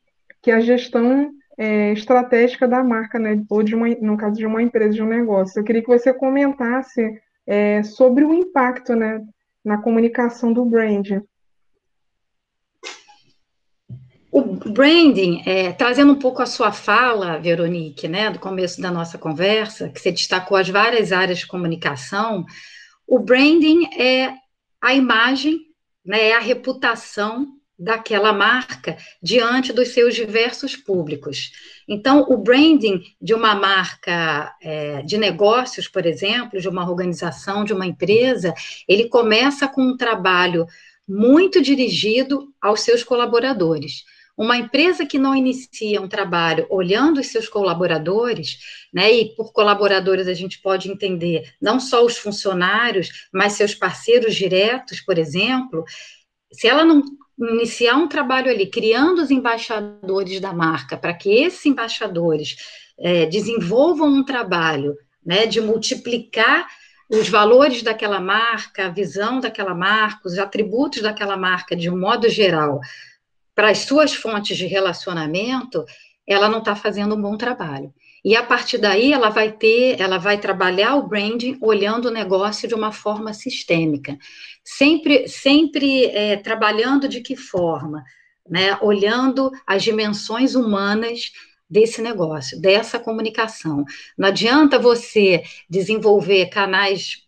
Que 0.43 0.51
é 0.51 0.55
a 0.55 0.61
gestão 0.61 1.33
é, 1.57 1.93
estratégica 1.93 2.67
da 2.67 2.83
marca, 2.83 3.19
né? 3.19 3.43
Ou 3.49 3.63
de 3.63 3.75
uma, 3.75 3.89
no 3.89 4.17
caso 4.17 4.37
de 4.37 4.47
uma 4.47 4.63
empresa, 4.63 4.95
de 4.95 5.03
um 5.03 5.09
negócio. 5.09 5.59
Eu 5.59 5.65
queria 5.65 5.83
que 5.83 5.89
você 5.89 6.13
comentasse 6.13 7.21
é, 7.47 7.83
sobre 7.83 8.25
o 8.25 8.35
impacto, 8.35 8.95
né, 8.95 9.21
na 9.65 9.79
comunicação 9.79 10.53
do 10.53 10.65
brand. 10.65 11.23
O 14.31 14.43
branding, 14.43 15.43
é, 15.47 15.73
trazendo 15.73 16.13
um 16.13 16.19
pouco 16.19 16.43
a 16.43 16.47
sua 16.47 16.73
fala, 16.73 17.39
Veronique, 17.39 18.09
né, 18.09 18.31
do 18.31 18.41
começo 18.41 18.81
da 18.83 18.91
nossa 18.91 19.17
conversa, 19.17 19.89
que 19.89 20.01
você 20.01 20.11
destacou 20.11 20.57
as 20.57 20.69
várias 20.69 21.13
áreas 21.13 21.39
de 21.39 21.47
comunicação, 21.47 22.45
o 23.07 23.21
branding 23.21 23.87
é 23.97 24.35
a 24.81 24.93
imagem, 24.93 25.61
né, 26.05 26.31
é 26.31 26.37
a 26.37 26.41
reputação 26.41 27.47
daquela 27.79 28.33
marca 28.33 28.97
diante 29.23 29.73
dos 29.73 29.89
seus 29.89 30.15
diversos 30.15 30.77
públicos. 30.77 31.51
Então, 31.89 32.25
o 32.29 32.37
branding 32.37 33.03
de 33.21 33.35
uma 33.35 33.55
marca 33.55 34.55
é, 34.63 35.03
de 35.03 35.19
negócios, 35.19 35.89
por 35.89 36.07
exemplo, 36.07 36.61
de 36.61 36.69
uma 36.69 36.89
organização, 36.89 37.65
de 37.65 37.73
uma 37.73 37.87
empresa, 37.87 38.55
ele 38.89 39.09
começa 39.09 39.67
com 39.69 39.83
um 39.83 39.97
trabalho 39.97 40.67
muito 41.07 41.61
dirigido 41.61 42.49
aos 42.61 42.81
seus 42.81 43.03
colaboradores. 43.03 44.05
Uma 44.37 44.57
empresa 44.57 45.07
que 45.07 45.19
não 45.19 45.35
inicia 45.35 46.01
um 46.01 46.09
trabalho 46.09 46.67
olhando 46.69 47.21
os 47.21 47.29
seus 47.29 47.49
colaboradores, 47.49 48.59
né, 48.93 49.13
e 49.13 49.35
por 49.37 49.53
colaboradores 49.53 50.27
a 50.27 50.35
gente 50.35 50.61
pode 50.61 50.91
entender 50.91 51.53
não 51.61 51.79
só 51.79 52.05
os 52.05 52.17
funcionários, 52.17 53.29
mas 53.33 53.53
seus 53.53 53.75
parceiros 53.75 54.35
diretos, 54.35 55.01
por 55.01 55.19
exemplo, 55.19 55.85
se 56.55 56.67
ela 56.67 56.85
não 56.85 57.03
iniciar 57.39 57.97
um 57.97 58.09
trabalho 58.09 58.51
ali, 58.51 58.67
criando 58.67 59.21
os 59.21 59.31
embaixadores 59.31 60.41
da 60.41 60.53
marca, 60.53 60.97
para 60.97 61.13
que 61.13 61.31
esses 61.31 61.65
embaixadores 61.67 62.57
é, 62.99 63.27
desenvolvam 63.27 64.09
um 64.09 64.25
trabalho 64.25 64.95
né, 65.25 65.47
de 65.47 65.61
multiplicar 65.61 66.67
os 67.11 67.29
valores 67.29 67.83
daquela 67.83 68.21
marca, 68.21 68.87
a 68.87 68.89
visão 68.89 69.41
daquela 69.41 69.75
marca, 69.75 70.27
os 70.27 70.39
atributos 70.39 71.03
daquela 71.03 71.37
marca 71.37 71.77
de 71.77 71.91
um 71.91 71.99
modo 71.99 72.29
geral, 72.29 72.81
para 73.55 73.71
as 73.71 73.79
suas 73.79 74.15
fontes 74.15 74.57
de 74.57 74.67
relacionamento, 74.67 75.85
ela 76.27 76.49
não 76.49 76.59
está 76.59 76.75
fazendo 76.75 77.15
um 77.15 77.21
bom 77.21 77.37
trabalho. 77.37 77.93
E 78.25 78.35
a 78.35 78.43
partir 78.43 78.79
daí 78.79 79.13
ela 79.13 79.29
vai 79.29 79.53
ter, 79.53 80.01
ela 80.01 80.17
vai 80.17 80.39
trabalhar 80.39 80.95
o 80.97 81.07
branding 81.07 81.59
olhando 81.61 82.07
o 82.07 82.11
negócio 82.11 82.67
de 82.67 82.75
uma 82.75 82.91
forma 82.91 83.35
sistêmica, 83.35 84.17
sempre, 84.65 85.29
sempre 85.29 86.07
é, 86.07 86.37
trabalhando 86.39 87.07
de 87.07 87.21
que 87.21 87.37
forma, 87.37 88.03
né? 88.49 88.79
Olhando 88.81 89.51
as 89.67 89.83
dimensões 89.83 90.55
humanas 90.55 91.33
desse 91.69 92.01
negócio, 92.01 92.61
dessa 92.61 92.99
comunicação. 92.99 93.85
Não 94.17 94.29
adianta 94.29 94.79
você 94.79 95.43
desenvolver 95.69 96.47
canais 96.47 97.24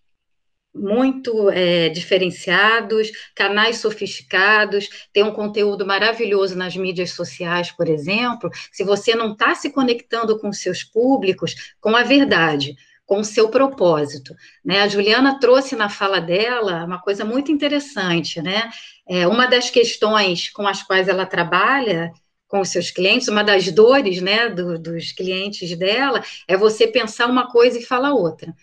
muito 0.77 1.51
é, 1.51 1.89
diferenciados, 1.89 3.11
canais 3.35 3.79
sofisticados, 3.79 4.89
tem 5.13 5.23
um 5.23 5.33
conteúdo 5.33 5.87
maravilhoso 5.87 6.57
nas 6.57 6.77
mídias 6.77 7.11
sociais, 7.11 7.71
por 7.73 7.89
exemplo, 7.89 8.51
se 8.71 8.85
você 8.85 9.15
não 9.15 9.33
está 9.33 9.55
se 9.55 9.71
conectando 9.71 10.39
com 10.39 10.53
seus 10.53 10.85
públicos, 10.85 11.75
com 11.81 11.97
a 11.97 12.03
verdade, 12.03 12.77
com 13.07 13.21
o 13.21 13.25
seu 13.25 13.49
propósito. 13.49 14.35
Né? 14.65 14.83
A 14.83 14.89
Juliana 14.89 15.39
trouxe 15.39 15.77
na 15.77 15.89
fala 15.89 16.21
dela 16.21 16.85
uma 16.85 17.01
coisa 17.01 17.25
muito 17.25 17.53
interessante, 17.53 18.43
né? 18.43 18.69
É, 19.09 19.27
uma 19.29 19.47
das 19.47 19.71
questões 19.71 20.51
com 20.51 20.67
as 20.67 20.83
quais 20.83 21.07
ela 21.07 21.25
trabalha 21.25 22.13
com 22.49 22.61
os 22.61 22.69
seus 22.69 22.91
clientes, 22.91 23.29
uma 23.29 23.43
das 23.43 23.71
dores 23.73 24.21
né, 24.21 24.49
do, 24.49 24.79
dos 24.79 25.13
clientes 25.13 25.77
dela 25.77 26.23
é 26.47 26.57
você 26.57 26.87
pensar 26.87 27.27
uma 27.27 27.51
coisa 27.51 27.79
e 27.79 27.85
falar 27.85 28.13
outra. 28.13 28.55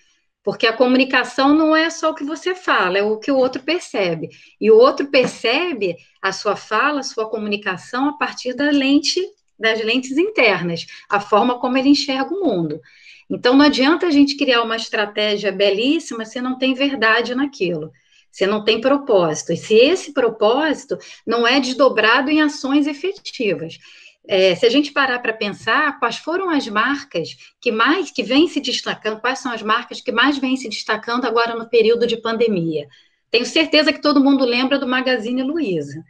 Porque 0.44 0.68
a 0.68 0.74
comunicação 0.74 1.56
não 1.56 1.76
é 1.76 1.90
só 1.90 2.12
o 2.12 2.16
que 2.16 2.24
você 2.24 2.54
fala, 2.54 2.98
é 2.98 3.04
o 3.04 3.18
que 3.18 3.32
o 3.32 3.38
outro 3.38 3.64
percebe. 3.64 4.30
E 4.60 4.70
o 4.70 4.78
outro 4.78 5.08
percebe 5.08 5.96
a 6.22 6.34
sua 6.34 6.56
fala, 6.56 7.00
a 7.00 7.04
sua 7.04 7.30
comunicação 7.30 8.10
a 8.10 8.18
partir 8.18 8.54
da 8.54 8.70
lente, 8.70 9.22
das 9.58 9.82
lentes 9.84 10.18
internas, 10.18 10.86
a 11.10 11.20
forma 11.20 11.60
como 11.60 11.78
ele 11.78 11.90
enxerga 11.90 12.34
o 12.34 12.44
mundo. 12.44 12.82
Então 13.30 13.56
não 13.56 13.66
adianta 13.66 14.06
a 14.06 14.12
gente 14.12 14.36
criar 14.36 14.62
uma 14.64 14.76
estratégia 14.76 15.52
belíssima 15.52 16.26
se 16.26 16.42
não 16.42 16.58
tem 16.58 16.74
verdade 16.74 17.34
naquilo. 17.34 17.92
Você 18.30 18.48
não 18.48 18.64
tem 18.64 18.82
propósito. 18.82 19.54
E 19.54 19.58
se 19.58 19.76
esse 19.76 20.12
propósito 20.12 20.98
não 21.26 21.48
é 21.48 21.60
desdobrado 21.60 22.32
em 22.32 22.42
ações 22.42 22.88
efetivas. 22.88 23.78
É, 24.28 24.56
se 24.56 24.66
a 24.66 24.70
gente 24.70 24.92
parar 24.92 25.20
para 25.20 25.34
pensar, 25.34 26.00
quais 26.00 26.18
foram 26.18 26.50
as 26.50 26.68
marcas 26.68 27.36
que 27.60 27.72
mais 27.72 28.10
que 28.10 28.24
vêm 28.24 28.48
se 28.48 28.62
destacando, 28.62 29.20
quais 29.20 29.40
são 29.40 29.52
as 29.52 29.62
marcas 29.62 30.00
que 30.00 30.12
mais 30.12 30.38
vêm 30.38 30.56
se 30.56 30.70
destacando 30.70 31.26
agora 31.26 31.56
no 31.56 31.70
período 31.70 32.08
de 32.08 32.18
pandemia? 32.18 32.88
Tenho 33.30 33.46
certeza 33.46 33.92
que 33.92 34.02
todo 34.02 34.24
mundo 34.24 34.46
lembra 34.46 34.80
do 34.80 34.88
Magazine 34.88 35.44
Luiza. 35.44 36.04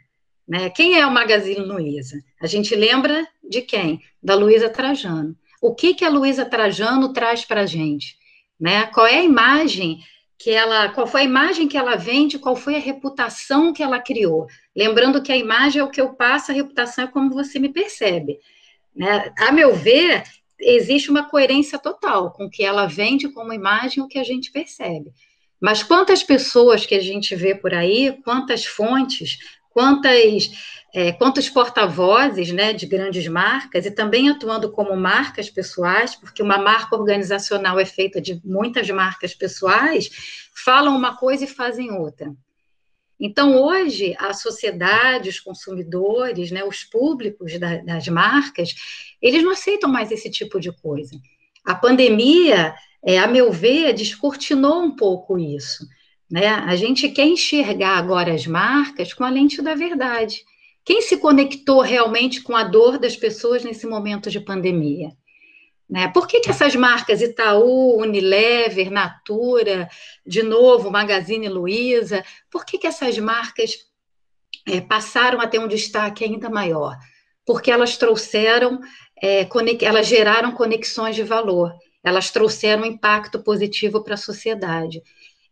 Né? 0.46 0.70
Quem 0.70 0.98
é 0.98 1.06
o 1.06 1.10
Magazine 1.10 1.64
Luiza? 1.64 2.22
A 2.40 2.46
gente 2.46 2.74
lembra 2.76 3.26
de 3.42 3.62
quem? 3.62 4.00
Da 4.22 4.34
Luiza 4.34 4.68
Trajano. 4.68 5.34
O 5.60 5.74
que, 5.74 5.94
que 5.94 6.04
a 6.04 6.10
Luiza 6.10 6.44
Trajano 6.44 7.12
traz 7.12 7.44
para 7.44 7.62
a 7.62 7.66
gente? 7.66 8.16
Né? 8.60 8.86
Qual 8.86 9.06
é 9.06 9.18
a 9.18 9.24
imagem 9.24 9.98
que 10.38 10.50
ela, 10.50 10.90
qual 10.90 11.06
foi 11.06 11.22
a 11.22 11.24
imagem 11.24 11.66
que 11.66 11.76
ela 11.76 11.96
vende, 11.96 12.38
qual 12.38 12.54
foi 12.54 12.76
a 12.76 12.80
reputação 12.80 13.72
que 13.72 13.82
ela 13.82 13.98
criou. 13.98 14.46
Lembrando 14.76 15.22
que 15.22 15.32
a 15.32 15.36
imagem 15.36 15.80
é 15.80 15.84
o 15.84 15.90
que 15.90 16.00
eu 16.00 16.14
passo, 16.14 16.50
a 16.50 16.54
reputação 16.54 17.04
é 17.04 17.08
como 17.08 17.30
você 17.30 17.58
me 17.58 17.68
percebe. 17.68 18.38
Né? 18.94 19.32
A 19.38 19.52
meu 19.52 19.74
ver, 19.74 20.24
existe 20.58 21.10
uma 21.10 21.28
coerência 21.28 21.78
total 21.78 22.32
com 22.32 22.46
o 22.46 22.50
que 22.50 22.64
ela 22.64 22.86
vende 22.86 23.28
como 23.28 23.52
imagem 23.52 24.02
o 24.02 24.08
que 24.08 24.18
a 24.18 24.24
gente 24.24 24.50
percebe. 24.50 25.12
Mas 25.60 25.82
quantas 25.82 26.22
pessoas 26.22 26.84
que 26.84 26.94
a 26.94 27.00
gente 27.00 27.34
vê 27.34 27.54
por 27.54 27.72
aí, 27.72 28.20
quantas 28.22 28.66
fontes, 28.66 29.38
quantas, 29.70 30.50
é, 30.92 31.12
quantos 31.12 31.48
porta-vozes 31.48 32.52
né, 32.52 32.72
de 32.72 32.86
grandes 32.86 33.26
marcas, 33.28 33.86
e 33.86 33.90
também 33.90 34.28
atuando 34.28 34.70
como 34.70 34.96
marcas 34.96 35.50
pessoais, 35.50 36.14
porque 36.14 36.42
uma 36.42 36.58
marca 36.58 36.96
organizacional 36.96 37.78
é 37.80 37.84
feita 37.84 38.20
de 38.20 38.40
muitas 38.44 38.88
marcas 38.90 39.34
pessoais, 39.34 40.10
falam 40.54 40.96
uma 40.96 41.16
coisa 41.16 41.44
e 41.44 41.48
fazem 41.48 41.92
outra. 41.92 42.32
Então, 43.26 43.56
hoje, 43.56 44.14
a 44.18 44.34
sociedade, 44.34 45.30
os 45.30 45.40
consumidores, 45.40 46.50
né, 46.50 46.62
os 46.62 46.84
públicos 46.84 47.58
da, 47.58 47.78
das 47.78 48.06
marcas, 48.06 48.74
eles 49.20 49.42
não 49.42 49.52
aceitam 49.52 49.90
mais 49.90 50.12
esse 50.12 50.30
tipo 50.30 50.60
de 50.60 50.70
coisa. 50.70 51.18
A 51.64 51.74
pandemia, 51.74 52.74
é, 53.02 53.18
a 53.18 53.26
meu 53.26 53.50
ver, 53.50 53.94
descortinou 53.94 54.82
um 54.82 54.94
pouco 54.94 55.38
isso. 55.38 55.88
Né? 56.30 56.48
A 56.48 56.76
gente 56.76 57.08
quer 57.08 57.24
enxergar 57.24 57.96
agora 57.96 58.34
as 58.34 58.46
marcas 58.46 59.14
com 59.14 59.24
a 59.24 59.30
lente 59.30 59.62
da 59.62 59.74
verdade. 59.74 60.44
Quem 60.84 61.00
se 61.00 61.16
conectou 61.16 61.80
realmente 61.80 62.42
com 62.42 62.54
a 62.54 62.62
dor 62.62 62.98
das 62.98 63.16
pessoas 63.16 63.64
nesse 63.64 63.86
momento 63.86 64.30
de 64.30 64.38
pandemia? 64.38 65.12
Né? 65.88 66.08
Por 66.08 66.26
que, 66.26 66.40
que 66.40 66.50
essas 66.50 66.74
marcas 66.74 67.20
Itaú, 67.20 68.00
Unilever, 68.00 68.90
Natura, 68.90 69.88
de 70.26 70.42
novo, 70.42 70.90
Magazine 70.90 71.48
Luiza, 71.48 72.24
por 72.50 72.64
que, 72.64 72.78
que 72.78 72.86
essas 72.86 73.18
marcas 73.18 73.76
é, 74.66 74.80
passaram 74.80 75.40
a 75.40 75.46
ter 75.46 75.58
um 75.58 75.68
destaque 75.68 76.24
ainda 76.24 76.48
maior? 76.48 76.96
Porque 77.46 77.70
elas 77.70 77.96
trouxeram, 77.98 78.80
é, 79.22 79.46
elas 79.82 80.06
geraram 80.06 80.52
conexões 80.52 81.14
de 81.14 81.22
valor, 81.22 81.72
elas 82.02 82.30
trouxeram 82.30 82.82
um 82.82 82.86
impacto 82.86 83.42
positivo 83.42 84.02
para 84.02 84.14
a 84.14 84.18
sociedade. 84.18 85.02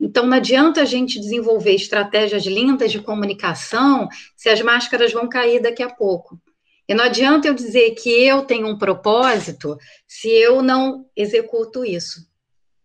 Então, 0.00 0.26
não 0.26 0.36
adianta 0.36 0.82
a 0.82 0.84
gente 0.84 1.20
desenvolver 1.20 1.74
estratégias 1.74 2.44
lindas 2.44 2.90
de 2.90 3.00
comunicação 3.00 4.08
se 4.36 4.48
as 4.48 4.60
máscaras 4.60 5.12
vão 5.12 5.28
cair 5.28 5.62
daqui 5.62 5.82
a 5.82 5.88
pouco. 5.88 6.40
E 6.88 6.94
não 6.94 7.04
adianta 7.04 7.48
eu 7.48 7.54
dizer 7.54 7.92
que 7.92 8.10
eu 8.10 8.42
tenho 8.42 8.66
um 8.66 8.76
propósito 8.76 9.78
se 10.06 10.28
eu 10.28 10.62
não 10.62 11.06
executo 11.16 11.84
isso. 11.84 12.26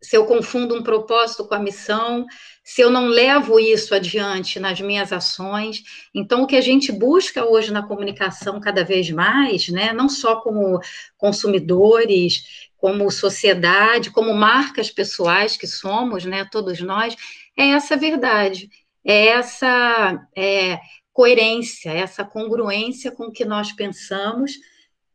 Se 0.01 0.15
eu 0.15 0.25
confundo 0.25 0.75
um 0.75 0.83
propósito 0.83 1.45
com 1.47 1.55
a 1.55 1.59
missão, 1.59 2.25
se 2.63 2.81
eu 2.81 2.91
não 2.91 3.07
levo 3.07 3.59
isso 3.59 3.95
adiante 3.95 4.59
nas 4.59 4.79
minhas 4.79 5.13
ações. 5.13 5.83
Então, 6.13 6.43
o 6.43 6.47
que 6.47 6.55
a 6.55 6.61
gente 6.61 6.91
busca 6.91 7.45
hoje 7.45 7.71
na 7.71 7.81
comunicação 7.81 8.59
cada 8.59 8.83
vez 8.83 9.09
mais, 9.09 9.69
né, 9.69 9.93
não 9.93 10.07
só 10.07 10.35
como 10.41 10.79
consumidores, 11.17 12.67
como 12.75 13.09
sociedade, 13.09 14.11
como 14.11 14.33
marcas 14.33 14.91
pessoais 14.91 15.57
que 15.57 15.65
somos, 15.65 16.25
né, 16.25 16.45
todos 16.51 16.79
nós, 16.81 17.15
é 17.57 17.69
essa 17.69 17.97
verdade, 17.97 18.69
é 19.03 19.27
essa 19.27 20.27
é, 20.35 20.77
coerência, 21.17 21.89
essa 21.89 22.23
congruência 22.23 23.11
com 23.11 23.23
o 23.23 23.31
que 23.31 23.43
nós 23.43 23.71
pensamos 23.71 24.51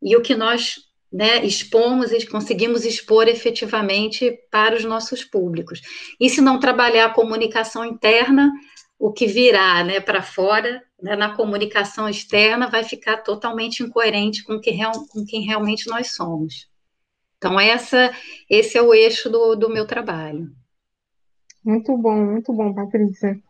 e 0.02 0.16
o 0.16 0.20
que 0.20 0.34
nós 0.34 0.80
né, 1.12 1.44
expomos 1.44 2.10
e 2.10 2.26
conseguimos 2.26 2.84
expor 2.84 3.28
efetivamente 3.28 4.36
para 4.50 4.74
os 4.74 4.84
nossos 4.84 5.22
públicos. 5.22 5.80
E 6.18 6.28
se 6.28 6.40
não 6.40 6.58
trabalhar 6.58 7.04
a 7.06 7.14
comunicação 7.14 7.84
interna, 7.84 8.50
o 8.98 9.12
que 9.12 9.28
virá 9.28 9.84
né, 9.84 10.00
para 10.00 10.22
fora, 10.22 10.82
né, 11.00 11.14
na 11.14 11.36
comunicação 11.36 12.08
externa, 12.08 12.68
vai 12.68 12.82
ficar 12.82 13.18
totalmente 13.18 13.84
incoerente 13.84 14.42
com, 14.42 14.58
que 14.58 14.72
real, 14.72 15.06
com 15.06 15.24
quem 15.24 15.42
realmente 15.42 15.88
nós 15.88 16.16
somos. 16.16 16.68
Então, 17.38 17.60
essa, 17.60 18.12
esse 18.50 18.76
é 18.76 18.82
o 18.82 18.92
eixo 18.92 19.30
do, 19.30 19.54
do 19.54 19.68
meu 19.68 19.86
trabalho. 19.86 20.50
Muito 21.64 21.96
bom, 21.96 22.16
muito 22.16 22.52
bom, 22.52 22.74
Patrícia. 22.74 23.40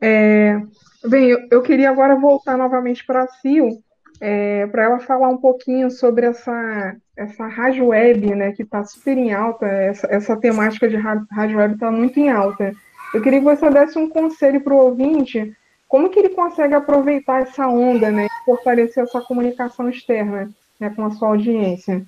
É, 0.00 0.60
bem, 1.04 1.30
eu, 1.30 1.38
eu, 1.50 1.62
queria 1.62 1.90
agora 1.90 2.16
voltar 2.16 2.56
novamente 2.56 3.04
para 3.04 3.22
a 3.22 3.28
Sil, 3.40 3.82
é, 4.20 4.66
para 4.66 4.84
ela 4.84 4.98
falar 4.98 5.28
um 5.28 5.38
pouquinho 5.38 5.90
sobre 5.90 6.26
essa, 6.26 6.96
essa 7.16 7.46
rádio 7.46 7.86
web, 7.86 8.34
né, 8.34 8.52
que 8.52 8.62
está 8.62 8.84
super 8.84 9.16
em 9.16 9.32
alta, 9.32 9.66
essa, 9.66 10.06
essa 10.10 10.36
temática 10.36 10.88
de 10.88 10.96
rádio 10.96 11.58
web 11.58 11.74
está 11.74 11.90
muito 11.90 12.18
em 12.18 12.28
alta. 12.28 12.74
Eu 13.14 13.22
queria 13.22 13.38
que 13.38 13.44
você 13.44 13.70
desse 13.70 13.98
um 13.98 14.08
conselho 14.08 14.60
para 14.60 14.74
o 14.74 14.78
ouvinte, 14.78 15.56
como 15.88 16.08
que 16.08 16.18
ele 16.18 16.28
consegue 16.28 16.74
aproveitar 16.74 17.42
essa 17.42 17.66
onda, 17.66 18.10
né, 18.10 18.26
e 18.26 18.44
fortalecer 18.44 19.02
essa 19.02 19.20
comunicação 19.20 19.88
externa 19.88 20.50
né, 20.78 20.90
com 20.90 21.04
a 21.04 21.10
sua 21.10 21.28
audiência. 21.28 22.02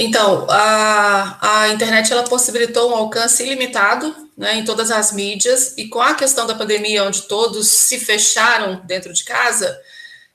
Então, 0.00 0.46
a, 0.48 1.64
a 1.64 1.68
internet 1.70 2.12
ela 2.12 2.22
possibilitou 2.22 2.92
um 2.92 2.94
alcance 2.94 3.42
ilimitado 3.42 4.14
né, 4.36 4.54
em 4.54 4.64
todas 4.64 4.92
as 4.92 5.10
mídias, 5.10 5.74
e 5.76 5.88
com 5.88 6.00
a 6.00 6.14
questão 6.14 6.46
da 6.46 6.54
pandemia, 6.54 7.02
onde 7.02 7.22
todos 7.22 7.66
se 7.66 7.98
fecharam 7.98 8.80
dentro 8.86 9.12
de 9.12 9.24
casa, 9.24 9.76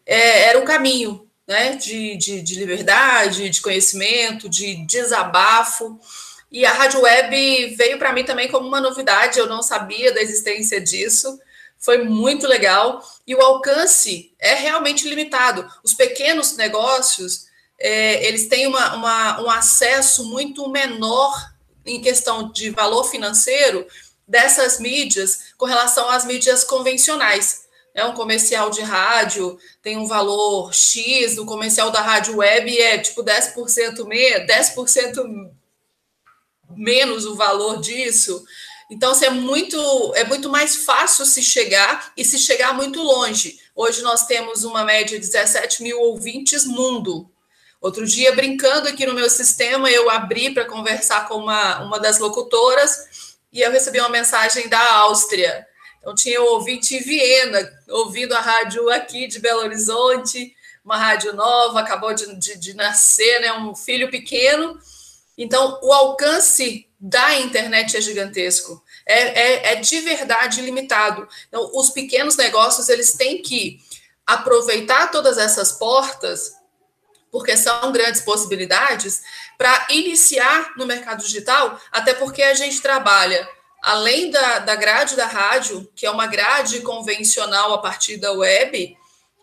é, 0.06 0.50
era 0.50 0.60
o 0.60 0.66
caminho 0.66 1.26
né, 1.48 1.78
de, 1.78 2.18
de, 2.18 2.42
de, 2.42 2.56
liberdade, 2.56 3.50
de 3.50 3.62
conhecimento, 3.62 4.50
de 4.50 4.86
desabafo. 4.86 5.98
E 6.52 6.66
a 6.66 6.74
rádio 6.74 7.00
web 7.00 7.76
veio 7.78 7.98
para 7.98 8.12
mim 8.12 8.26
também 8.26 8.50
como 8.50 8.68
uma 8.68 8.82
novidade, 8.82 9.40
eu 9.40 9.48
não 9.48 9.64
sabia 9.64 10.14
da 10.14 10.22
existência 10.22 10.82
disso. 10.82 11.40
Foi 11.80 12.04
muito 12.04 12.48
legal. 12.48 13.02
E 13.26 13.34
o 13.34 13.42
alcance 13.42 14.34
é 14.38 14.56
realmente 14.56 15.08
limitado. 15.08 15.66
Os 15.82 15.94
pequenos 15.94 16.58
negócios 16.58 17.46
é, 17.84 18.26
eles 18.26 18.48
têm 18.48 18.66
uma, 18.66 18.96
uma, 18.96 19.42
um 19.42 19.50
acesso 19.50 20.24
muito 20.30 20.70
menor 20.70 21.52
em 21.86 22.02
questão 22.02 22.50
de 22.50 22.70
valor 22.70 23.04
financeiro 23.04 23.86
dessas 24.26 24.80
mídias 24.80 25.54
com 25.58 25.66
relação 25.66 26.10
às 26.10 26.24
mídias 26.24 26.64
convencionais. 26.64 27.64
É 27.94 28.06
um 28.06 28.14
comercial 28.14 28.70
de 28.70 28.82
rádio 28.82 29.60
tem 29.82 29.98
um 29.98 30.08
valor 30.08 30.74
X, 30.74 31.38
o 31.38 31.46
comercial 31.46 31.92
da 31.92 32.02
rádio 32.02 32.38
web 32.38 32.80
é 32.80 32.98
tipo 32.98 33.22
10%, 33.22 34.06
me 34.06 34.48
10% 34.48 35.52
menos 36.70 37.26
o 37.26 37.36
valor 37.36 37.82
disso. 37.82 38.46
Então, 38.90 39.12
assim, 39.12 39.26
é 39.26 39.30
muito, 39.30 40.14
é 40.16 40.24
muito 40.24 40.50
mais 40.50 40.78
fácil 40.78 41.26
se 41.26 41.44
chegar 41.44 42.14
e 42.16 42.24
se 42.24 42.40
chegar 42.40 42.74
muito 42.74 43.02
longe. 43.02 43.60
Hoje 43.76 44.02
nós 44.02 44.26
temos 44.26 44.64
uma 44.64 44.86
média 44.86 45.20
de 45.20 45.28
17 45.28 45.84
mil 45.84 46.00
ouvintes 46.00 46.66
mundo. 46.66 47.30
Outro 47.84 48.06
dia, 48.06 48.34
brincando 48.34 48.88
aqui 48.88 49.06
no 49.06 49.14
meu 49.14 49.30
sistema, 49.30 49.92
eu 49.92 50.10
abri 50.10 50.54
para 50.54 50.64
conversar 50.64 51.28
com 51.28 51.36
uma, 51.36 51.84
uma 51.84 52.00
das 52.00 52.18
locutoras 52.18 53.36
e 53.52 53.60
eu 53.60 53.70
recebi 53.74 54.00
uma 54.00 54.08
mensagem 54.08 54.70
da 54.70 54.94
Áustria. 55.00 55.68
Então, 56.00 56.16
tinha 56.16 56.42
um 56.42 56.46
ouvinte 56.46 56.96
em 56.96 57.02
Viena, 57.02 57.60
ouvindo 57.90 58.34
a 58.36 58.40
rádio 58.40 58.90
aqui 58.90 59.28
de 59.28 59.38
Belo 59.38 59.64
Horizonte, 59.64 60.56
uma 60.84 60.96
rádio 60.96 61.34
nova, 61.34 61.82
acabou 61.82 62.14
de, 62.14 62.34
de, 62.38 62.58
de 62.58 62.74
nascer, 62.74 63.42
né, 63.42 63.52
um 63.52 63.76
filho 63.76 64.10
pequeno, 64.10 64.80
Então, 65.38 65.78
o 65.84 65.92
alcance 65.92 66.88
da 66.98 67.38
internet 67.42 67.98
é 67.98 68.02
gigantesco. 68.02 68.82
É, 69.06 69.18
é, 69.18 69.74
é, 69.74 69.76
de 69.76 70.00
verdade 70.00 70.62
limitado. 70.62 71.28
Então, 71.50 71.70
os 71.74 71.90
pequenos 71.90 72.38
negócios 72.38 72.88
eles 72.88 73.12
têm 73.12 73.42
que 73.42 73.82
aproveitar 74.26 75.12
todas 75.12 75.38
essas 75.38 75.74
portas, 75.74 76.63
porque 77.34 77.58
são 77.58 77.92
grandes 77.92 78.22
possibilidades, 78.22 79.24
para 79.58 79.88
iniciar 79.90 80.74
no 80.78 80.86
mercado 80.86 81.24
digital, 81.24 81.82
até 81.92 82.14
porque 82.14 82.44
a 82.44 82.54
gente 82.54 82.80
trabalha 82.80 83.50
além 83.82 84.30
da, 84.30 84.60
da 84.60 84.76
grade 84.76 85.16
da 85.16 85.26
rádio, 85.26 85.90
que 85.96 86.06
é 86.06 86.12
uma 86.12 86.28
grade 86.28 86.80
convencional 86.82 87.74
a 87.74 87.80
partir 87.80 88.18
da 88.18 88.32
web, 88.32 88.96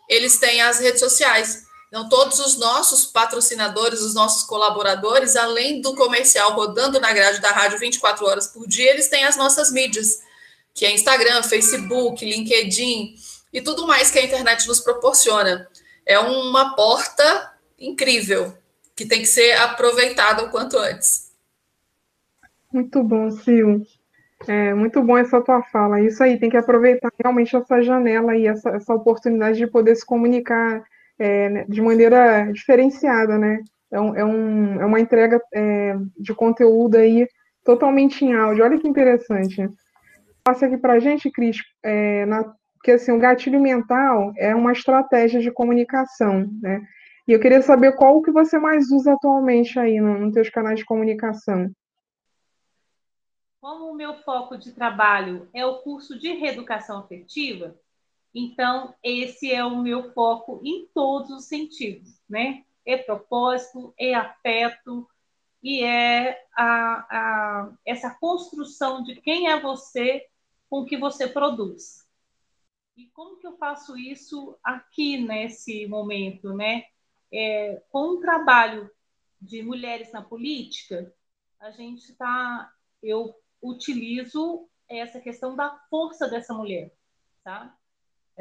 eles 0.07 0.39
têm 0.39 0.61
as 0.61 0.79
redes 0.79 1.01
sociais. 1.01 1.63
Então, 1.89 2.07
todos 2.07 2.39
os 2.39 2.57
nossos 2.57 3.05
patrocinadores, 3.05 3.99
os 3.99 4.15
nossos 4.15 4.43
colaboradores, 4.45 5.35
além 5.35 5.81
do 5.81 5.93
comercial 5.93 6.53
rodando 6.53 6.97
na 6.97 7.11
grade 7.11 7.41
da 7.41 7.51
rádio 7.51 7.77
24 7.77 8.25
horas 8.25 8.47
por 8.47 8.65
dia, 8.65 8.89
eles 8.89 9.09
têm 9.09 9.25
as 9.25 9.35
nossas 9.35 9.69
mídias, 9.69 10.21
que 10.73 10.85
é 10.85 10.91
Instagram, 10.91 11.43
Facebook, 11.43 12.23
LinkedIn 12.23 13.15
e 13.51 13.61
tudo 13.61 13.85
mais 13.85 14.09
que 14.09 14.17
a 14.17 14.23
internet 14.23 14.65
nos 14.67 14.79
proporciona. 14.79 15.69
É 16.05 16.17
uma 16.17 16.73
porta 16.75 17.50
incrível 17.81 18.53
que 18.95 19.05
tem 19.05 19.21
que 19.21 19.27
ser 19.27 19.53
aproveitada 19.53 20.43
o 20.43 20.49
quanto 20.49 20.77
antes. 20.77 21.31
Muito 22.71 23.03
bom, 23.03 23.29
Sil. 23.33 23.83
É 24.47 24.73
muito 24.73 25.01
bom 25.03 25.17
essa 25.17 25.41
tua 25.41 25.61
fala. 25.63 26.01
Isso 26.01 26.23
aí, 26.23 26.39
tem 26.39 26.49
que 26.49 26.57
aproveitar 26.57 27.11
realmente 27.21 27.55
essa 27.55 27.81
janela 27.81 28.35
e 28.35 28.47
essa, 28.47 28.69
essa 28.69 28.93
oportunidade 28.93 29.57
de 29.57 29.67
poder 29.67 29.95
se 29.95 30.05
comunicar 30.05 30.83
é, 31.19 31.49
né, 31.49 31.65
de 31.67 31.81
maneira 31.81 32.51
diferenciada, 32.51 33.37
né? 33.37 33.59
É, 33.91 33.99
um, 33.99 34.15
é, 34.15 34.25
um, 34.25 34.81
é 34.81 34.85
uma 34.85 34.99
entrega 34.99 35.39
é, 35.53 35.95
de 36.17 36.33
conteúdo 36.33 36.97
aí 36.97 37.27
totalmente 37.63 38.25
em 38.25 38.33
áudio. 38.33 38.63
Olha 38.63 38.79
que 38.79 38.87
interessante. 38.87 39.69
Passa 40.43 40.65
aqui 40.65 40.77
para 40.77 40.93
a 40.93 40.99
gente, 40.99 41.29
Cris, 41.29 41.57
é, 41.83 42.25
na, 42.25 42.51
que 42.83 42.91
assim, 42.91 43.11
o 43.11 43.19
gatilho 43.19 43.59
mental 43.59 44.31
é 44.37 44.55
uma 44.55 44.71
estratégia 44.71 45.39
de 45.39 45.51
comunicação, 45.51 46.49
né? 46.61 46.81
E 47.27 47.31
eu 47.33 47.39
queria 47.39 47.61
saber 47.61 47.95
qual 47.95 48.21
que 48.21 48.31
você 48.31 48.57
mais 48.57 48.91
usa 48.91 49.13
atualmente 49.13 49.77
aí 49.79 49.99
nos 49.99 50.19
no 50.19 50.31
teus 50.31 50.49
canais 50.49 50.79
de 50.79 50.85
comunicação. 50.85 51.71
Como 53.59 53.91
o 53.91 53.95
meu 53.95 54.15
foco 54.23 54.57
de 54.57 54.71
trabalho 54.71 55.47
é 55.53 55.65
o 55.65 55.79
curso 55.79 56.17
de 56.17 56.33
reeducação 56.33 56.99
afetiva, 56.99 57.77
então, 58.33 58.95
esse 59.03 59.51
é 59.51 59.63
o 59.63 59.77
meu 59.77 60.13
foco 60.13 60.61
em 60.63 60.87
todos 60.93 61.31
os 61.31 61.45
sentidos, 61.45 62.21
né? 62.29 62.63
É 62.85 62.97
propósito, 62.97 63.93
é 63.97 64.13
afeto 64.13 65.07
e 65.61 65.83
é 65.83 66.45
a, 66.55 66.63
a, 66.63 67.73
essa 67.85 68.09
construção 68.09 69.03
de 69.03 69.15
quem 69.17 69.47
é 69.47 69.59
você 69.59 70.25
com 70.69 70.79
o 70.79 70.85
que 70.85 70.97
você 70.97 71.27
produz. 71.27 72.07
E 72.95 73.07
como 73.07 73.37
que 73.37 73.45
eu 73.45 73.57
faço 73.57 73.97
isso 73.97 74.57
aqui 74.63 75.17
nesse 75.17 75.85
momento, 75.87 76.53
né? 76.53 76.85
É, 77.33 77.81
com 77.89 78.15
o 78.15 78.19
trabalho 78.19 78.89
de 79.41 79.63
mulheres 79.63 80.11
na 80.11 80.21
política, 80.21 81.13
a 81.59 81.71
gente 81.71 82.11
está, 82.11 82.71
eu 83.01 83.33
utilizo 83.61 84.67
essa 84.89 85.19
questão 85.19 85.55
da 85.55 85.69
força 85.89 86.27
dessa 86.27 86.53
mulher, 86.53 86.91
tá? 87.43 87.75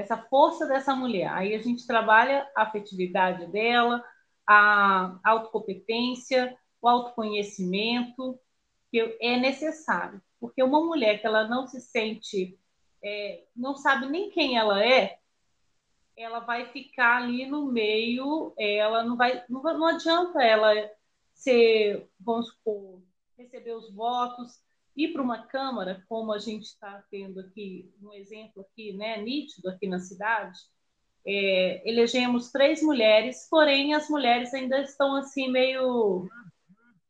essa 0.01 0.17
força 0.17 0.67
dessa 0.67 0.95
mulher. 0.95 1.29
Aí 1.33 1.55
a 1.55 1.59
gente 1.59 1.87
trabalha 1.87 2.51
a 2.57 2.63
afetividade 2.63 3.47
dela, 3.47 4.05
a 4.47 5.19
autocompetência, 5.23 6.57
o 6.81 6.89
autoconhecimento, 6.89 8.39
que 8.91 9.17
é 9.21 9.37
necessário. 9.37 10.21
Porque 10.41 10.63
uma 10.63 10.81
mulher 10.81 11.21
que 11.21 11.27
ela 11.27 11.47
não 11.47 11.67
se 11.67 11.81
sente, 11.81 12.59
é, 13.05 13.45
não 13.55 13.77
sabe 13.77 14.07
nem 14.07 14.31
quem 14.31 14.57
ela 14.57 14.85
é, 14.85 15.19
ela 16.17 16.41
vai 16.41 16.67
ficar 16.67 17.19
ali 17.23 17.47
no 17.47 17.67
meio, 17.67 18.53
ela 18.59 19.03
não 19.03 19.17
vai, 19.17 19.43
não, 19.49 19.63
não 19.63 19.87
adianta 19.87 20.43
ela 20.43 20.73
ser, 21.35 22.09
vamos 22.19 22.49
supor, 22.49 23.03
receber 23.39 23.73
os 23.73 23.93
votos, 23.95 24.61
ir 24.97 25.13
para 25.13 25.23
uma 25.23 25.47
Câmara, 25.47 26.05
como 26.09 26.33
a 26.33 26.39
gente 26.39 26.65
está 26.65 27.03
tendo 27.11 27.41
aqui, 27.41 27.91
um 28.03 28.13
exemplo 28.13 28.63
aqui, 28.63 28.93
né, 28.93 29.21
nítido 29.23 29.69
aqui 29.69 29.87
na 29.87 29.99
cidade, 29.99 30.59
é, 31.27 31.89
elegemos 31.89 32.51
três 32.51 32.83
mulheres, 32.83 33.47
porém 33.51 33.95
as 33.95 34.09
mulheres 34.09 34.53
ainda 34.55 34.81
estão 34.81 35.17
assim 35.17 35.51
meio 35.51 36.29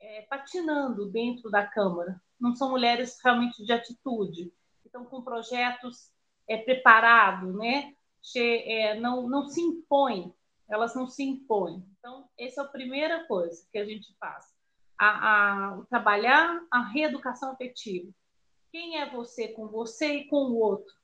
é, 0.01 0.23
patinando 0.23 1.07
dentro 1.07 1.51
da 1.51 1.67
Câmara. 1.67 2.21
Não 2.39 2.55
são 2.55 2.71
mulheres 2.71 3.19
realmente 3.23 3.65
de 3.65 3.73
atitude. 3.73 4.53
Estão 4.85 5.05
com 5.05 5.23
projetos 5.23 6.11
é, 6.49 6.57
preparados, 6.57 7.55
né? 7.55 7.95
É, 8.37 8.99
não, 8.99 9.29
não 9.29 9.49
se 9.49 9.61
impõem, 9.61 10.35
elas 10.68 10.95
não 10.95 11.07
se 11.07 11.23
impõem. 11.23 11.85
Então, 11.99 12.29
essa 12.39 12.62
é 12.62 12.64
a 12.64 12.68
primeira 12.68 13.27
coisa 13.27 13.66
que 13.73 13.79
a 13.79 13.85
gente 13.85 14.14
faz 14.18 14.45
a, 15.01 15.68
a 15.71 15.83
trabalhar 15.89 16.62
a 16.71 16.83
reeducação 16.83 17.53
afetiva. 17.53 18.12
Quem 18.71 18.99
é 18.99 19.09
você 19.11 19.49
com 19.49 19.66
você 19.66 20.18
e 20.18 20.25
com 20.29 20.51
o 20.51 20.59
outro? 20.59 20.95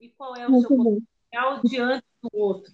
E 0.00 0.08
qual 0.08 0.34
é 0.34 0.46
o 0.46 0.50
Muito 0.50 0.68
seu 0.68 0.76
bom. 0.76 0.84
potencial 0.84 1.60
diante 1.62 2.06
do 2.22 2.30
outro? 2.32 2.72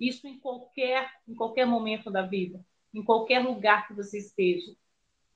Isso 0.00 0.26
em 0.26 0.38
qualquer, 0.38 1.10
em 1.28 1.34
qualquer 1.34 1.66
momento 1.66 2.10
da 2.10 2.22
vida, 2.22 2.64
em 2.94 3.04
qualquer 3.04 3.40
lugar 3.40 3.86
que 3.86 3.94
você 3.94 4.18
esteja. 4.18 4.74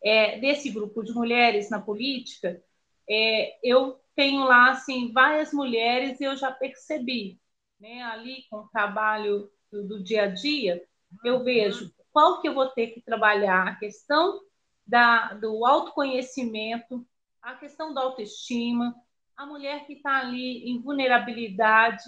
É, 0.03 0.39
desse 0.39 0.71
grupo 0.71 1.03
de 1.03 1.13
mulheres 1.13 1.69
na 1.69 1.81
política, 1.81 2.63
é, 3.09 3.59
eu 3.63 4.01
tenho 4.17 4.45
lá 4.45 4.71
assim 4.71 5.13
várias 5.13 5.53
mulheres 5.53 6.19
e 6.21 6.25
eu 6.25 6.37
já 6.37 6.51
percebi, 6.51 7.39
né, 7.83 8.01
ali 8.05 8.45
com 8.49 8.59
o 8.59 8.69
trabalho 8.69 9.51
do, 9.71 9.87
do 9.89 10.03
dia 10.03 10.23
a 10.23 10.27
dia, 10.29 10.81
eu 11.25 11.43
vejo 11.43 11.93
qual 12.13 12.41
que 12.41 12.47
eu 12.47 12.55
vou 12.55 12.69
ter 12.69 12.89
que 12.89 13.03
trabalhar 13.03 13.67
a 13.67 13.75
questão 13.75 14.41
da, 14.87 15.35
do 15.35 15.67
autoconhecimento, 15.67 17.05
a 17.43 17.57
questão 17.57 17.93
da 17.93 18.03
autoestima, 18.03 18.95
a 19.37 19.45
mulher 19.45 19.85
que 19.85 19.95
está 19.95 20.19
ali 20.19 20.71
em 20.71 20.81
vulnerabilidade, 20.81 22.05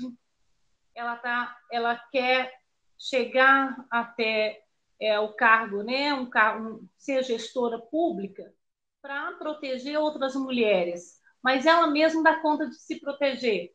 ela, 0.94 1.16
tá, 1.16 1.58
ela 1.72 1.96
quer 2.12 2.52
chegar 2.96 3.84
até 3.90 4.62
é, 5.00 5.18
o 5.18 5.32
cargo, 5.32 5.82
né, 5.82 6.14
um, 6.14 6.30
um, 6.60 6.88
ser 6.96 7.24
gestora 7.24 7.80
pública, 7.80 8.54
para 9.02 9.32
proteger 9.32 9.98
outras 9.98 10.36
mulheres, 10.36 11.20
mas 11.42 11.66
ela 11.66 11.88
mesma 11.88 12.22
dá 12.22 12.40
conta 12.40 12.68
de 12.68 12.76
se 12.76 13.00
proteger. 13.00 13.73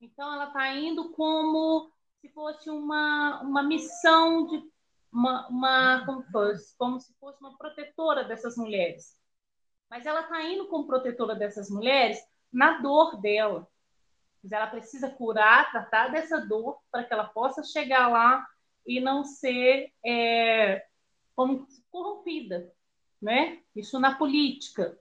Então, 0.00 0.32
ela 0.32 0.48
está 0.48 0.72
indo 0.74 1.10
como 1.12 1.90
se 2.20 2.28
fosse 2.30 2.70
uma, 2.70 3.40
uma 3.42 3.62
missão 3.62 4.46
de 4.46 4.62
uma, 5.12 5.48
uma 5.48 6.04
como, 6.04 6.22
fosse, 6.24 6.76
como 6.76 7.00
se 7.00 7.14
fosse 7.14 7.40
uma 7.40 7.56
protetora 7.56 8.24
dessas 8.24 8.56
mulheres. 8.56 9.18
Mas 9.88 10.04
ela 10.04 10.20
está 10.22 10.42
indo 10.42 10.68
como 10.68 10.86
protetora 10.86 11.34
dessas 11.34 11.70
mulheres 11.70 12.18
na 12.52 12.80
dor 12.80 13.20
dela. 13.20 13.66
Mas 14.42 14.52
ela 14.52 14.66
precisa 14.66 15.10
curar, 15.10 15.70
tratar 15.70 16.08
dessa 16.08 16.38
dor 16.40 16.78
para 16.90 17.04
que 17.04 17.12
ela 17.12 17.24
possa 17.24 17.62
chegar 17.62 18.08
lá 18.08 18.46
e 18.86 19.00
não 19.00 19.24
ser 19.24 19.92
é, 20.04 20.86
como 21.34 21.66
corrompida, 21.90 22.72
né? 23.20 23.60
Isso 23.74 23.98
na 23.98 24.16
política. 24.16 24.98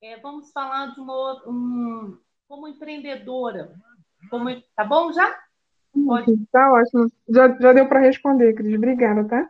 É, 0.00 0.18
vamos 0.18 0.52
falar 0.52 0.92
de 0.94 1.00
uma 1.00 1.42
um, 1.48 2.18
como 2.46 2.68
empreendedora. 2.68 3.74
Como, 4.30 4.48
tá 4.76 4.84
bom 4.84 5.12
já? 5.12 5.34
Pode. 6.06 6.36
Tá 6.50 6.72
ótimo. 6.72 7.10
Já, 7.28 7.48
já 7.58 7.72
deu 7.72 7.86
para 7.86 8.00
responder, 8.00 8.52
Cris. 8.54 8.74
Obrigada, 8.76 9.24
tá? 9.24 9.48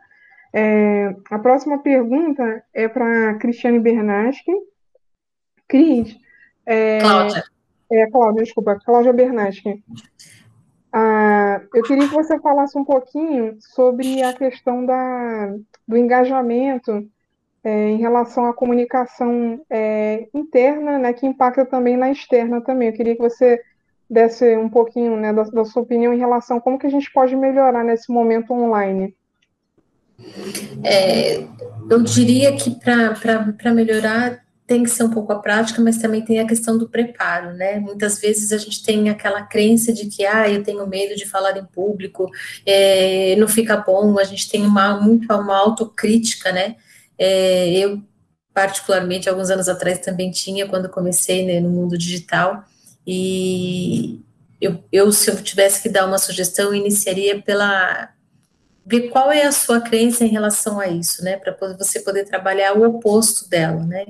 É, 0.53 1.15
a 1.31 1.39
próxima 1.39 1.79
pergunta 1.79 2.63
é 2.73 2.87
para 2.87 3.35
Cristiane 3.35 3.79
Bernaschi. 3.79 4.51
Cris. 5.67 6.15
É, 6.65 6.99
Cláudia. 6.99 7.43
É, 7.91 8.09
Cláudia, 8.09 8.43
desculpa, 8.43 8.79
Cláudia 8.83 9.13
Bernaschi. 9.13 9.83
Ah, 10.93 11.61
eu 11.73 11.83
queria 11.83 12.07
que 12.07 12.15
você 12.15 12.39
falasse 12.39 12.77
um 12.77 12.85
pouquinho 12.85 13.57
sobre 13.59 14.23
a 14.23 14.31
questão 14.31 14.85
da, 14.85 15.53
do 15.85 15.97
engajamento 15.97 17.05
é, 17.61 17.89
em 17.89 17.97
relação 17.97 18.45
à 18.45 18.53
comunicação 18.53 19.59
é, 19.69 20.29
interna, 20.33 20.97
né, 20.97 21.11
que 21.11 21.25
impacta 21.25 21.65
também 21.65 21.97
na 21.97 22.11
externa 22.11 22.61
também. 22.61 22.87
Eu 22.87 22.93
queria 22.93 23.15
que 23.15 23.21
você 23.21 23.61
desse 24.09 24.55
um 24.55 24.69
pouquinho 24.69 25.17
né, 25.17 25.33
da, 25.33 25.43
da, 25.43 25.65
sua 25.65 25.81
opinião 25.81 26.13
em 26.13 26.19
relação 26.19 26.59
como 26.59 26.77
que 26.77 26.87
a 26.87 26.89
gente 26.89 27.11
pode 27.11 27.35
melhorar 27.35 27.83
nesse 27.83 28.11
momento 28.11 28.53
online. 28.53 29.15
É, 30.83 31.43
eu 31.89 32.03
diria 32.03 32.55
que 32.55 32.71
para 32.79 33.73
melhorar 33.73 34.45
tem 34.67 34.81
que 34.81 34.89
ser 34.89 35.03
um 35.03 35.11
pouco 35.11 35.31
a 35.31 35.39
prática, 35.39 35.79
mas 35.81 35.97
também 35.97 36.23
tem 36.23 36.39
a 36.39 36.47
questão 36.47 36.75
do 36.77 36.89
preparo, 36.89 37.53
né? 37.53 37.79
Muitas 37.79 38.19
vezes 38.19 38.51
a 38.51 38.57
gente 38.57 38.83
tem 38.83 39.09
aquela 39.09 39.43
crença 39.43 39.93
de 39.93 40.07
que, 40.07 40.25
ah, 40.25 40.49
eu 40.49 40.63
tenho 40.63 40.87
medo 40.87 41.15
de 41.15 41.25
falar 41.25 41.55
em 41.55 41.65
público, 41.65 42.29
é, 42.65 43.35
não 43.37 43.47
fica 43.47 43.77
bom, 43.77 44.17
a 44.17 44.23
gente 44.23 44.49
tem 44.49 44.65
uma, 44.65 44.99
muito 44.99 45.31
uma 45.31 45.55
autocrítica, 45.55 46.51
né? 46.51 46.77
É, 47.17 47.77
eu 47.77 48.01
particularmente, 48.55 49.27
alguns 49.27 49.49
anos 49.49 49.67
atrás 49.67 49.99
também 49.99 50.31
tinha, 50.31 50.65
quando 50.65 50.89
comecei 50.89 51.45
né, 51.45 51.59
no 51.59 51.69
mundo 51.69 51.97
digital, 51.97 52.63
e 53.05 54.19
eu, 54.59 54.83
eu, 54.91 55.11
se 55.11 55.29
eu 55.29 55.41
tivesse 55.41 55.81
que 55.81 55.89
dar 55.89 56.05
uma 56.05 56.17
sugestão, 56.17 56.73
iniciaria 56.73 57.41
pela 57.41 58.11
ver 58.85 59.09
qual 59.09 59.31
é 59.31 59.43
a 59.43 59.51
sua 59.51 59.81
crença 59.81 60.23
em 60.23 60.29
relação 60.29 60.79
a 60.79 60.87
isso, 60.87 61.23
né, 61.23 61.37
para 61.37 61.55
você 61.75 61.99
poder 62.01 62.25
trabalhar 62.25 62.77
o 62.77 62.83
oposto 62.83 63.49
dela, 63.49 63.83
né, 63.83 64.05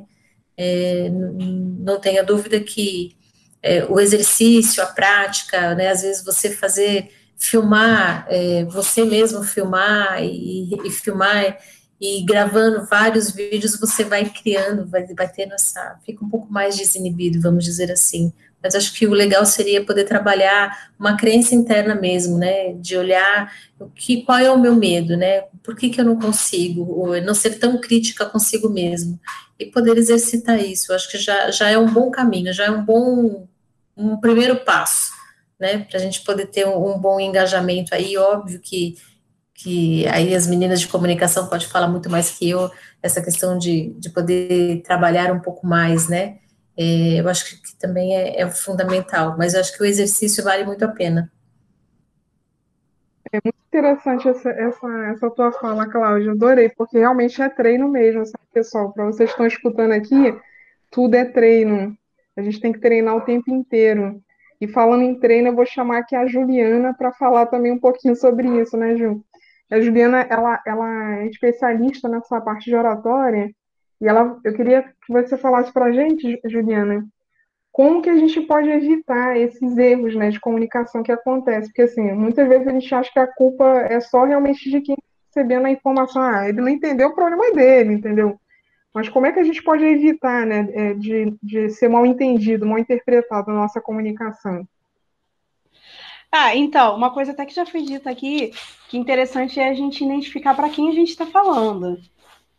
é, 0.57 1.09
não 1.09 1.99
tenha 1.99 2.23
dúvida 2.23 2.59
que 2.59 3.15
é, 3.63 3.85
o 3.85 3.99
exercício, 3.99 4.83
a 4.83 4.87
prática, 4.87 5.73
né, 5.75 5.89
às 5.89 6.01
vezes 6.01 6.23
você 6.23 6.49
fazer, 6.49 7.09
filmar, 7.37 8.25
é, 8.29 8.65
você 8.65 9.05
mesmo 9.05 9.43
filmar 9.43 10.21
e, 10.21 10.69
e 10.85 10.91
filmar 10.91 11.57
e 11.99 12.23
gravando 12.23 12.85
vários 12.85 13.31
vídeos, 13.31 13.79
você 13.79 14.03
vai 14.03 14.29
criando, 14.29 14.85
vai, 14.85 15.05
vai 15.13 15.31
tendo 15.31 15.53
essa, 15.53 15.97
fica 16.05 16.23
um 16.23 16.29
pouco 16.29 16.51
mais 16.51 16.75
desinibido, 16.75 17.41
vamos 17.41 17.63
dizer 17.63 17.91
assim. 17.91 18.33
Mas 18.65 18.73
acho 18.73 18.95
que 18.95 19.05
o 19.05 19.11
legal 19.11 19.45
seria 19.45 19.85
poder 19.85 20.05
trabalhar 20.05 20.89
uma 20.97 21.15
crença 21.15 21.53
interna 21.53 21.93
mesmo, 21.93 22.35
né? 22.35 22.73
De 22.73 22.97
olhar 22.97 23.53
o 23.79 23.85
que, 23.91 24.23
qual 24.23 24.39
é 24.39 24.49
o 24.49 24.59
meu 24.59 24.75
medo, 24.75 25.15
né? 25.15 25.43
Por 25.61 25.75
que, 25.75 25.87
que 25.87 26.01
eu 26.01 26.05
não 26.05 26.19
consigo? 26.19 26.81
Ou 26.81 27.21
não 27.21 27.35
ser 27.35 27.59
tão 27.59 27.79
crítica 27.79 28.25
consigo 28.25 28.67
mesmo. 28.67 29.19
E 29.59 29.67
poder 29.67 29.95
exercitar 29.99 30.59
isso, 30.59 30.91
acho 30.93 31.11
que 31.11 31.19
já, 31.19 31.51
já 31.51 31.69
é 31.69 31.77
um 31.77 31.93
bom 31.93 32.09
caminho, 32.09 32.51
já 32.51 32.65
é 32.65 32.71
um 32.71 32.83
bom, 32.83 33.47
um 33.95 34.17
primeiro 34.17 34.55
passo, 34.55 35.11
né? 35.59 35.85
Para 35.87 35.99
a 35.99 36.01
gente 36.01 36.23
poder 36.23 36.47
ter 36.47 36.65
um, 36.65 36.95
um 36.95 36.97
bom 36.97 37.19
engajamento 37.19 37.93
aí, 37.93 38.17
óbvio 38.17 38.59
que 38.59 38.95
que 39.57 40.05
aí 40.07 40.35
as 40.35 40.47
meninas 40.47 40.81
de 40.81 40.87
comunicação 40.87 41.47
podem 41.47 41.67
falar 41.67 41.87
muito 41.87 42.09
mais 42.09 42.29
que 42.29 42.49
eu, 42.49 42.69
essa 43.01 43.21
questão 43.21 43.57
de, 43.57 43.95
de 43.97 44.09
poder 44.09 44.81
trabalhar 44.81 45.31
um 45.31 45.39
pouco 45.39 45.65
mais, 45.65 46.09
né? 46.09 46.39
É, 46.77 47.21
eu 47.21 47.29
acho 47.29 47.61
que, 47.61 47.77
também 47.77 48.15
é, 48.15 48.41
é, 48.41 48.51
fundamental, 48.51 49.35
mas 49.37 49.53
eu 49.53 49.61
acho 49.61 49.75
que 49.75 49.81
o 49.81 49.85
exercício 49.85 50.43
vale 50.43 50.65
muito 50.65 50.83
a 50.83 50.89
pena. 50.89 51.31
É 53.31 53.39
muito 53.43 53.57
interessante 53.67 54.27
essa, 54.27 54.49
essa, 54.49 54.87
essa 55.11 55.29
tua 55.31 55.51
fala, 55.53 55.89
Cláudia, 55.89 56.31
adorei, 56.31 56.69
porque 56.69 56.97
realmente 56.97 57.41
é 57.41 57.49
treino 57.49 57.87
mesmo, 57.89 58.25
sabe, 58.25 58.43
pessoal? 58.53 58.91
Para 58.91 59.05
vocês 59.05 59.29
que 59.29 59.33
estão 59.33 59.47
escutando 59.47 59.91
aqui, 59.91 60.37
tudo 60.91 61.15
é 61.15 61.25
treino. 61.25 61.97
A 62.35 62.41
gente 62.41 62.59
tem 62.59 62.71
que 62.71 62.79
treinar 62.79 63.15
o 63.15 63.21
tempo 63.21 63.49
inteiro. 63.51 64.21
E 64.59 64.67
falando 64.67 65.03
em 65.03 65.19
treino, 65.19 65.49
eu 65.49 65.55
vou 65.55 65.65
chamar 65.65 65.99
aqui 65.99 66.15
a 66.15 66.27
Juliana 66.27 66.93
para 66.93 67.11
falar 67.13 67.45
também 67.47 67.71
um 67.71 67.79
pouquinho 67.79 68.15
sobre 68.15 68.47
isso, 68.61 68.77
né, 68.77 68.95
Ju? 68.95 69.23
A 69.71 69.79
Juliana, 69.79 70.21
ela, 70.29 70.61
ela 70.65 71.15
é 71.19 71.27
especialista 71.27 72.07
nessa 72.07 72.39
parte 72.39 72.65
de 72.65 72.75
oratória, 72.75 73.49
e 74.01 74.07
ela, 74.07 74.39
eu 74.43 74.53
queria 74.53 74.83
que 74.83 75.11
você 75.11 75.37
falasse 75.37 75.71
para 75.71 75.85
a 75.85 75.91
gente, 75.91 76.39
Juliana, 76.45 77.05
como 77.71 78.01
que 78.01 78.09
a 78.09 78.15
gente 78.15 78.39
pode 78.41 78.69
evitar 78.69 79.37
esses 79.37 79.77
erros 79.77 80.15
né, 80.15 80.29
de 80.29 80.39
comunicação 80.39 81.03
que 81.03 81.11
acontecem? 81.11 81.65
Porque, 81.65 81.81
assim, 81.81 82.13
muitas 82.13 82.47
vezes 82.47 82.67
a 82.67 82.71
gente 82.71 82.95
acha 82.95 83.11
que 83.11 83.19
a 83.19 83.27
culpa 83.27 83.65
é 83.89 83.99
só 83.99 84.23
realmente 84.23 84.69
de 84.69 84.79
quem 84.79 84.95
está 84.95 85.41
recebendo 85.41 85.65
a 85.65 85.71
informação. 85.71 86.21
Ah, 86.21 86.47
ele 86.47 86.61
não 86.61 86.69
entendeu, 86.69 87.09
o 87.09 87.15
problema 87.15 87.51
dele, 87.51 87.95
entendeu? 87.95 88.39
Mas 88.93 89.09
como 89.09 89.25
é 89.25 89.33
que 89.33 89.39
a 89.39 89.43
gente 89.43 89.61
pode 89.61 89.83
evitar 89.83 90.45
né, 90.45 90.69
é, 90.71 90.93
de, 90.93 91.37
de 91.43 91.69
ser 91.69 91.89
mal 91.89 92.05
entendido, 92.05 92.65
mal 92.65 92.79
interpretado 92.79 93.51
na 93.51 93.63
nossa 93.63 93.81
comunicação? 93.81 94.65
Ah, 96.31 96.55
então, 96.55 96.95
uma 96.95 97.13
coisa 97.13 97.33
até 97.33 97.45
que 97.45 97.53
já 97.53 97.65
foi 97.65 97.81
dita 97.81 98.09
aqui, 98.09 98.53
que 98.87 98.97
interessante 98.97 99.59
é 99.59 99.69
a 99.69 99.73
gente 99.73 100.03
identificar 100.03 100.53
para 100.53 100.69
quem 100.69 100.89
a 100.89 100.93
gente 100.93 101.09
está 101.09 101.25
falando. 101.25 101.97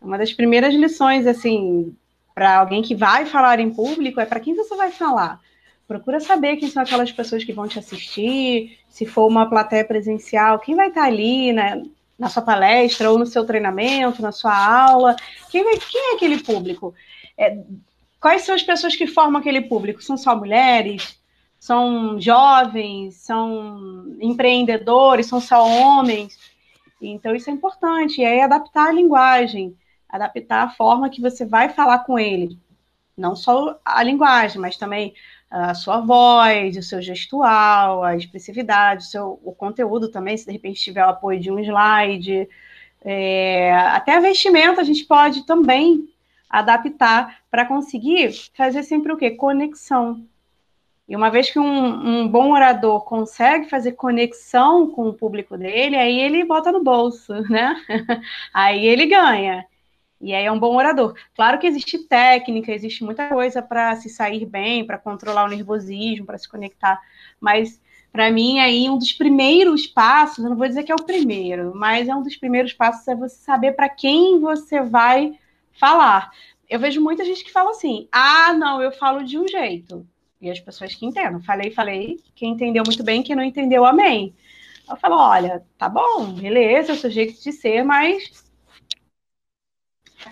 Uma 0.06 0.18
das 0.18 0.32
primeiras 0.32 0.74
lições, 0.74 1.26
assim, 1.26 1.94
para 2.34 2.58
alguém 2.58 2.82
que 2.82 2.94
vai 2.94 3.26
falar 3.26 3.60
em 3.60 3.70
público, 3.70 4.20
é 4.20 4.26
para 4.26 4.40
quem 4.40 4.54
você 4.54 4.76
vai 4.76 4.90
falar. 4.90 5.40
Procura 5.86 6.20
saber 6.20 6.56
quem 6.56 6.70
são 6.70 6.82
aquelas 6.82 7.12
pessoas 7.12 7.44
que 7.44 7.52
vão 7.52 7.68
te 7.68 7.78
assistir, 7.78 8.78
se 8.88 9.04
for 9.04 9.26
uma 9.26 9.48
plateia 9.48 9.84
presencial, 9.84 10.58
quem 10.58 10.74
vai 10.74 10.88
estar 10.88 11.02
tá 11.02 11.06
ali, 11.06 11.52
né, 11.52 11.82
na 12.18 12.28
sua 12.28 12.42
palestra 12.42 13.10
ou 13.10 13.18
no 13.18 13.26
seu 13.26 13.44
treinamento, 13.44 14.22
na 14.22 14.32
sua 14.32 14.56
aula, 14.56 15.14
quem, 15.50 15.62
vai, 15.62 15.76
quem 15.76 16.12
é 16.12 16.14
aquele 16.14 16.42
público? 16.42 16.94
É, 17.36 17.58
quais 18.20 18.42
são 18.42 18.54
as 18.54 18.62
pessoas 18.62 18.96
que 18.96 19.06
formam 19.06 19.40
aquele 19.40 19.62
público? 19.62 20.02
São 20.02 20.16
só 20.16 20.34
mulheres? 20.34 21.20
são 21.58 22.20
jovens, 22.20 23.16
são 23.16 24.16
empreendedores, 24.20 25.26
são 25.26 25.40
só 25.40 25.66
homens. 25.66 26.38
Então, 27.00 27.34
isso 27.34 27.50
é 27.50 27.52
importante. 27.52 28.20
E 28.20 28.24
aí, 28.24 28.40
adaptar 28.40 28.88
a 28.88 28.92
linguagem, 28.92 29.76
adaptar 30.08 30.64
a 30.64 30.70
forma 30.70 31.10
que 31.10 31.20
você 31.20 31.44
vai 31.44 31.68
falar 31.68 32.00
com 32.00 32.18
ele. 32.18 32.58
Não 33.16 33.34
só 33.34 33.78
a 33.84 34.02
linguagem, 34.02 34.60
mas 34.60 34.76
também 34.76 35.14
a 35.50 35.74
sua 35.74 36.00
voz, 36.00 36.76
o 36.76 36.82
seu 36.82 37.00
gestual, 37.00 38.04
a 38.04 38.16
expressividade, 38.16 39.04
o, 39.04 39.06
seu, 39.06 39.40
o 39.42 39.52
conteúdo 39.52 40.10
também, 40.10 40.36
se 40.36 40.46
de 40.46 40.52
repente 40.52 40.82
tiver 40.82 41.04
o 41.04 41.10
apoio 41.10 41.40
de 41.40 41.50
um 41.50 41.58
slide. 41.58 42.48
É, 43.02 43.72
até 43.74 44.16
a 44.16 44.20
vestimenta 44.20 44.80
a 44.80 44.84
gente 44.84 45.04
pode 45.04 45.46
também 45.46 46.08
adaptar 46.50 47.40
para 47.50 47.64
conseguir 47.64 48.32
fazer 48.54 48.82
sempre 48.82 49.12
o 49.12 49.16
quê? 49.16 49.30
Conexão 49.30 50.26
e 51.08 51.14
uma 51.14 51.30
vez 51.30 51.50
que 51.50 51.58
um, 51.58 52.22
um, 52.22 52.28
bom 52.28 52.52
orador 52.52 53.04
consegue 53.04 53.68
fazer 53.68 53.92
conexão 53.92 54.90
com 54.90 55.08
o 55.08 55.14
público 55.14 55.56
dele, 55.56 55.94
aí 55.96 56.20
ele 56.20 56.44
bota 56.44 56.72
no 56.72 56.82
bolso, 56.82 57.32
né? 57.48 57.76
aí 58.52 58.84
ele 58.84 59.06
ganha. 59.06 59.64
E 60.20 60.34
aí 60.34 60.44
é 60.44 60.52
um 60.52 60.58
bom 60.58 60.74
orador. 60.76 61.14
Claro 61.34 61.58
que 61.58 61.66
existe 61.66 61.98
técnica, 61.98 62.72
existe 62.72 63.04
muita 63.04 63.28
coisa 63.28 63.60
para 63.60 63.94
se 63.96 64.08
sair 64.08 64.46
bem, 64.46 64.86
para 64.86 64.98
controlar 64.98 65.44
o 65.44 65.48
nervosismo, 65.48 66.26
para 66.26 66.38
se 66.38 66.48
conectar. 66.48 67.00
Mas 67.40 67.80
para 68.12 68.30
mim 68.30 68.58
aí 68.58 68.88
um 68.88 68.98
dos 68.98 69.12
primeiros 69.12 69.86
passos, 69.86 70.42
eu 70.42 70.50
não 70.50 70.56
vou 70.56 70.66
dizer 70.66 70.84
que 70.84 70.92
é 70.92 70.94
o 70.94 71.04
primeiro, 71.04 71.72
mas 71.74 72.08
é 72.08 72.14
um 72.14 72.22
dos 72.22 72.36
primeiros 72.36 72.72
passos 72.72 73.06
é 73.06 73.14
você 73.14 73.36
saber 73.36 73.72
para 73.72 73.88
quem 73.88 74.40
você 74.40 74.80
vai 74.80 75.38
falar. 75.78 76.30
Eu 76.68 76.80
vejo 76.80 77.00
muita 77.00 77.24
gente 77.24 77.44
que 77.44 77.52
fala 77.52 77.70
assim: 77.70 78.08
"Ah, 78.10 78.52
não, 78.54 78.80
eu 78.80 78.90
falo 78.92 79.22
de 79.22 79.38
um 79.38 79.46
jeito". 79.46 80.06
E 80.40 80.50
as 80.50 80.60
pessoas 80.60 80.94
que 80.94 81.06
entendam. 81.06 81.42
Falei, 81.42 81.70
falei. 81.70 82.18
Quem 82.34 82.52
entendeu 82.52 82.82
muito 82.86 83.02
bem, 83.02 83.22
quem 83.22 83.34
não 83.36 83.42
entendeu, 83.42 83.84
amém. 83.84 84.34
Eu 84.88 84.96
falo, 84.96 85.16
olha, 85.16 85.64
tá 85.76 85.88
bom, 85.88 86.32
beleza, 86.32 86.92
é 86.92 86.94
o 86.94 86.98
seu 86.98 87.10
jeito 87.10 87.42
de 87.42 87.52
ser, 87.52 87.82
mas 87.82 88.45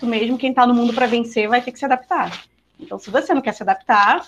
mesmo 0.03 0.37
quem 0.37 0.49
está 0.49 0.65
no 0.65 0.73
mundo 0.73 0.93
para 0.93 1.05
vencer 1.05 1.47
vai 1.47 1.61
ter 1.61 1.71
que 1.71 1.79
se 1.79 1.85
adaptar. 1.85 2.45
Então, 2.79 2.97
se 2.97 3.09
você 3.09 3.33
não 3.33 3.41
quer 3.41 3.53
se 3.53 3.63
adaptar, 3.63 4.25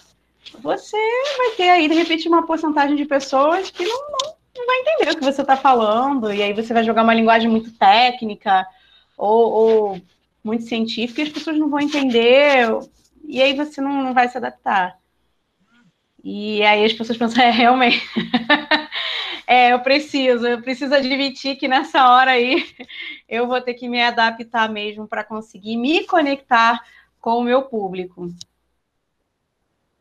você 0.59 0.97
vai 1.38 1.51
ter 1.51 1.70
aí, 1.70 1.88
de 1.88 1.95
repente, 1.95 2.28
uma 2.28 2.45
porcentagem 2.45 2.95
de 2.95 3.05
pessoas 3.05 3.70
que 3.70 3.86
não, 3.86 3.97
não, 4.11 4.34
não 4.57 4.65
vai 4.65 4.80
entender 4.80 5.11
o 5.11 5.18
que 5.18 5.24
você 5.24 5.41
está 5.41 5.57
falando, 5.57 6.32
e 6.34 6.41
aí 6.41 6.53
você 6.53 6.74
vai 6.74 6.84
jogar 6.84 7.03
uma 7.03 7.13
linguagem 7.13 7.49
muito 7.49 7.72
técnica 7.72 8.65
ou, 9.18 9.51
ou, 9.51 10.01
muito 10.43 10.63
científica, 10.63 11.22
e 11.22 11.24
as 11.26 11.30
pessoas 11.30 11.57
não 11.57 11.70
vão 11.70 11.80
entender, 11.80 12.68
e 13.26 13.41
aí 13.41 13.53
você 13.53 13.82
não, 13.82 14.03
não 14.03 14.13
vai 14.13 14.30
se 14.30 14.38
adaptar. 14.38 14.97
E 16.24 16.63
aí 16.63 16.86
as 16.86 16.93
pessoas 16.93 17.18
pensam, 17.18 17.41
é, 17.43 17.49
realmente. 17.49 18.01
É, 19.48 19.72
eu 19.72 19.80
preciso, 19.80 20.45
eu 20.45 20.62
preciso 20.62 20.93
admitir 20.93 21.56
que 21.56 21.70
nessa 21.70 22.10
hora 22.10 22.32
aí 22.32 22.66
eu 23.30 23.48
vou 23.48 23.62
ter 23.62 23.76
que 23.76 23.88
me 23.88 24.04
adaptar 24.04 24.70
mesmo 24.70 25.08
para 25.08 25.24
conseguir 25.24 25.78
me 25.78 26.06
conectar 26.06 26.84
com 27.22 27.38
o 27.38 27.43
meu 27.43 27.62
público. 27.62 28.28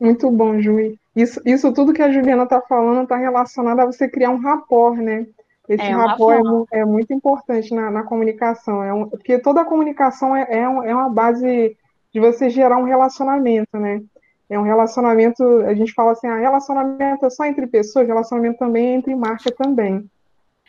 Muito 0.00 0.28
bom, 0.32 0.60
Ju. 0.60 0.98
Isso, 1.14 1.40
isso 1.46 1.72
tudo 1.72 1.94
que 1.94 2.02
a 2.02 2.10
Juliana 2.10 2.42
está 2.42 2.60
falando 2.60 3.04
está 3.04 3.16
relacionado 3.16 3.80
a 3.80 3.86
você 3.86 4.08
criar 4.08 4.30
um 4.30 4.40
rapport, 4.40 4.98
né? 4.98 5.26
Esse 5.68 5.82
é, 5.82 5.90
rapport. 5.90 6.66
É, 6.72 6.80
é, 6.80 6.84
muito 6.84 7.12
importante 7.12 7.72
na, 7.72 7.90
na 7.90 8.02
comunicação, 8.02 8.82
é 8.82 8.92
um, 8.92 9.08
porque 9.08 9.38
toda 9.38 9.64
comunicação 9.64 10.36
é, 10.36 10.46
é, 10.50 10.68
um, 10.68 10.82
é 10.82 10.94
uma 10.94 11.08
base 11.08 11.76
de 12.12 12.20
você 12.20 12.50
gerar 12.50 12.78
um 12.78 12.84
relacionamento, 12.84 13.78
né? 13.78 14.02
É 14.48 14.58
um 14.58 14.62
relacionamento, 14.62 15.42
a 15.66 15.74
gente 15.74 15.92
fala 15.92 16.12
assim, 16.12 16.26
ah, 16.28 16.38
relacionamento 16.38 17.26
é 17.26 17.30
só 17.30 17.44
entre 17.44 17.66
pessoas, 17.66 18.06
relacionamento 18.06 18.58
também 18.58 18.86
é 18.86 18.94
entre 18.94 19.14
marca 19.14 19.50
também. 19.50 20.08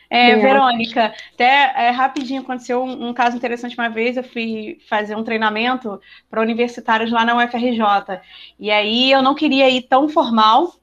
É, 0.10 0.34
Bem, 0.34 0.42
Verônica, 0.42 1.14
até 1.34 1.74
é, 1.76 1.90
rapidinho 1.90 2.42
aconteceu 2.42 2.82
um, 2.82 3.10
um, 3.10 3.14
caso 3.14 3.36
interessante 3.36 3.78
uma 3.78 3.90
vez, 3.90 4.16
eu 4.16 4.24
fui 4.24 4.80
fazer 4.90 5.16
um 5.16 5.24
treinamento 5.24 6.00
para 6.30 6.42
universitários 6.42 7.12
lá 7.12 7.26
na 7.26 7.36
UFRJ, 7.36 8.22
e 8.58 8.72
aí 8.72 9.12
eu 9.12 9.22
não 9.22 9.36
queria 9.36 9.70
ir 9.70 9.82
tão 9.84 10.08
formal, 10.08 10.74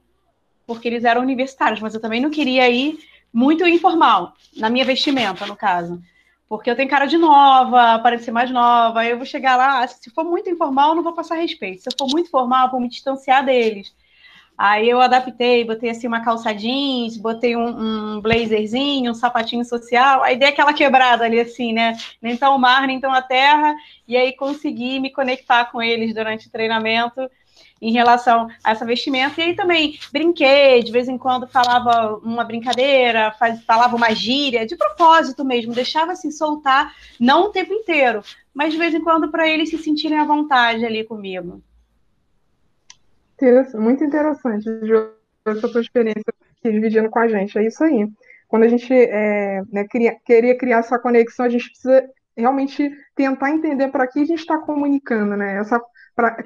porque 0.67 0.87
eles 0.87 1.03
eram 1.03 1.21
universitários, 1.21 1.81
mas 1.81 1.95
eu 1.95 2.01
também 2.01 2.21
não 2.21 2.29
queria 2.29 2.69
ir 2.69 2.99
muito 3.33 3.67
informal, 3.67 4.33
na 4.55 4.69
minha 4.69 4.85
vestimenta, 4.85 5.45
no 5.45 5.55
caso. 5.55 5.99
Porque 6.47 6.69
eu 6.69 6.75
tenho 6.75 6.89
cara 6.89 7.05
de 7.05 7.17
nova, 7.17 7.99
parecer 7.99 8.31
mais 8.31 8.51
nova, 8.51 9.05
eu 9.05 9.17
vou 9.17 9.25
chegar 9.25 9.55
lá, 9.57 9.85
se 9.87 10.09
for 10.11 10.23
muito 10.23 10.49
informal, 10.49 10.89
eu 10.89 10.95
não 10.95 11.03
vou 11.03 11.13
passar 11.13 11.35
respeito. 11.35 11.81
Se 11.81 11.89
eu 11.89 11.93
for 11.97 12.07
muito 12.11 12.29
formal, 12.29 12.67
eu 12.67 12.71
vou 12.71 12.79
me 12.79 12.87
distanciar 12.87 13.43
deles. 13.43 13.93
Aí 14.57 14.89
eu 14.89 15.01
adaptei, 15.01 15.65
botei 15.65 15.89
assim 15.89 16.07
uma 16.07 16.23
calça 16.23 16.53
jeans, 16.53 17.17
botei 17.17 17.57
um, 17.57 18.15
um, 18.15 18.21
blazerzinho, 18.21 19.11
um 19.11 19.13
sapatinho 19.13 19.65
social, 19.65 20.23
aí 20.23 20.37
dei 20.37 20.47
aquela 20.47 20.73
quebrada 20.73 21.25
ali 21.25 21.39
assim, 21.41 21.73
né? 21.73 21.97
Nem 22.21 22.37
tão 22.37 22.57
mar, 22.57 22.87
nem 22.87 22.99
tão 22.99 23.11
a 23.11 23.21
terra, 23.21 23.75
e 24.07 24.15
aí 24.15 24.33
consegui 24.33 24.99
me 24.99 25.11
conectar 25.11 25.65
com 25.65 25.81
eles 25.81 26.13
durante 26.13 26.47
o 26.47 26.51
treinamento 26.51 27.29
em 27.87 27.91
relação 27.91 28.47
a 28.63 28.71
essa 28.71 28.83
vestimenta. 28.83 29.39
E 29.39 29.43
aí 29.43 29.55
também 29.55 29.99
brinquei, 30.11 30.81
de 30.81 30.91
vez 30.91 31.07
em 31.07 31.17
quando 31.17 31.47
falava 31.47 32.17
uma 32.17 32.43
brincadeira, 32.43 33.31
faz, 33.31 33.63
falava 33.63 33.95
uma 33.95 34.13
gíria, 34.13 34.65
de 34.65 34.75
propósito 34.75 35.45
mesmo, 35.45 35.73
deixava 35.73 36.13
assim 36.13 36.31
soltar, 36.31 36.93
não 37.19 37.45
o 37.45 37.51
tempo 37.51 37.73
inteiro, 37.73 38.21
mas 38.53 38.73
de 38.73 38.79
vez 38.79 38.93
em 38.93 39.01
quando 39.01 39.29
para 39.29 39.47
eles 39.47 39.69
se 39.69 39.77
sentirem 39.77 40.17
à 40.17 40.25
vontade 40.25 40.83
ali 40.83 41.03
comigo. 41.03 41.61
Muito 43.75 44.03
interessante, 44.03 44.67
essa 45.45 45.69
tua 45.69 45.81
experiência 45.81 46.23
aqui 46.57 46.71
dividindo 46.71 47.09
com 47.09 47.19
a 47.19 47.27
gente. 47.27 47.57
É 47.57 47.67
isso 47.67 47.83
aí. 47.83 48.07
Quando 48.47 48.63
a 48.63 48.67
gente 48.67 48.91
é, 48.91 49.61
né, 49.71 49.85
queria, 49.87 50.15
queria 50.25 50.57
criar 50.57 50.79
essa 50.79 50.97
conexão, 50.97 51.45
a 51.45 51.49
gente 51.49 51.69
precisa 51.69 52.09
realmente 52.35 52.91
tentar 53.15 53.51
entender 53.51 53.89
para 53.89 54.07
que 54.07 54.19
a 54.19 54.25
gente 54.25 54.39
está 54.39 54.57
comunicando, 54.57 55.35
né? 55.35 55.57
Essa, 55.57 55.79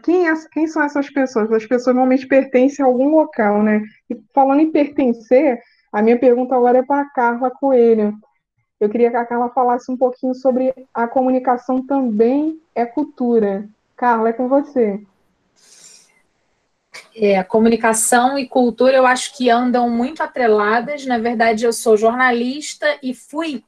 quem, 0.04 0.28
é, 0.28 0.34
quem 0.52 0.68
são 0.68 0.84
essas 0.84 1.10
pessoas? 1.10 1.52
As 1.52 1.66
pessoas 1.66 1.96
normalmente 1.96 2.28
pertencem 2.28 2.84
a 2.84 2.88
algum 2.88 3.10
local, 3.10 3.62
né? 3.62 3.84
E 4.10 4.16
falando 4.34 4.62
em 4.62 4.72
pertencer, 4.72 5.62
a 5.92 6.02
minha 6.02 6.18
pergunta 6.18 6.56
agora 6.56 6.80
é 6.80 6.84
para 6.84 7.02
a 7.02 7.10
Carla 7.10 7.52
Coelho. 7.52 8.18
Eu 8.80 8.90
queria 8.90 9.12
que 9.12 9.18
a 9.18 9.26
Carla 9.26 9.50
falasse 9.50 9.92
um 9.92 9.98
pouquinho 9.98 10.34
sobre 10.34 10.74
a 10.94 11.08
comunicação 11.08 11.86
também 11.86 12.60
é 12.74 12.86
cultura. 12.86 13.68
Carla, 13.96 14.30
é 14.30 14.34
com 14.34 14.48
você. 14.48 15.02
É, 17.16 17.44
comunicação 17.44 18.40
e 18.40 18.48
cultura 18.48 18.96
eu 18.96 19.06
acho 19.06 19.36
que 19.36 19.50
andam 19.50 19.90
muito 19.90 20.24
atreladas. 20.24 21.06
Na 21.06 21.18
verdade, 21.18 21.66
eu 21.66 21.74
sou 21.74 21.98
jornalista 21.98 22.98
e 23.04 23.14
fui 23.14 23.64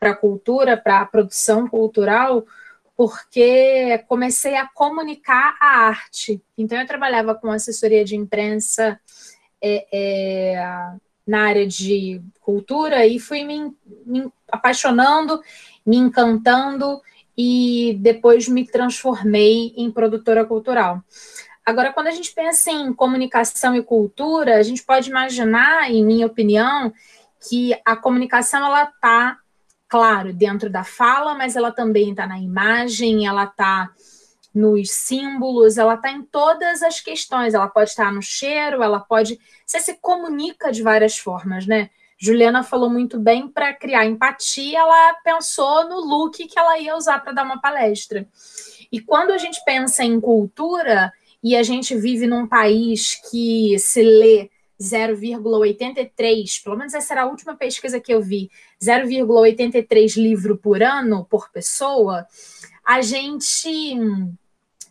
para 0.00 0.10
a 0.10 0.16
cultura, 0.16 0.76
para 0.76 1.00
a 1.00 1.06
produção 1.06 1.68
cultural, 1.68 2.44
porque 2.98 4.04
comecei 4.08 4.56
a 4.56 4.66
comunicar 4.66 5.56
a 5.60 5.86
arte. 5.86 6.42
Então, 6.58 6.76
eu 6.76 6.84
trabalhava 6.84 7.32
com 7.32 7.48
assessoria 7.48 8.04
de 8.04 8.16
imprensa 8.16 9.00
é, 9.62 9.86
é, 9.92 10.90
na 11.24 11.44
área 11.44 11.64
de 11.64 12.20
cultura 12.40 13.06
e 13.06 13.20
fui 13.20 13.44
me, 13.44 13.72
me 14.04 14.28
apaixonando, 14.50 15.40
me 15.86 15.96
encantando 15.96 17.00
e 17.36 17.96
depois 18.00 18.48
me 18.48 18.66
transformei 18.66 19.72
em 19.76 19.92
produtora 19.92 20.44
cultural. 20.44 21.00
Agora, 21.64 21.92
quando 21.92 22.08
a 22.08 22.12
gente 22.12 22.34
pensa 22.34 22.72
em 22.72 22.92
comunicação 22.92 23.76
e 23.76 23.82
cultura, 23.82 24.56
a 24.56 24.62
gente 24.64 24.82
pode 24.82 25.08
imaginar, 25.08 25.88
em 25.88 26.04
minha 26.04 26.26
opinião, 26.26 26.92
que 27.48 27.78
a 27.84 27.94
comunicação 27.94 28.66
ela 28.66 28.82
está, 28.82 29.38
claro, 29.88 30.32
dentro 30.32 30.70
da 30.70 30.84
fala, 30.84 31.34
mas 31.34 31.56
ela 31.56 31.72
também 31.72 32.10
está 32.10 32.26
na 32.26 32.38
imagem, 32.38 33.26
ela 33.26 33.44
está 33.44 33.90
nos 34.54 34.90
símbolos, 34.90 35.78
ela 35.78 35.94
está 35.94 36.10
em 36.10 36.22
todas 36.22 36.82
as 36.82 37.00
questões. 37.00 37.54
Ela 37.54 37.68
pode 37.68 37.90
estar 37.90 38.12
no 38.12 38.22
cheiro, 38.22 38.82
ela 38.82 39.00
pode. 39.00 39.38
Você 39.64 39.80
se 39.80 39.94
comunica 40.00 40.70
de 40.70 40.82
várias 40.82 41.18
formas, 41.18 41.66
né? 41.66 41.90
Juliana 42.20 42.64
falou 42.64 42.90
muito 42.90 43.18
bem 43.18 43.46
para 43.46 43.72
criar 43.72 44.04
empatia, 44.04 44.80
ela 44.80 45.14
pensou 45.22 45.88
no 45.88 46.00
look 46.00 46.36
que 46.36 46.58
ela 46.58 46.76
ia 46.78 46.96
usar 46.96 47.20
para 47.20 47.32
dar 47.32 47.44
uma 47.44 47.60
palestra. 47.60 48.28
E 48.90 49.00
quando 49.00 49.30
a 49.30 49.38
gente 49.38 49.62
pensa 49.64 50.02
em 50.02 50.20
cultura, 50.20 51.12
e 51.42 51.54
a 51.54 51.62
gente 51.62 51.94
vive 51.94 52.26
num 52.26 52.46
país 52.46 53.20
que 53.30 53.78
se 53.78 54.02
lê 54.02 54.50
0,83, 54.80 56.62
pelo 56.62 56.76
menos 56.76 56.94
essa 56.94 57.14
era 57.14 57.22
a 57.22 57.26
última 57.26 57.56
pesquisa 57.56 58.00
que 58.00 58.12
eu 58.12 58.22
vi, 58.22 58.50
0,83 58.80 60.16
livro 60.16 60.56
por 60.56 60.82
ano 60.82 61.24
por 61.24 61.50
pessoa, 61.50 62.26
a 62.84 63.02
gente 63.02 63.96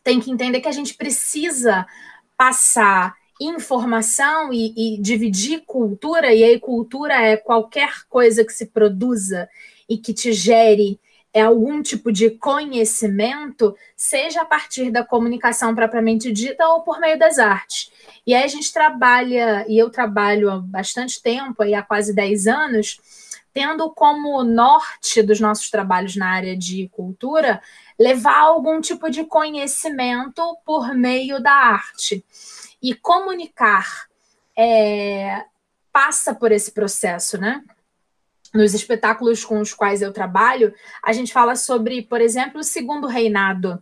tem 0.04 0.20
que 0.20 0.32
entender 0.32 0.62
que 0.62 0.68
a 0.68 0.74
gente 0.74 0.94
precisa 0.94 1.86
passar 2.38 3.16
informação 3.40 4.52
e, 4.52 4.74
e, 4.76 5.02
dividir 5.02 5.64
cultura, 5.66 6.34
e 6.34 6.44
aí 6.44 6.60
cultura 6.60 7.14
é 7.14 7.38
qualquer 7.38 8.06
coisa 8.10 8.44
que 8.44 8.52
se 8.52 8.68
produza 8.68 9.48
e 9.88 9.98
que 9.98 10.14
te 10.14 10.34
gere 10.34 11.00
é 11.34 11.42
algum 11.42 11.82
tipo 11.82 12.12
de 12.12 12.32
conhecimento, 12.32 13.76
seja 13.96 14.42
a 14.42 14.46
partir 14.46 14.92
da 14.92 15.04
comunicação 15.04 15.76
propriamente 15.76 16.32
dita 16.32 16.68
ou 16.68 16.82
por 16.82 17.00
meio 17.00 17.18
das 17.20 17.38
artes. 17.38 17.92
E 18.26 18.34
aí 18.34 18.44
a 18.44 18.48
gente 18.48 18.74
trabalha, 18.74 19.66
e 19.68 19.78
eu 19.78 19.90
trabalho 19.90 20.50
há 20.50 20.60
bastante 20.60 21.22
tempo, 21.22 21.62
aí 21.62 21.74
há 21.74 21.82
quase 21.82 22.14
10 22.14 22.48
anos, 22.48 23.00
tendo 23.54 23.90
como 23.92 24.44
norte 24.44 25.22
dos 25.22 25.40
nossos 25.40 25.70
trabalhos 25.70 26.16
na 26.16 26.30
área 26.30 26.56
de 26.56 26.90
cultura 26.90 27.62
levar 27.98 28.38
algum 28.38 28.80
tipo 28.80 29.10
de 29.10 29.24
conhecimento 29.24 30.42
por 30.64 30.94
meio 30.94 31.42
da 31.42 31.52
arte. 31.52 32.24
E 32.82 32.94
comunicar 32.94 34.08
é, 34.56 35.44
passa 35.92 36.36
por 36.36 36.52
esse 36.52 36.72
processo, 36.72 37.38
né? 37.40 37.64
Nos 38.54 38.74
espetáculos 38.74 39.43
com 39.43 39.60
os 39.60 39.74
quais 39.74 40.02
eu 40.02 40.14
trabalho, 40.14 40.74
a 41.04 41.12
gente 41.14 41.34
fala 41.34 41.56
sobre, 41.56 42.02
por 42.02 42.22
exemplo, 42.22 42.62
o 42.62 42.64
segundo 42.64 43.08
reinado. 43.08 43.82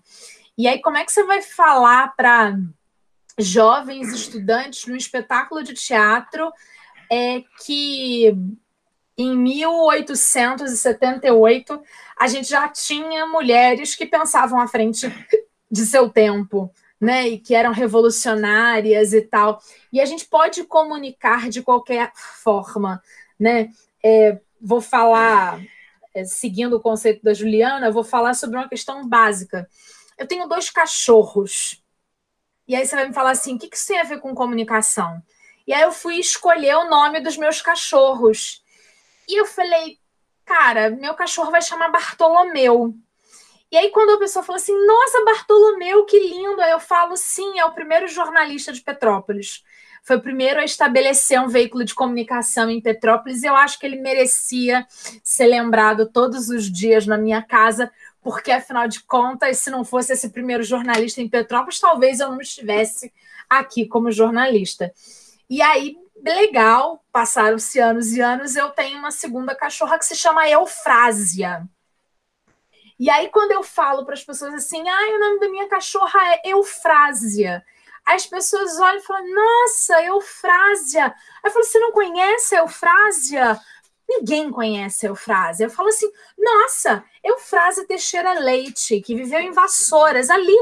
E 0.57 0.67
aí, 0.67 0.81
como 0.81 0.97
é 0.97 1.05
que 1.05 1.11
você 1.11 1.23
vai 1.23 1.41
falar 1.41 2.15
para 2.15 2.57
jovens 3.37 4.13
estudantes 4.13 4.85
no 4.85 4.95
espetáculo 4.95 5.61
de 5.61 5.73
teatro 5.73 6.51
é 7.11 7.43
que 7.63 8.33
em 9.17 9.37
1878 9.37 11.81
a 12.17 12.27
gente 12.27 12.49
já 12.49 12.67
tinha 12.67 13.25
mulheres 13.25 13.95
que 13.95 14.05
pensavam 14.05 14.59
à 14.59 14.67
frente 14.67 15.07
de 15.69 15.85
seu 15.85 16.09
tempo, 16.09 16.71
né, 16.99 17.27
e 17.27 17.37
que 17.37 17.53
eram 17.53 17.71
revolucionárias 17.71 19.13
e 19.13 19.21
tal. 19.21 19.61
E 19.91 19.99
a 19.99 20.05
gente 20.05 20.25
pode 20.25 20.63
comunicar 20.63 21.49
de 21.49 21.61
qualquer 21.61 22.11
forma, 22.15 23.01
né? 23.39 23.69
É, 24.03 24.39
vou 24.65 24.81
falar, 24.81 25.61
é, 26.13 26.25
seguindo 26.25 26.75
o 26.75 26.81
conceito 26.81 27.21
da 27.23 27.33
Juliana, 27.33 27.91
vou 27.91 28.03
falar 28.03 28.33
sobre 28.33 28.57
uma 28.57 28.67
questão 28.67 29.07
básica. 29.07 29.69
Eu 30.17 30.27
tenho 30.27 30.47
dois 30.47 30.71
cachorros. 30.71 31.83
E 32.67 32.75
aí 32.75 32.85
você 32.85 32.95
vai 32.95 33.07
me 33.07 33.13
falar 33.13 33.31
assim: 33.31 33.55
o 33.55 33.59
que 33.59 33.73
isso 33.73 33.87
tem 33.87 33.99
a 33.99 34.03
ver 34.03 34.19
com 34.19 34.33
comunicação? 34.33 35.21
E 35.67 35.73
aí 35.73 35.83
eu 35.83 35.91
fui 35.91 36.15
escolher 36.15 36.75
o 36.77 36.89
nome 36.89 37.21
dos 37.21 37.37
meus 37.37 37.61
cachorros. 37.61 38.63
E 39.27 39.39
eu 39.39 39.45
falei, 39.45 39.99
cara, 40.43 40.89
meu 40.89 41.13
cachorro 41.13 41.51
vai 41.51 41.61
chamar 41.61 41.89
Bartolomeu. 41.89 42.93
E 43.71 43.77
aí, 43.77 43.89
quando 43.89 44.11
a 44.11 44.19
pessoa 44.19 44.43
fala 44.43 44.57
assim, 44.57 44.75
nossa, 44.85 45.25
Bartolomeu, 45.25 46.05
que 46.05 46.19
lindo, 46.19 46.61
aí 46.61 46.71
eu 46.71 46.79
falo, 46.79 47.17
sim, 47.17 47.59
é 47.59 47.65
o 47.65 47.73
primeiro 47.73 48.07
jornalista 48.07 48.71
de 48.71 48.81
Petrópolis 48.81 49.63
foi 50.05 50.17
o 50.17 50.21
primeiro 50.21 50.59
a 50.59 50.63
estabelecer 50.63 51.41
um 51.41 51.47
veículo 51.47 51.83
de 51.83 51.95
comunicação 51.95 52.69
em 52.69 52.79
Petrópolis 52.79 53.41
eu 53.41 53.55
acho 53.55 53.79
que 53.79 53.87
ele 53.87 53.99
merecia 53.99 54.85
ser 55.23 55.47
lembrado 55.47 56.05
todos 56.05 56.47
os 56.47 56.71
dias 56.71 57.07
na 57.07 57.17
minha 57.17 57.41
casa, 57.41 57.91
porque 58.21 58.51
afinal 58.51 58.87
de 58.87 59.01
contas, 59.03 59.57
se 59.57 59.71
não 59.71 59.83
fosse 59.83 60.13
esse 60.13 60.29
primeiro 60.29 60.61
jornalista 60.61 61.21
em 61.21 61.27
Petrópolis, 61.27 61.79
talvez 61.79 62.19
eu 62.19 62.29
não 62.29 62.39
estivesse 62.39 63.11
aqui 63.49 63.87
como 63.87 64.11
jornalista. 64.11 64.93
E 65.49 65.59
aí, 65.59 65.97
legal, 66.23 67.03
passaram-se 67.11 67.79
anos 67.79 68.13
e 68.13 68.21
anos, 68.21 68.55
eu 68.55 68.69
tenho 68.69 68.99
uma 68.99 69.11
segunda 69.11 69.55
cachorra 69.55 69.97
que 69.97 70.05
se 70.05 70.15
chama 70.15 70.47
Eufrásia. 70.47 71.67
E 72.99 73.09
aí, 73.09 73.27
quando 73.29 73.51
eu 73.51 73.63
falo 73.63 74.05
para 74.05 74.13
as 74.13 74.23
pessoas 74.23 74.53
assim, 74.53 74.87
ah, 74.87 75.15
o 75.15 75.19
nome 75.19 75.39
da 75.39 75.49
minha 75.49 75.67
cachorra 75.67 76.19
é 76.43 76.51
Eufrásia, 76.51 77.65
as 78.05 78.25
pessoas 78.27 78.79
olham 78.79 78.97
e 78.97 79.01
falam, 79.01 79.33
nossa, 79.33 80.01
Eufrásia. 80.03 81.05
Aí 81.05 81.13
eu 81.45 81.51
falo, 81.51 81.65
você 81.65 81.79
não 81.79 81.91
conhece 81.91 82.55
a 82.55 82.59
Eufrásia? 82.59 83.59
Ninguém 84.07 84.51
conhece 84.51 85.05
a 85.05 85.09
Eufrásia. 85.09 85.65
Eu 85.65 85.69
falo 85.71 85.89
assim, 85.89 86.09
nossa, 86.37 87.03
Eufrásia 87.23 87.87
Teixeira 87.87 88.33
Leite, 88.33 89.01
que 89.01 89.15
viveu 89.15 89.39
em 89.39 89.51
Vassouras, 89.51 90.29
ali, 90.29 90.55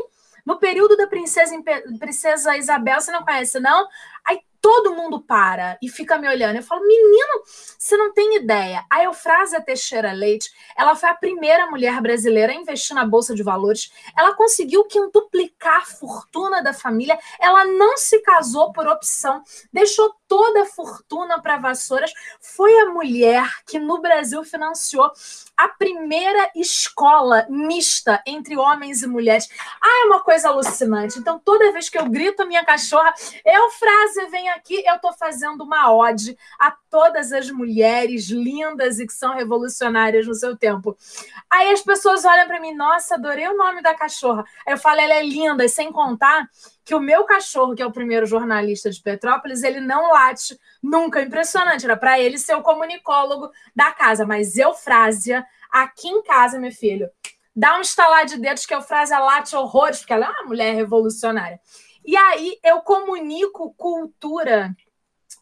no 0.46 0.58
período 0.58 0.96
da 0.96 1.08
princesa, 1.08 1.54
princesa 2.00 2.58
Isabel, 2.58 3.02
você 3.02 3.12
não 3.12 3.24
conhece, 3.24 3.60
não? 3.60 3.88
Aí 4.24 4.40
todo 4.64 4.96
mundo 4.96 5.20
para 5.20 5.78
e 5.82 5.90
fica 5.90 6.18
me 6.18 6.26
olhando. 6.26 6.56
Eu 6.56 6.64
falo, 6.64 6.88
menino, 6.88 7.44
você 7.78 7.98
não 7.98 8.14
tem 8.14 8.38
ideia. 8.38 8.86
A 8.90 9.04
Eufrásia 9.04 9.60
Teixeira 9.60 10.14
Leite, 10.14 10.50
ela 10.78 10.96
foi 10.96 11.10
a 11.10 11.14
primeira 11.14 11.70
mulher 11.70 12.02
brasileira 12.02 12.54
a 12.54 12.56
investir 12.56 12.96
na 12.96 13.06
Bolsa 13.06 13.36
de 13.36 13.44
Valores. 13.44 13.92
Ela 14.18 14.34
conseguiu 14.34 14.86
quintuplicar 14.86 15.82
a 15.82 15.86
fortuna 15.86 16.64
da 16.64 16.72
família. 16.72 17.20
Ela 17.42 17.66
não 17.66 17.98
se 17.98 18.22
casou 18.22 18.72
por 18.72 18.88
opção, 18.88 19.44
deixou 19.74 20.16
toda 20.34 20.64
a 20.64 20.66
fortuna 20.66 21.40
para 21.40 21.58
vassouras, 21.58 22.12
foi 22.42 22.76
a 22.80 22.90
mulher 22.90 23.48
que 23.68 23.78
no 23.78 24.02
Brasil 24.02 24.44
financiou 24.44 25.12
a 25.56 25.68
primeira 25.68 26.50
escola 26.56 27.46
mista 27.48 28.20
entre 28.26 28.58
homens 28.58 29.04
e 29.04 29.08
mulheres. 29.08 29.48
Ah, 29.80 30.02
é 30.02 30.08
uma 30.08 30.24
coisa 30.24 30.50
alucinante. 30.50 31.20
Então, 31.20 31.38
toda 31.38 31.72
vez 31.72 31.88
que 31.88 32.00
eu 32.00 32.10
grito 32.10 32.42
a 32.42 32.48
minha 32.48 32.66
cachorra, 32.66 33.14
Eufrásia, 33.46 34.28
vem 34.32 34.50
aqui, 34.50 34.84
eu 34.88 34.96
estou 34.96 35.14
fazendo 35.14 35.64
uma 35.64 35.94
ode 35.94 36.36
a 36.60 36.72
todas 36.90 37.32
as 37.32 37.52
mulheres 37.52 38.28
lindas 38.30 39.00
e 39.00 39.06
que 39.06 39.14
são 39.14 39.36
revolucionárias 39.36 40.26
no 40.26 40.34
seu 40.34 40.58
tempo. 40.58 40.98
Aí 41.48 41.72
as 41.72 41.84
pessoas 41.84 42.26
olham 42.26 42.48
para 42.48 42.60
mim, 42.60 42.74
nossa, 42.74 43.14
adorei 43.14 43.48
o 43.48 43.56
nome 43.56 43.84
da 43.84 43.94
cachorra. 43.94 44.44
Aí 44.66 44.74
eu 44.74 44.80
falo, 44.80 45.00
ela 45.00 45.14
é 45.14 45.22
linda, 45.22 45.64
e 45.64 45.70
sem 45.70 45.92
contar 45.92 46.50
que 46.86 46.94
o 46.94 47.00
meu 47.00 47.24
cachorro, 47.24 47.76
que 47.76 47.82
é 47.82 47.86
o 47.86 47.92
primeiro 47.92 48.26
jornalista 48.26 48.90
de 48.90 49.02
Petrópolis, 49.02 49.64
ele 49.64 49.80
não 49.80 50.12
late 50.12 50.60
nunca. 50.82 51.22
Impressionante, 51.22 51.86
era 51.86 51.96
para 51.96 52.20
ele 52.20 52.38
ser 52.38 52.56
o 52.56 52.62
comunicólogo 52.62 53.50
da 53.76 53.92
casa. 53.92 54.26
Mas 54.26 54.58
Eufrásia, 54.58 55.46
aqui 55.72 56.08
em 56.08 56.22
casa, 56.24 56.60
meu 56.60 56.72
filho, 56.72 57.10
dá 57.56 57.78
um 57.78 57.82
estalar 57.82 58.26
de 58.26 58.38
dedos 58.38 58.66
que 58.66 58.74
Eufrásia 58.74 59.20
late 59.20 59.56
horrores, 59.56 60.00
porque 60.00 60.14
ela 60.14 60.26
é 60.26 60.30
uma 60.30 60.48
mulher 60.48 60.76
revolucionária. 60.76 61.60
E 62.06 62.18
aí 62.18 62.58
eu 62.64 62.82
comunico 62.82 63.74
cultura 63.76 64.76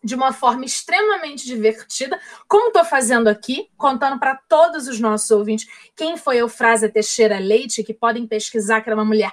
de 0.04 0.16
uma 0.16 0.34
forma 0.34 0.66
extremamente 0.66 1.46
divertida, 1.46 2.20
como 2.48 2.68
estou 2.68 2.84
fazendo 2.84 3.28
aqui, 3.28 3.70
contando 3.78 4.20
para 4.20 4.36
todos 4.48 4.88
os 4.88 5.00
nossos 5.00 5.30
ouvintes 5.30 5.68
quem 5.96 6.18
foi 6.18 6.38
Eufrásia 6.38 6.89
Teixeira 6.89 7.38
Leite, 7.39 7.84
que 7.84 7.94
podem 7.94 8.26
pesquisar 8.26 8.82
que 8.82 8.89
era 8.89 8.96
uma 8.96 9.06
mulher 9.06 9.32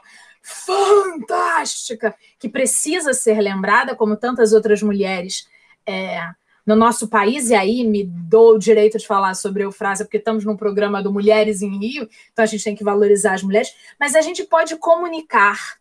fantástica, 0.48 2.14
que 2.38 2.48
precisa 2.48 3.12
ser 3.12 3.40
lembrada, 3.40 3.94
como 3.94 4.16
tantas 4.16 4.52
outras 4.52 4.82
mulheres. 4.82 5.46
É, 5.86 6.20
no 6.66 6.76
nosso 6.76 7.08
país, 7.08 7.48
e 7.48 7.54
aí 7.54 7.82
me 7.82 8.04
dou 8.04 8.56
o 8.56 8.58
direito 8.58 8.98
de 8.98 9.06
falar 9.06 9.32
sobre 9.34 9.64
Eufrásia, 9.64 10.04
porque 10.04 10.18
estamos 10.18 10.44
num 10.44 10.54
programa 10.54 11.02
do 11.02 11.10
Mulheres 11.10 11.62
em 11.62 11.78
Rio, 11.78 12.06
então 12.30 12.42
a 12.42 12.46
gente 12.46 12.62
tem 12.62 12.76
que 12.76 12.84
valorizar 12.84 13.32
as 13.32 13.42
mulheres, 13.42 13.74
mas 13.98 14.14
a 14.14 14.20
gente 14.20 14.44
pode 14.44 14.76
comunicar 14.76 15.78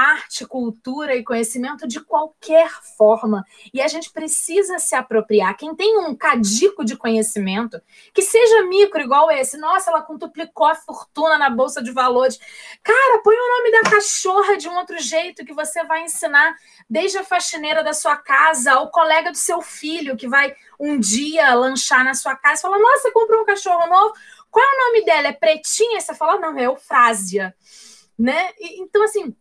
arte, 0.00 0.46
cultura 0.46 1.14
e 1.14 1.22
conhecimento 1.22 1.86
de 1.86 2.00
qualquer 2.00 2.70
forma. 2.96 3.44
E 3.72 3.80
a 3.80 3.88
gente 3.88 4.10
precisa 4.10 4.78
se 4.78 4.94
apropriar. 4.94 5.56
Quem 5.56 5.74
tem 5.74 5.98
um 5.98 6.14
cadico 6.14 6.84
de 6.84 6.96
conhecimento, 6.96 7.80
que 8.14 8.22
seja 8.22 8.64
micro 8.64 9.00
igual 9.00 9.30
esse, 9.30 9.56
nossa, 9.58 9.90
ela 9.90 10.02
quintuplicou 10.02 10.66
a 10.66 10.74
fortuna 10.74 11.38
na 11.38 11.50
bolsa 11.50 11.82
de 11.82 11.92
valores. 11.92 12.38
Cara, 12.82 13.22
põe 13.22 13.36
o 13.36 13.58
nome 13.58 13.70
da 13.72 13.90
cachorra 13.90 14.56
de 14.56 14.68
um 14.68 14.76
outro 14.76 14.98
jeito 14.98 15.44
que 15.44 15.52
você 15.52 15.84
vai 15.84 16.04
ensinar 16.04 16.54
desde 16.88 17.18
a 17.18 17.24
faxineira 17.24 17.84
da 17.84 17.92
sua 17.92 18.16
casa, 18.16 18.72
ao 18.72 18.90
colega 18.90 19.30
do 19.30 19.36
seu 19.36 19.60
filho 19.60 20.16
que 20.16 20.28
vai 20.28 20.54
um 20.78 20.98
dia 20.98 21.54
lanchar 21.54 22.04
na 22.04 22.14
sua 22.14 22.34
casa, 22.34 22.62
fala: 22.62 22.78
"Nossa, 22.78 23.02
você 23.02 23.10
comprou 23.12 23.42
um 23.42 23.44
cachorro 23.44 23.86
novo? 23.86 24.14
Qual 24.50 24.64
é 24.64 24.68
o 24.68 24.86
nome 24.86 25.04
dela? 25.04 25.28
É 25.28 25.32
pretinha?" 25.32 26.00
Você 26.00 26.14
fala: 26.14 26.38
"Não, 26.38 26.58
é 26.58 26.64
Eufrásia." 26.64 27.54
Né? 28.18 28.50
E, 28.58 28.82
então 28.82 29.02
assim, 29.02 29.34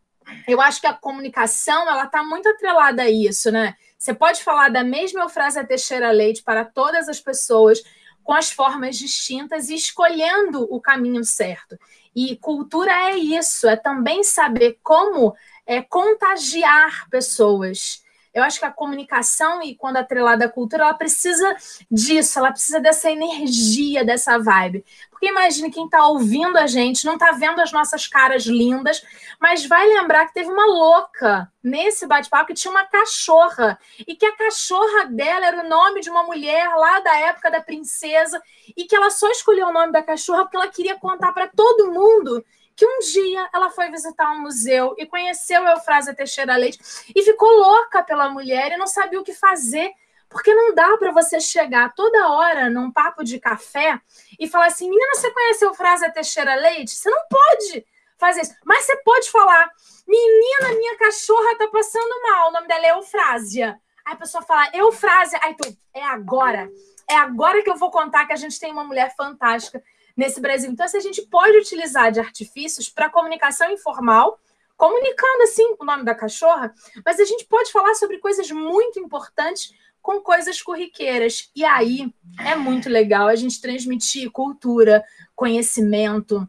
eu 0.48 0.62
acho 0.62 0.82
que 0.82 0.88
a 0.88 0.94
comunicação 0.94 1.88
ela 1.90 2.06
está 2.06 2.24
muito 2.24 2.48
atrelada 2.50 3.04
a 3.04 3.10
isso, 3.10 3.52
né? 3.52 3.76
Você 3.98 4.14
pode 4.14 4.44
falar 4.44 4.70
da 4.70 4.84
mesma 4.84 5.22
Eufrásia 5.22 5.66
Teixeira 5.66 6.12
Leite 6.12 6.42
para 6.42 6.64
todas 6.64 7.10
as 7.10 7.20
pessoas 7.20 7.82
com 8.24 8.34
as 8.34 8.52
formas 8.52 8.98
distintas 8.98 9.70
e 9.70 9.76
escolhendo 9.76 10.68
o 10.74 10.80
caminho 10.80 11.24
certo. 11.24 11.78
E 12.16 12.36
cultura 12.38 12.92
é 12.92 13.18
isso, 13.18 13.68
é 13.68 13.76
também 13.76 14.24
saber 14.24 14.80
como 14.84 15.36
é, 15.66 15.82
contagiar 15.82 17.10
pessoas. 17.10 18.04
Eu 18.34 18.44
acho 18.44 18.60
que 18.60 18.66
a 18.66 18.72
comunicação, 18.72 19.62
e 19.62 19.76
quando 19.76 19.98
atrelada 19.98 20.46
à 20.46 20.50
cultura, 20.50 20.84
ela 20.84 20.94
precisa 20.94 21.56
disso, 21.90 22.38
ela 22.38 22.52
precisa 22.52 22.80
dessa 22.80 23.10
energia, 23.10 24.06
dessa 24.06 24.38
vibe. 24.38 24.86
Porque 25.10 25.28
imagine 25.28 25.72
quem 25.72 25.86
está 25.86 26.08
ouvindo 26.08 26.58
a 26.58 26.68
gente, 26.68 27.06
não 27.06 27.14
está 27.14 27.32
vendo 27.32 27.60
as 27.60 27.72
nossas 27.72 28.08
caras 28.08 28.46
lindas, 28.46 29.04
mas 29.40 29.66
vai 29.66 29.86
lembrar 29.88 30.28
que 30.28 30.34
teve 30.34 30.50
uma 30.50 30.66
louca 30.66 31.52
nesse 31.62 32.08
bate-papo 32.08 32.48
que 32.48 32.54
tinha 32.54 32.72
uma 32.72 32.86
cachorra, 32.86 33.78
e 34.08 34.16
que 34.16 34.26
a 34.26 34.36
cachorra 34.36 35.06
dela 35.08 35.48
era 35.48 35.66
o 35.66 35.68
nome 35.68 36.00
de 36.00 36.10
uma 36.10 36.24
mulher 36.24 36.70
lá 36.70 37.00
da 37.02 37.18
época 37.18 37.52
da 37.52 37.62
princesa, 37.62 38.42
e 38.78 38.86
que 38.86 38.96
ela 38.96 39.10
só 39.10 39.30
escolheu 39.30 39.68
o 39.68 39.74
nome 39.74 39.92
da 39.92 40.02
cachorra 40.02 40.44
porque 40.44 40.56
ela 40.56 40.68
queria 40.68 40.98
contar 40.98 41.34
para 41.34 41.48
todo 41.48 41.92
mundo 41.92 42.46
que 42.80 42.86
um 42.86 43.00
dia 43.00 43.50
ela 43.54 43.70
foi 43.70 43.92
visitar 43.92 44.32
um 44.32 44.40
museu 44.40 44.96
e 44.98 45.06
conheceu 45.06 45.62
Eufrásia 45.68 46.16
Teixeira 46.16 46.56
Leite 46.56 46.80
e 47.14 47.22
ficou 47.24 47.50
louca 47.50 48.02
pela 48.02 48.30
mulher 48.30 48.72
e 48.72 48.78
não 48.78 48.88
sabia 48.88 49.20
o 49.20 49.24
que 49.24 49.34
fazer. 49.34 49.92
Porque 50.30 50.54
não 50.54 50.74
dá 50.74 50.96
para 50.96 51.12
você 51.12 51.42
chegar 51.42 51.94
toda 51.94 52.30
hora 52.30 52.70
num 52.70 52.90
papo 52.90 53.22
de 53.22 53.38
café 53.38 54.00
e 54.40 54.48
falar 54.48 54.68
assim: 54.68 54.90
menina, 54.90 55.14
você 55.14 55.30
conhece 55.30 55.66
Eufrásia 55.66 56.10
Teixeira 56.10 56.56
Leite? 56.56 56.92
Você 56.92 57.10
não 57.10 57.20
pode 57.30 57.86
fazer 58.18 58.44
isso. 58.44 58.56
Mas 58.64 58.86
você 58.86 58.96
pode 59.04 59.30
falar: 59.30 59.70
menina, 60.08 60.78
minha 60.78 60.98
cachorra 60.98 61.58
tá 61.58 61.68
passando 61.68 62.22
mal. 62.22 62.48
O 62.48 62.52
nome 62.54 62.68
dela 62.70 62.86
é 62.86 62.92
Eufrásia. 62.92 63.78
Aí 64.06 64.14
a 64.14 64.16
pessoa 64.16 64.42
fala: 64.42 64.70
Eufrásia. 64.74 65.38
Aí 65.44 65.54
tu, 65.54 65.68
é 65.94 66.06
agora. 66.06 66.70
É 67.10 67.16
agora 67.18 67.62
que 67.62 67.70
eu 67.70 67.76
vou 67.76 67.92
contar 67.92 68.26
que 68.26 68.34
a 68.34 68.38
gente 68.38 68.58
tem 68.58 68.72
uma 68.72 68.86
mulher 68.86 69.14
fantástica 69.18 69.84
nesse 70.20 70.41
Brasil. 70.41 70.70
Então, 70.70 70.86
a 70.86 70.99
gente 70.99 71.22
pode 71.22 71.57
utilizar 71.57 72.11
de 72.11 72.20
artifícios 72.20 72.89
para 72.89 73.09
comunicação 73.09 73.72
informal, 73.72 74.38
comunicando 74.76 75.43
assim 75.43 75.76
o 75.80 75.86
nome 75.86 76.03
da 76.03 76.13
cachorra, 76.13 76.74
mas 77.05 77.22
a 77.22 77.24
gente 77.24 77.45
pode 77.45 77.72
falar 77.72 77.95
sobre 77.95 78.17
coisas 78.17 78.51
muito 78.51 78.99
importantes 78.99 79.74
com 80.01 80.20
coisas 80.20 80.61
corriqueiras. 80.61 81.49
E 81.55 81.63
aí 81.63 82.13
é 82.45 82.53
muito 82.53 82.89
legal 82.89 83.30
a 83.30 83.36
gente 83.36 83.61
transmitir 83.61 84.30
cultura, 84.30 85.01
conhecimento, 85.36 86.45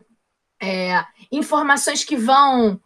é, 0.60 1.04
informações 1.30 2.02
que 2.02 2.16
vão 2.16 2.80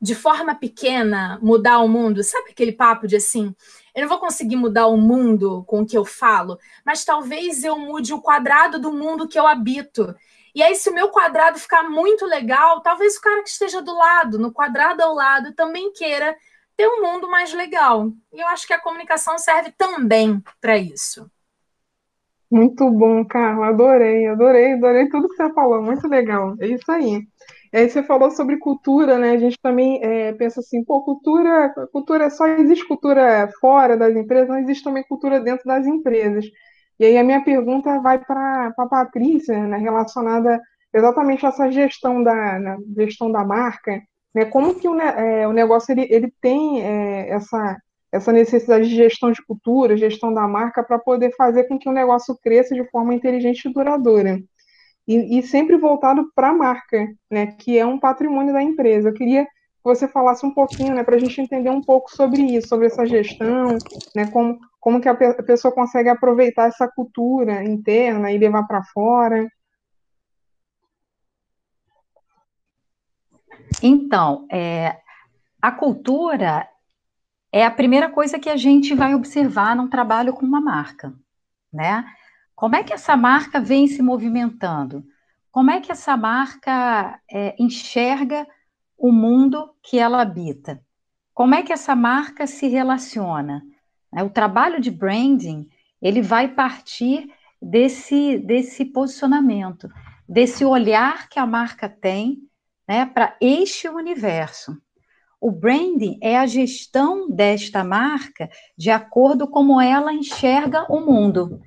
de 0.00 0.14
forma 0.14 0.54
pequena 0.54 1.38
mudar 1.42 1.80
o 1.80 1.88
mundo. 1.88 2.24
Sabe 2.24 2.52
aquele 2.52 2.72
papo 2.72 3.06
de 3.06 3.16
assim, 3.16 3.54
eu 3.94 4.02
não 4.02 4.08
vou 4.08 4.18
conseguir 4.18 4.56
mudar 4.56 4.86
o 4.86 4.96
mundo 4.96 5.64
com 5.66 5.80
o 5.82 5.86
que 5.86 5.96
eu 5.96 6.04
falo, 6.04 6.58
mas 6.84 7.04
talvez 7.04 7.62
eu 7.62 7.78
mude 7.78 8.14
o 8.14 8.20
quadrado 8.20 8.78
do 8.78 8.92
mundo 8.92 9.28
que 9.28 9.38
eu 9.38 9.46
habito. 9.46 10.14
E 10.54 10.62
aí, 10.62 10.74
se 10.74 10.90
o 10.90 10.94
meu 10.94 11.08
quadrado 11.08 11.58
ficar 11.58 11.82
muito 11.84 12.26
legal, 12.26 12.80
talvez 12.80 13.16
o 13.16 13.20
cara 13.20 13.42
que 13.42 13.48
esteja 13.48 13.80
do 13.80 13.94
lado, 13.94 14.38
no 14.38 14.52
quadrado 14.52 15.02
ao 15.02 15.14
lado, 15.14 15.54
também 15.54 15.92
queira 15.92 16.36
ter 16.76 16.86
um 16.86 17.02
mundo 17.02 17.28
mais 17.28 17.52
legal. 17.52 18.12
E 18.32 18.40
eu 18.40 18.46
acho 18.48 18.66
que 18.66 18.72
a 18.72 18.80
comunicação 18.80 19.38
serve 19.38 19.72
também 19.72 20.42
para 20.60 20.76
isso. 20.76 21.30
Muito 22.50 22.90
bom, 22.90 23.24
Carla. 23.24 23.68
Adorei, 23.68 24.26
adorei, 24.26 24.74
adorei 24.74 25.08
tudo 25.08 25.28
que 25.28 25.36
você 25.36 25.50
falou. 25.54 25.80
Muito 25.80 26.06
legal. 26.06 26.54
É 26.60 26.66
isso 26.66 26.90
aí. 26.92 27.26
Aí 27.72 27.88
você 27.88 28.02
falou 28.02 28.30
sobre 28.30 28.58
cultura, 28.58 29.18
né? 29.18 29.30
A 29.32 29.38
gente 29.38 29.58
também 29.60 29.98
é, 30.02 30.32
pensa 30.34 30.60
assim, 30.60 30.84
pô, 30.84 31.02
cultura, 31.02 31.72
cultura 31.90 32.28
só 32.28 32.46
existe 32.46 32.86
cultura 32.86 33.50
fora 33.60 33.96
das 33.96 34.14
empresas, 34.14 34.48
não 34.48 34.58
existe 34.58 34.84
também 34.84 35.02
cultura 35.04 35.40
dentro 35.40 35.64
das 35.66 35.86
empresas. 35.86 36.44
E 36.98 37.04
aí 37.06 37.16
a 37.18 37.24
minha 37.24 37.42
pergunta 37.42 37.98
vai 38.00 38.18
para 38.22 38.72
a 38.78 38.86
Patrícia, 38.86 39.66
né, 39.66 39.78
relacionada 39.78 40.60
exatamente 40.92 41.46
a 41.46 41.48
essa 41.48 41.70
gestão 41.70 42.22
da 42.22 42.76
gestão 42.96 43.32
da 43.32 43.44
marca, 43.44 44.02
né? 44.34 44.44
Como 44.44 44.74
que 44.74 44.86
o, 44.88 45.00
é, 45.00 45.48
o 45.48 45.52
negócio 45.52 45.92
ele, 45.92 46.06
ele 46.10 46.32
tem 46.40 46.82
é, 46.82 47.30
essa 47.30 47.78
essa 48.12 48.30
necessidade 48.30 48.86
de 48.90 48.94
gestão 48.94 49.32
de 49.32 49.42
cultura, 49.42 49.96
gestão 49.96 50.34
da 50.34 50.46
marca, 50.46 50.82
para 50.84 50.98
poder 50.98 51.34
fazer 51.34 51.64
com 51.64 51.78
que 51.78 51.88
o 51.88 51.92
negócio 51.92 52.36
cresça 52.42 52.74
de 52.74 52.84
forma 52.90 53.14
inteligente 53.14 53.64
e 53.64 53.72
duradoura 53.72 54.38
e, 55.06 55.38
e 55.38 55.42
sempre 55.42 55.76
voltado 55.76 56.30
para 56.34 56.50
a 56.50 56.54
marca, 56.54 57.08
né, 57.30 57.46
que 57.46 57.78
é 57.78 57.84
um 57.84 57.98
patrimônio 57.98 58.52
da 58.52 58.62
empresa. 58.62 59.08
Eu 59.08 59.14
queria 59.14 59.44
que 59.44 59.50
você 59.84 60.06
falasse 60.06 60.46
um 60.46 60.54
pouquinho, 60.54 60.94
né, 60.94 61.02
para 61.02 61.16
a 61.16 61.18
gente 61.18 61.40
entender 61.40 61.70
um 61.70 61.82
pouco 61.82 62.10
sobre 62.10 62.42
isso, 62.42 62.68
sobre 62.68 62.86
essa 62.86 63.04
gestão, 63.04 63.76
né, 64.14 64.30
como, 64.30 64.58
como 64.80 65.00
que 65.00 65.08
a, 65.08 65.14
pe 65.14 65.26
a 65.26 65.42
pessoa 65.42 65.74
consegue 65.74 66.08
aproveitar 66.08 66.68
essa 66.68 66.88
cultura 66.88 67.64
interna 67.64 68.30
e 68.30 68.38
levar 68.38 68.64
para 68.64 68.82
fora. 68.84 69.48
Então, 73.82 74.46
é, 74.50 74.96
a 75.60 75.72
cultura 75.72 76.68
é 77.52 77.64
a 77.64 77.70
primeira 77.70 78.08
coisa 78.08 78.38
que 78.38 78.48
a 78.48 78.56
gente 78.56 78.94
vai 78.94 79.14
observar 79.14 79.76
num 79.76 79.88
trabalho 79.88 80.32
com 80.32 80.46
uma 80.46 80.60
marca, 80.60 81.12
né? 81.72 82.04
Como 82.62 82.76
é 82.76 82.84
que 82.84 82.92
essa 82.92 83.16
marca 83.16 83.60
vem 83.60 83.88
se 83.88 84.00
movimentando? 84.00 85.04
Como 85.50 85.68
é 85.68 85.80
que 85.80 85.90
essa 85.90 86.16
marca 86.16 87.20
é, 87.28 87.56
enxerga 87.58 88.46
o 88.96 89.10
mundo 89.10 89.74
que 89.82 89.98
ela 89.98 90.22
habita? 90.22 90.80
Como 91.34 91.56
é 91.56 91.64
que 91.64 91.72
essa 91.72 91.96
marca 91.96 92.46
se 92.46 92.68
relaciona? 92.68 93.64
É, 94.14 94.22
o 94.22 94.30
trabalho 94.30 94.80
de 94.80 94.92
branding 94.92 95.68
ele 96.00 96.22
vai 96.22 96.46
partir 96.46 97.28
desse, 97.60 98.38
desse 98.38 98.84
posicionamento, 98.84 99.88
desse 100.28 100.64
olhar 100.64 101.28
que 101.28 101.40
a 101.40 101.46
marca 101.46 101.88
tem 101.88 102.48
né, 102.86 103.06
para 103.06 103.36
este 103.40 103.88
universo. 103.88 104.80
O 105.40 105.50
branding 105.50 106.16
é 106.22 106.38
a 106.38 106.46
gestão 106.46 107.28
desta 107.28 107.82
marca 107.82 108.48
de 108.78 108.88
acordo 108.88 109.48
com 109.48 109.66
como 109.66 109.80
ela 109.80 110.12
enxerga 110.12 110.86
o 110.88 111.00
mundo. 111.00 111.60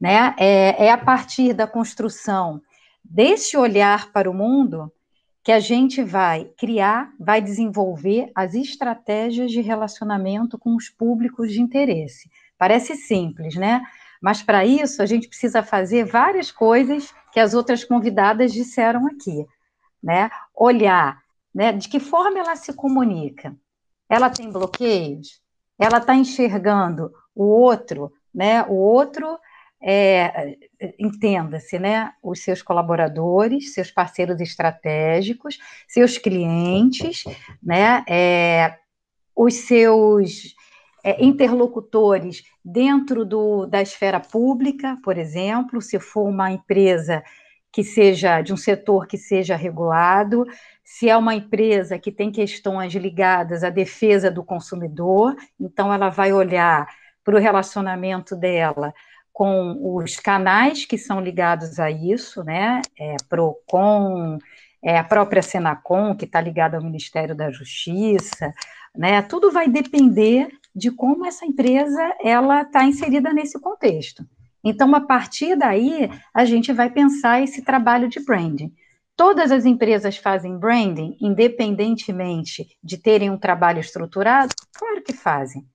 Né? 0.00 0.34
É, 0.38 0.86
é 0.86 0.90
a 0.90 0.98
partir 0.98 1.52
da 1.52 1.66
construção 1.66 2.62
desse 3.04 3.56
olhar 3.56 4.10
para 4.12 4.30
o 4.30 4.34
mundo 4.34 4.90
que 5.42 5.52
a 5.52 5.60
gente 5.60 6.02
vai 6.02 6.44
criar, 6.56 7.12
vai 7.18 7.40
desenvolver 7.40 8.30
as 8.34 8.54
estratégias 8.54 9.50
de 9.50 9.60
relacionamento 9.60 10.58
com 10.58 10.76
os 10.76 10.88
públicos 10.88 11.50
de 11.50 11.60
interesse. 11.60 12.30
Parece 12.58 12.94
simples, 12.94 13.56
né? 13.56 13.82
Mas 14.20 14.42
para 14.42 14.66
isso 14.66 15.02
a 15.02 15.06
gente 15.06 15.28
precisa 15.28 15.62
fazer 15.62 16.04
várias 16.04 16.52
coisas 16.52 17.12
que 17.32 17.40
as 17.40 17.54
outras 17.54 17.82
convidadas 17.84 18.52
disseram 18.52 19.06
aqui, 19.06 19.46
né? 20.02 20.30
Olhar, 20.54 21.22
né? 21.54 21.72
De 21.72 21.88
que 21.88 21.98
forma 21.98 22.38
ela 22.38 22.54
se 22.54 22.74
comunica? 22.74 23.56
Ela 24.08 24.28
tem 24.28 24.50
bloqueios? 24.50 25.40
Ela 25.78 25.98
está 25.98 26.14
enxergando 26.14 27.10
o 27.34 27.44
outro, 27.44 28.12
né? 28.34 28.62
O 28.64 28.74
outro 28.74 29.38
é, 29.82 30.56
entenda-se, 30.98 31.78
né, 31.78 32.12
os 32.22 32.40
seus 32.40 32.62
colaboradores, 32.62 33.72
seus 33.72 33.90
parceiros 33.90 34.40
estratégicos, 34.40 35.58
seus 35.88 36.18
clientes, 36.18 37.24
né, 37.62 38.04
é, 38.08 38.76
os 39.34 39.54
seus 39.54 40.54
é, 41.02 41.24
interlocutores 41.24 42.42
dentro 42.64 43.24
do, 43.24 43.66
da 43.66 43.80
esfera 43.80 44.20
pública, 44.20 44.98
por 45.02 45.16
exemplo, 45.16 45.80
se 45.80 45.98
for 45.98 46.28
uma 46.28 46.50
empresa 46.50 47.22
que 47.72 47.84
seja 47.84 48.42
de 48.42 48.52
um 48.52 48.56
setor 48.56 49.06
que 49.06 49.16
seja 49.16 49.56
regulado, 49.56 50.44
se 50.84 51.08
é 51.08 51.16
uma 51.16 51.34
empresa 51.34 51.98
que 51.98 52.10
tem 52.10 52.30
questões 52.30 52.92
ligadas 52.94 53.62
à 53.62 53.70
defesa 53.70 54.30
do 54.30 54.44
consumidor, 54.44 55.36
então 55.58 55.92
ela 55.94 56.10
vai 56.10 56.32
olhar 56.32 56.86
para 57.24 57.36
o 57.36 57.38
relacionamento 57.38 58.34
dela 58.34 58.92
com 59.40 59.96
os 59.96 60.16
canais 60.16 60.84
que 60.84 60.98
são 60.98 61.18
ligados 61.18 61.80
a 61.80 61.90
isso, 61.90 62.44
né? 62.44 62.82
É, 62.94 63.16
Procon, 63.26 64.36
é, 64.84 64.98
a 64.98 65.02
própria 65.02 65.40
Senacom, 65.40 66.14
que 66.14 66.26
está 66.26 66.42
ligada 66.42 66.76
ao 66.76 66.84
Ministério 66.84 67.34
da 67.34 67.50
Justiça, 67.50 68.52
né? 68.94 69.22
Tudo 69.22 69.50
vai 69.50 69.66
depender 69.66 70.48
de 70.76 70.90
como 70.90 71.24
essa 71.24 71.46
empresa 71.46 72.14
ela 72.22 72.60
está 72.60 72.84
inserida 72.84 73.32
nesse 73.32 73.58
contexto. 73.58 74.28
Então, 74.62 74.94
a 74.94 75.00
partir 75.00 75.56
daí, 75.56 76.10
a 76.34 76.44
gente 76.44 76.70
vai 76.70 76.90
pensar 76.90 77.42
esse 77.42 77.62
trabalho 77.62 78.10
de 78.10 78.20
branding. 78.20 78.70
Todas 79.16 79.50
as 79.50 79.64
empresas 79.64 80.18
fazem 80.18 80.58
branding, 80.58 81.16
independentemente 81.18 82.76
de 82.84 82.98
terem 82.98 83.30
um 83.30 83.38
trabalho 83.38 83.80
estruturado? 83.80 84.54
Claro 84.74 85.02
que 85.02 85.14
fazem, 85.14 85.66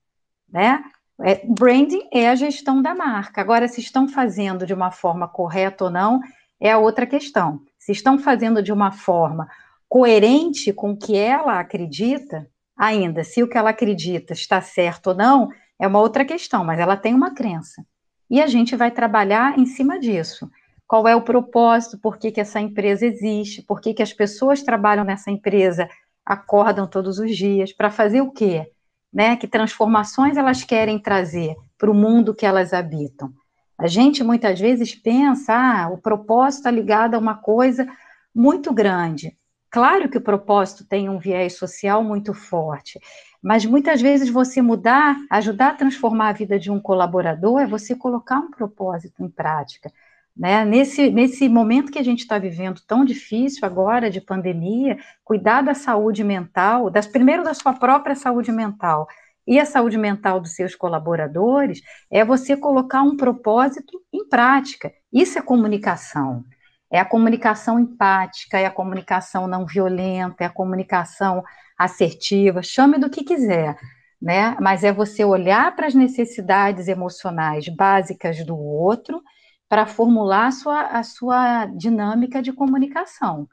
né? 0.48 0.84
É, 1.22 1.46
branding 1.48 2.08
é 2.12 2.30
a 2.30 2.36
gestão 2.36 2.82
da 2.82 2.94
marca. 2.94 3.40
Agora, 3.40 3.68
se 3.68 3.80
estão 3.80 4.08
fazendo 4.08 4.66
de 4.66 4.74
uma 4.74 4.92
forma 4.92 5.28
correta 5.28 5.86
ou 5.86 5.90
não, 5.90 6.20
é 6.60 6.72
a 6.72 6.78
outra 6.78 7.06
questão. 7.06 7.62
Se 7.80 7.92
estão 7.92 8.20
fazendo 8.20 8.62
de 8.62 8.72
uma 8.72 8.92
forma 8.92 9.48
coerente 9.88 10.74
com 10.74 10.92
o 10.92 10.98
que 10.98 11.16
ela 11.16 11.60
acredita, 11.60 12.50
ainda, 12.76 13.24
se 13.24 13.42
o 13.42 13.48
que 13.48 13.58
ela 13.58 13.70
acredita 13.70 14.34
está 14.34 14.62
certo 14.62 15.08
ou 15.08 15.16
não, 15.16 15.50
é 15.80 15.88
uma 15.88 16.00
outra 16.00 16.26
questão, 16.26 16.64
mas 16.64 16.80
ela 16.80 16.98
tem 16.98 17.14
uma 17.14 17.34
crença. 17.34 17.86
E 18.30 18.42
a 18.42 18.48
gente 18.48 18.76
vai 18.76 18.92
trabalhar 18.92 19.58
em 19.58 19.66
cima 19.66 20.00
disso. 20.00 20.50
Qual 20.88 21.08
é 21.08 21.16
o 21.16 21.22
propósito? 21.22 21.98
Por 21.98 22.18
que, 22.18 22.32
que 22.32 22.42
essa 22.42 22.60
empresa 22.60 23.06
existe? 23.06 23.62
Por 23.62 23.80
que, 23.80 23.94
que 23.94 24.04
as 24.04 24.14
pessoas 24.14 24.62
trabalham 24.62 25.04
nessa 25.04 25.32
empresa, 25.32 25.88
acordam 26.26 26.88
todos 26.88 27.20
os 27.20 27.36
dias? 27.36 27.72
Para 27.72 27.90
fazer 27.90 28.22
o 28.22 28.32
quê? 28.32 28.72
Né? 29.16 29.38
Que 29.38 29.48
transformações 29.48 30.36
elas 30.36 30.62
querem 30.66 31.00
trazer 31.00 31.56
para 31.78 31.90
o 31.90 31.94
mundo 31.94 32.36
que 32.36 32.46
elas 32.46 32.74
habitam. 32.74 33.32
A 33.78 33.88
gente 33.88 34.22
muitas 34.24 34.60
vezes 34.60 34.94
pensa, 34.94 35.54
ah, 35.54 35.90
o 35.90 35.98
propósito 35.98 36.60
está 36.60 36.72
ligado 36.72 37.16
a 37.16 37.18
uma 37.18 37.36
coisa 37.36 37.88
muito 38.34 38.74
grande. 38.74 39.38
Claro 39.72 40.10
que 40.10 40.18
o 40.18 40.22
propósito 40.22 40.86
tem 40.86 41.10
um 41.10 41.18
viés 41.18 41.58
social 41.58 42.04
muito 42.04 42.34
forte, 42.34 43.00
mas 43.42 43.66
muitas 43.66 44.02
vezes 44.02 44.30
você 44.30 44.62
mudar, 44.62 45.18
ajudar 45.30 45.70
a 45.70 45.76
transformar 45.76 46.30
a 46.30 46.34
vida 46.34 46.60
de 46.60 46.72
um 46.72 46.80
colaborador 46.80 47.62
é 47.62 47.68
você 47.68 47.96
colocar 47.96 48.40
um 48.40 48.52
propósito 48.52 49.24
em 49.24 49.30
prática. 49.30 49.92
Né? 50.36 50.66
Nesse, 50.66 51.10
nesse 51.10 51.48
momento 51.48 51.92
que 51.92 52.00
a 52.00 52.04
gente 52.04 52.20
está 52.20 52.38
vivendo 52.38 52.82
tão 52.86 53.06
difícil 53.06 53.66
agora 53.66 54.10
de 54.10 54.20
pandemia, 54.20 54.98
cuidar 55.24 55.62
da 55.62 55.74
saúde 55.74 56.24
mental, 56.24 56.90
das, 56.90 57.08
primeiro 57.08 57.44
da 57.44 57.54
sua 57.54 57.74
própria 57.74 58.16
saúde 58.16 58.52
mental 58.52 59.08
e 59.48 59.60
a 59.60 59.66
saúde 59.66 59.98
mental 59.98 60.40
dos 60.40 60.56
seus 60.56 60.76
colaboradores, 60.76 61.82
é 62.12 62.26
você 62.26 62.58
colocar 62.58 63.04
um 63.04 63.16
propósito 63.16 64.02
em 64.12 64.28
prática. 64.28 64.92
Isso 65.14 65.38
é 65.38 65.42
comunicação. 65.42 66.44
É 66.92 67.00
a 67.00 67.06
comunicação 67.06 67.80
empática, 67.80 68.60
é 68.60 68.66
a 68.66 68.72
comunicação 68.72 69.48
não 69.48 69.66
violenta, 69.66 70.44
é 70.44 70.48
a 70.48 70.50
comunicação 70.50 71.44
assertiva, 71.78 72.64
chame 72.64 72.98
do 72.98 73.10
que 73.10 73.24
quiser, 73.24 73.78
né? 74.22 74.56
Mas 74.62 74.84
é 74.84 74.94
você 74.94 75.24
olhar 75.24 75.76
para 75.76 75.88
as 75.88 75.94
necessidades 75.94 76.88
emocionais 76.88 77.68
básicas 77.68 78.46
do 78.46 78.58
outro 78.58 79.22
para 79.68 79.86
formular 79.86 80.48
a 80.48 80.52
sua, 80.52 80.82
a 80.82 81.04
sua 81.04 81.66
dinâmica 81.66 82.42
de 82.42 82.54
comunicação. 82.54 83.48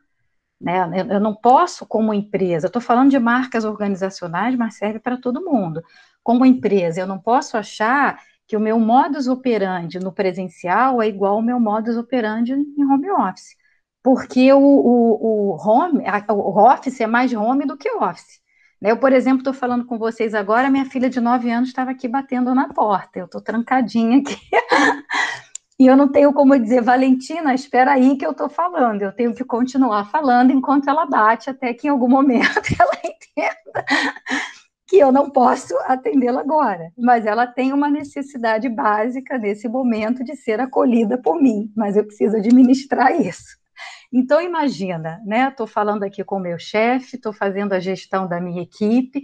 Né? 0.60 0.78
Eu, 1.10 1.18
não 1.18 1.34
posso, 1.34 1.84
como 1.86 2.14
empresa, 2.14 2.68
estou 2.68 2.80
falando 2.80 3.10
de 3.10 3.18
marcas 3.18 3.64
organizacionais, 3.64 4.54
mas 4.54 4.76
serve 4.76 5.00
para 5.00 5.16
todo 5.16 5.44
mundo. 5.44 5.82
Como 6.22 6.46
empresa, 6.46 7.00
eu 7.00 7.06
não 7.06 7.18
posso 7.18 7.56
achar 7.56 8.20
que 8.46 8.56
o 8.56 8.60
meu 8.60 8.78
modus 8.78 9.26
operandi 9.26 9.98
no 9.98 10.12
presencial 10.12 11.02
é 11.02 11.08
igual 11.08 11.34
ao 11.34 11.42
meu 11.42 11.58
modus 11.58 11.96
operandi 11.96 12.52
em 12.52 12.84
home 12.84 13.10
office. 13.10 13.56
Porque 14.02 14.52
o, 14.52 14.58
o, 14.60 15.52
o 15.52 15.56
home, 15.56 16.04
o 16.28 16.60
office 16.60 17.00
é 17.00 17.06
mais 17.06 17.32
home 17.32 17.66
do 17.66 17.76
que 17.76 17.90
office. 17.90 18.40
Né? 18.80 18.90
Eu, 18.90 18.96
por 18.98 19.12
exemplo, 19.12 19.38
estou 19.38 19.54
falando 19.54 19.86
com 19.86 19.96
vocês 19.98 20.34
agora, 20.34 20.70
minha 20.70 20.84
filha 20.84 21.08
de 21.08 21.20
9 21.20 21.50
anos 21.50 21.68
estava 21.68 21.92
aqui 21.92 22.08
batendo 22.08 22.54
na 22.54 22.68
porta. 22.68 23.18
Eu 23.18 23.26
estou 23.26 23.40
trancadinha 23.40 24.18
aqui. 24.18 24.36
E 25.78 25.86
eu 25.86 25.96
não 25.96 26.08
tenho 26.08 26.32
como 26.32 26.58
dizer, 26.58 26.82
Valentina, 26.82 27.54
espera 27.54 27.92
aí 27.92 28.16
que 28.16 28.26
eu 28.26 28.32
estou 28.32 28.48
falando. 28.48 29.02
Eu 29.02 29.12
tenho 29.12 29.34
que 29.34 29.44
continuar 29.44 30.10
falando 30.10 30.52
enquanto 30.52 30.88
ela 30.88 31.06
bate, 31.06 31.50
até 31.50 31.72
que 31.74 31.86
em 31.86 31.90
algum 31.90 32.08
momento 32.08 32.60
ela 32.78 32.92
entenda 33.04 33.84
que 34.86 34.98
eu 34.98 35.10
não 35.10 35.30
posso 35.30 35.74
atendê-la 35.86 36.40
agora. 36.40 36.92
Mas 36.98 37.24
ela 37.24 37.46
tem 37.46 37.72
uma 37.72 37.90
necessidade 37.90 38.68
básica 38.68 39.38
nesse 39.38 39.66
momento 39.66 40.22
de 40.22 40.36
ser 40.36 40.60
acolhida 40.60 41.16
por 41.16 41.40
mim, 41.40 41.72
mas 41.74 41.96
eu 41.96 42.04
preciso 42.04 42.36
administrar 42.36 43.18
isso. 43.18 43.56
Então, 44.12 44.42
imagina, 44.42 45.20
né? 45.24 45.48
Estou 45.48 45.66
falando 45.66 46.02
aqui 46.02 46.22
com 46.22 46.36
o 46.36 46.40
meu 46.40 46.58
chefe, 46.58 47.16
estou 47.16 47.32
fazendo 47.32 47.72
a 47.72 47.80
gestão 47.80 48.28
da 48.28 48.38
minha 48.38 48.62
equipe, 48.62 49.22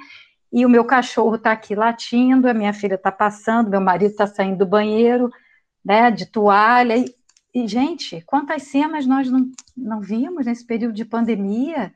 e 0.50 0.64
o 0.64 0.70
meu 0.70 0.84
cachorro 0.86 1.34
está 1.34 1.52
aqui 1.52 1.74
latindo, 1.74 2.48
a 2.48 2.54
minha 2.54 2.72
filha 2.72 2.94
está 2.94 3.12
passando, 3.12 3.68
meu 3.68 3.82
marido 3.82 4.12
está 4.12 4.26
saindo 4.26 4.58
do 4.58 4.66
banheiro, 4.66 5.28
né, 5.88 6.10
de 6.10 6.26
toalha. 6.26 6.98
E, 6.98 7.14
e, 7.54 7.66
gente, 7.66 8.20
quantas 8.26 8.64
cenas 8.64 9.06
nós 9.06 9.30
não, 9.30 9.50
não 9.74 10.00
vimos 10.02 10.44
nesse 10.44 10.66
período 10.66 10.92
de 10.92 11.04
pandemia? 11.06 11.94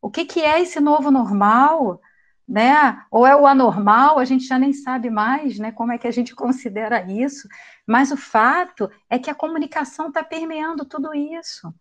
O 0.00 0.08
que, 0.08 0.24
que 0.24 0.40
é 0.40 0.62
esse 0.62 0.78
novo 0.78 1.10
normal? 1.10 2.00
Né? 2.46 3.02
Ou 3.10 3.26
é 3.26 3.34
o 3.34 3.44
anormal, 3.44 4.20
a 4.20 4.24
gente 4.24 4.44
já 4.44 4.56
nem 4.56 4.72
sabe 4.72 5.10
mais 5.10 5.58
né, 5.58 5.72
como 5.72 5.90
é 5.90 5.98
que 5.98 6.06
a 6.06 6.12
gente 6.12 6.32
considera 6.34 7.10
isso, 7.10 7.48
mas 7.84 8.12
o 8.12 8.16
fato 8.16 8.88
é 9.10 9.18
que 9.18 9.30
a 9.30 9.34
comunicação 9.34 10.08
está 10.08 10.22
permeando 10.22 10.84
tudo 10.84 11.12
isso. 11.12 11.74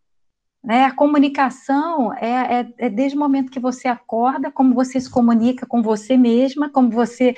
Né? 0.63 0.85
A 0.85 0.95
comunicação 0.95 2.13
é, 2.15 2.61
é, 2.61 2.73
é 2.85 2.89
desde 2.89 3.15
o 3.15 3.19
momento 3.19 3.51
que 3.51 3.59
você 3.59 3.87
acorda, 3.87 4.49
como 4.49 4.73
você 4.73 4.99
se 4.99 5.09
comunica 5.09 5.67
com 5.67 5.83
você 5.83 6.17
mesma, 6.17 6.69
como 6.69 6.89
você 6.89 7.35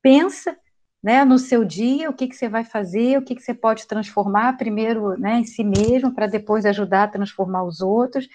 pensa, 0.00 0.56
né, 1.02 1.24
no 1.24 1.38
seu 1.38 1.64
dia, 1.64 2.10
o 2.10 2.12
que, 2.12 2.26
que 2.26 2.36
você 2.36 2.48
vai 2.48 2.64
fazer, 2.64 3.18
o 3.18 3.22
que, 3.22 3.34
que 3.34 3.42
você 3.42 3.54
pode 3.54 3.86
transformar 3.86 4.56
primeiro 4.56 5.18
né, 5.18 5.38
em 5.38 5.44
si 5.44 5.62
mesmo, 5.62 6.14
para 6.14 6.26
depois 6.26 6.66
ajudar 6.66 7.04
a 7.04 7.08
transformar 7.08 7.64
os 7.64 7.80
outros, 7.80 8.28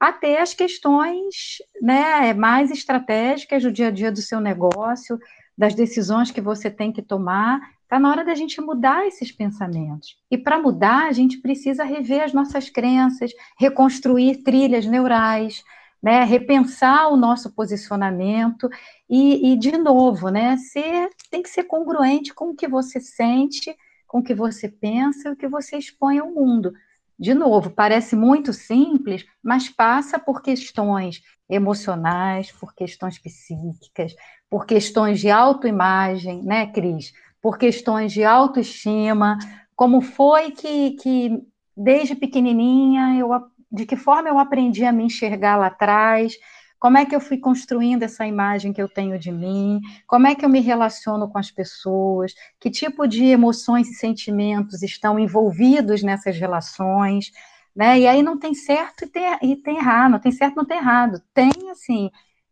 até 0.00 0.40
as 0.40 0.54
questões 0.54 1.58
né, 1.82 2.32
mais 2.32 2.70
estratégicas 2.70 3.62
do 3.62 3.72
dia 3.72 3.88
a 3.88 3.90
dia 3.90 4.12
do 4.12 4.22
seu 4.22 4.40
negócio, 4.40 5.18
das 5.56 5.74
decisões 5.74 6.30
que 6.30 6.40
você 6.40 6.70
tem 6.70 6.92
que 6.92 7.02
tomar. 7.02 7.60
Está 7.82 7.98
na 7.98 8.10
hora 8.10 8.24
da 8.24 8.34
gente 8.34 8.60
mudar 8.60 9.06
esses 9.06 9.32
pensamentos. 9.32 10.16
E 10.30 10.38
para 10.38 10.58
mudar, 10.58 11.08
a 11.08 11.12
gente 11.12 11.38
precisa 11.38 11.82
rever 11.82 12.22
as 12.22 12.32
nossas 12.32 12.70
crenças, 12.70 13.32
reconstruir 13.58 14.44
trilhas 14.44 14.86
neurais, 14.86 15.64
né, 16.02 16.24
repensar 16.24 17.08
o 17.08 17.16
nosso 17.16 17.52
posicionamento 17.52 18.68
e, 19.08 19.52
e, 19.52 19.58
de 19.58 19.76
novo, 19.76 20.28
né, 20.28 20.56
ser, 20.56 21.10
tem 21.30 21.42
que 21.42 21.50
ser 21.50 21.64
congruente 21.64 22.32
com 22.32 22.50
o 22.50 22.54
que 22.54 22.68
você 22.68 23.00
sente, 23.00 23.76
com 24.06 24.20
o 24.20 24.22
que 24.22 24.34
você 24.34 24.68
pensa 24.68 25.28
e 25.28 25.32
o 25.32 25.36
que 25.36 25.48
você 25.48 25.76
expõe 25.76 26.18
ao 26.18 26.30
mundo. 26.30 26.72
de 27.18 27.34
novo, 27.34 27.70
parece 27.70 28.14
muito 28.14 28.52
simples, 28.52 29.26
mas 29.42 29.68
passa 29.68 30.18
por 30.20 30.40
questões 30.40 31.20
emocionais, 31.50 32.52
por 32.52 32.74
questões 32.74 33.18
psíquicas, 33.18 34.14
por 34.48 34.66
questões 34.66 35.18
de 35.20 35.30
autoimagem, 35.30 36.42
né, 36.44 36.66
Cris? 36.66 37.12
Por 37.42 37.58
questões 37.58 38.12
de 38.12 38.22
autoestima, 38.22 39.36
como 39.74 40.00
foi 40.00 40.52
que, 40.52 40.92
que 40.92 41.42
desde 41.76 42.14
pequenininha 42.14 43.16
eu 43.18 43.32
de 43.70 43.86
que 43.86 43.96
forma 43.96 44.28
eu 44.28 44.38
aprendi 44.38 44.84
a 44.84 44.92
me 44.92 45.04
enxergar 45.04 45.56
lá 45.56 45.66
atrás, 45.66 46.34
como 46.78 46.96
é 46.96 47.04
que 47.04 47.14
eu 47.14 47.20
fui 47.20 47.38
construindo 47.38 48.04
essa 48.04 48.26
imagem 48.26 48.72
que 48.72 48.80
eu 48.80 48.88
tenho 48.88 49.18
de 49.18 49.32
mim, 49.32 49.80
como 50.06 50.26
é 50.26 50.34
que 50.34 50.44
eu 50.44 50.48
me 50.48 50.60
relaciono 50.60 51.28
com 51.28 51.38
as 51.38 51.50
pessoas, 51.50 52.32
que 52.60 52.70
tipo 52.70 53.06
de 53.06 53.24
emoções 53.24 53.88
e 53.90 53.94
sentimentos 53.94 54.82
estão 54.82 55.18
envolvidos 55.18 56.02
nessas 56.02 56.36
relações, 56.38 57.32
né? 57.74 57.98
E 57.98 58.06
aí 58.06 58.22
não 58.22 58.38
tem 58.38 58.54
certo 58.54 59.04
e 59.04 59.08
tem, 59.08 59.24
e 59.42 59.56
tem 59.56 59.76
errado, 59.76 60.12
não 60.12 60.18
tem 60.18 60.32
certo 60.32 60.56
não 60.56 60.64
tem 60.64 60.78
errado, 60.78 61.22
tem, 61.34 61.50
assim, 61.70 62.10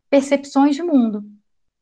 percepções 0.09 0.75
de 0.75 0.83
mundo. 0.83 1.23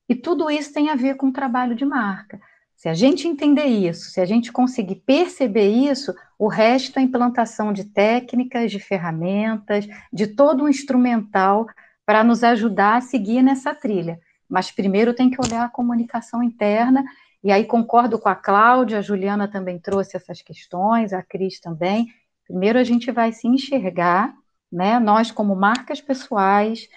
E 0.08 0.16
tudo 0.16 0.50
isso 0.50 0.72
tem 0.72 0.90
a 0.90 0.96
ver 0.96 1.16
com 1.16 1.28
o 1.28 1.34
trabalho 1.34 1.76
de 1.76 1.86
marca. 1.86 2.40
Se 2.76 2.90
a 2.90 2.94
gente 2.94 3.28
entender 3.28 3.66
isso, 3.66 4.12
se 4.12 4.20
a 4.22 4.26
gente 4.26 4.52
conseguir 4.52 4.96
perceber 4.98 5.70
isso, 5.70 6.14
o 6.38 6.48
resto 6.48 7.00
é 7.00 7.02
implantação 7.02 7.72
de 7.72 7.86
técnicas, 7.86 8.72
de 8.72 8.80
ferramentas, 8.80 9.88
de 10.12 10.28
todo 10.28 10.64
um 10.64 10.70
instrumental 10.70 11.68
para 12.06 12.24
nos 12.24 12.44
ajudar 12.44 12.98
a 12.98 13.02
seguir 13.02 13.42
nessa 13.42 13.74
trilha. 13.74 14.20
Mas 14.48 14.72
primeiro 14.72 15.14
tem 15.14 15.30
que 15.30 15.42
olhar 15.42 15.66
a 15.66 15.70
comunicação 15.70 16.44
interna, 16.44 17.04
e 17.44 17.52
aí 17.52 17.64
concordo 17.64 18.20
com 18.20 18.30
a 18.30 18.36
Cláudia, 18.36 19.00
a 19.00 19.02
Juliana 19.02 19.48
também 19.48 19.80
trouxe 19.80 20.18
essas 20.18 20.42
questões, 20.42 21.14
a 21.14 21.22
Cris 21.22 21.60
também. 21.60 22.08
Primeiro 22.46 22.78
a 22.78 22.84
gente 22.84 23.12
vai 23.12 23.32
se 23.32 23.48
enxergar, 23.48 24.34
né, 24.72 25.00
nós 25.00 25.32
como 25.32 25.56
marcas 25.56 26.02
pessoais, 26.02 26.88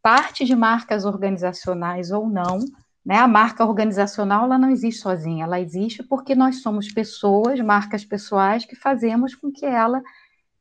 parte 0.00 0.44
de 0.44 0.54
marcas 0.54 1.04
organizacionais 1.04 2.10
ou 2.10 2.28
não, 2.28 2.60
né, 3.06 3.18
a 3.18 3.28
marca 3.28 3.64
organizacional 3.64 4.46
ela 4.46 4.58
não 4.58 4.68
existe 4.68 5.00
sozinha, 5.00 5.44
ela 5.44 5.60
existe 5.60 6.02
porque 6.02 6.34
nós 6.34 6.60
somos 6.60 6.90
pessoas, 6.90 7.60
marcas 7.60 8.04
pessoais, 8.04 8.64
que 8.64 8.74
fazemos 8.74 9.32
com 9.32 9.52
que 9.52 9.64
ela 9.64 10.02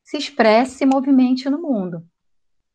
se 0.03 0.15
expresse, 0.15 0.77
se 0.77 0.85
movimente 0.85 1.49
no 1.49 1.59
mundo. 1.59 2.05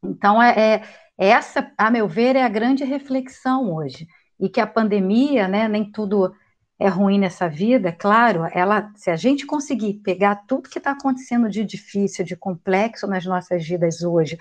Então, 0.02 0.42
é, 0.42 0.58
é, 0.58 0.82
essa, 1.16 1.70
a 1.78 1.88
meu 1.88 2.08
ver, 2.08 2.34
é 2.34 2.42
a 2.42 2.48
grande 2.48 2.82
reflexão 2.82 3.72
hoje. 3.72 4.08
E 4.40 4.48
que 4.48 4.60
a 4.60 4.66
pandemia, 4.66 5.46
né, 5.46 5.68
nem 5.68 5.88
tudo 5.88 6.34
é 6.76 6.88
ruim 6.88 7.18
nessa 7.18 7.48
vida, 7.48 7.92
claro, 7.92 8.48
ela, 8.52 8.90
se 8.96 9.08
a 9.10 9.14
gente 9.14 9.46
conseguir 9.46 10.00
pegar 10.02 10.46
tudo 10.48 10.68
que 10.68 10.78
está 10.78 10.92
acontecendo 10.92 11.48
de 11.48 11.62
difícil, 11.62 12.24
de 12.24 12.34
complexo 12.34 13.06
nas 13.06 13.24
nossas 13.24 13.64
vidas 13.64 14.02
hoje, 14.02 14.36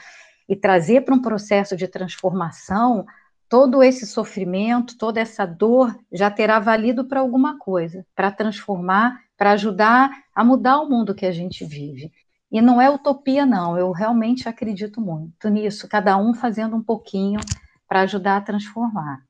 e 0.48 0.56
trazer 0.56 1.02
para 1.02 1.14
um 1.14 1.22
processo 1.22 1.76
de 1.76 1.88
transformação, 1.88 3.06
todo 3.50 3.82
esse 3.82 4.06
sofrimento, 4.06 4.96
toda 4.96 5.20
essa 5.20 5.46
dor 5.46 5.98
já 6.12 6.30
terá 6.30 6.60
valido 6.60 7.06
para 7.06 7.20
alguma 7.20 7.58
coisa, 7.58 8.06
para 8.16 8.32
transformar, 8.32 9.20
para 9.36 9.52
ajudar 9.52 10.12
a 10.34 10.44
mudar 10.44 10.80
o 10.80 10.88
mundo 10.88 11.16
que 11.16 11.26
a 11.26 11.32
gente 11.32 11.66
vive. 11.66 12.12
E 12.52 12.62
não 12.62 12.80
é 12.80 12.90
utopia, 12.90 13.46
não, 13.46 13.78
eu 13.78 13.92
realmente 13.92 14.48
acredito 14.48 15.02
muito 15.02 15.50
nisso, 15.50 15.88
cada 15.88 16.16
um 16.18 16.34
fazendo 16.34 16.76
um 16.76 16.84
pouquinho 16.84 17.40
para 17.88 18.02
ajudar 18.02 18.38
a 18.38 18.42
transformar. 18.42 19.24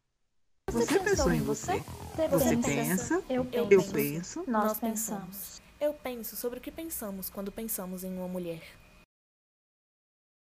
Você 0.70 1.00
pensou 1.00 1.34
em 1.34 1.42
você? 1.42 1.82
Você 2.30 2.58
pensa? 2.58 3.24
Eu 3.30 3.46
penso. 3.92 4.44
Nós 4.46 4.78
pensamos. 4.78 5.62
Eu 5.80 5.94
penso 5.94 6.36
sobre 6.36 6.60
o 6.60 6.62
que 6.62 6.72
pensamos 6.72 7.30
quando 7.30 7.52
pensamos 7.52 8.04
em 8.04 8.16
uma 8.16 8.28
mulher. 8.28 8.62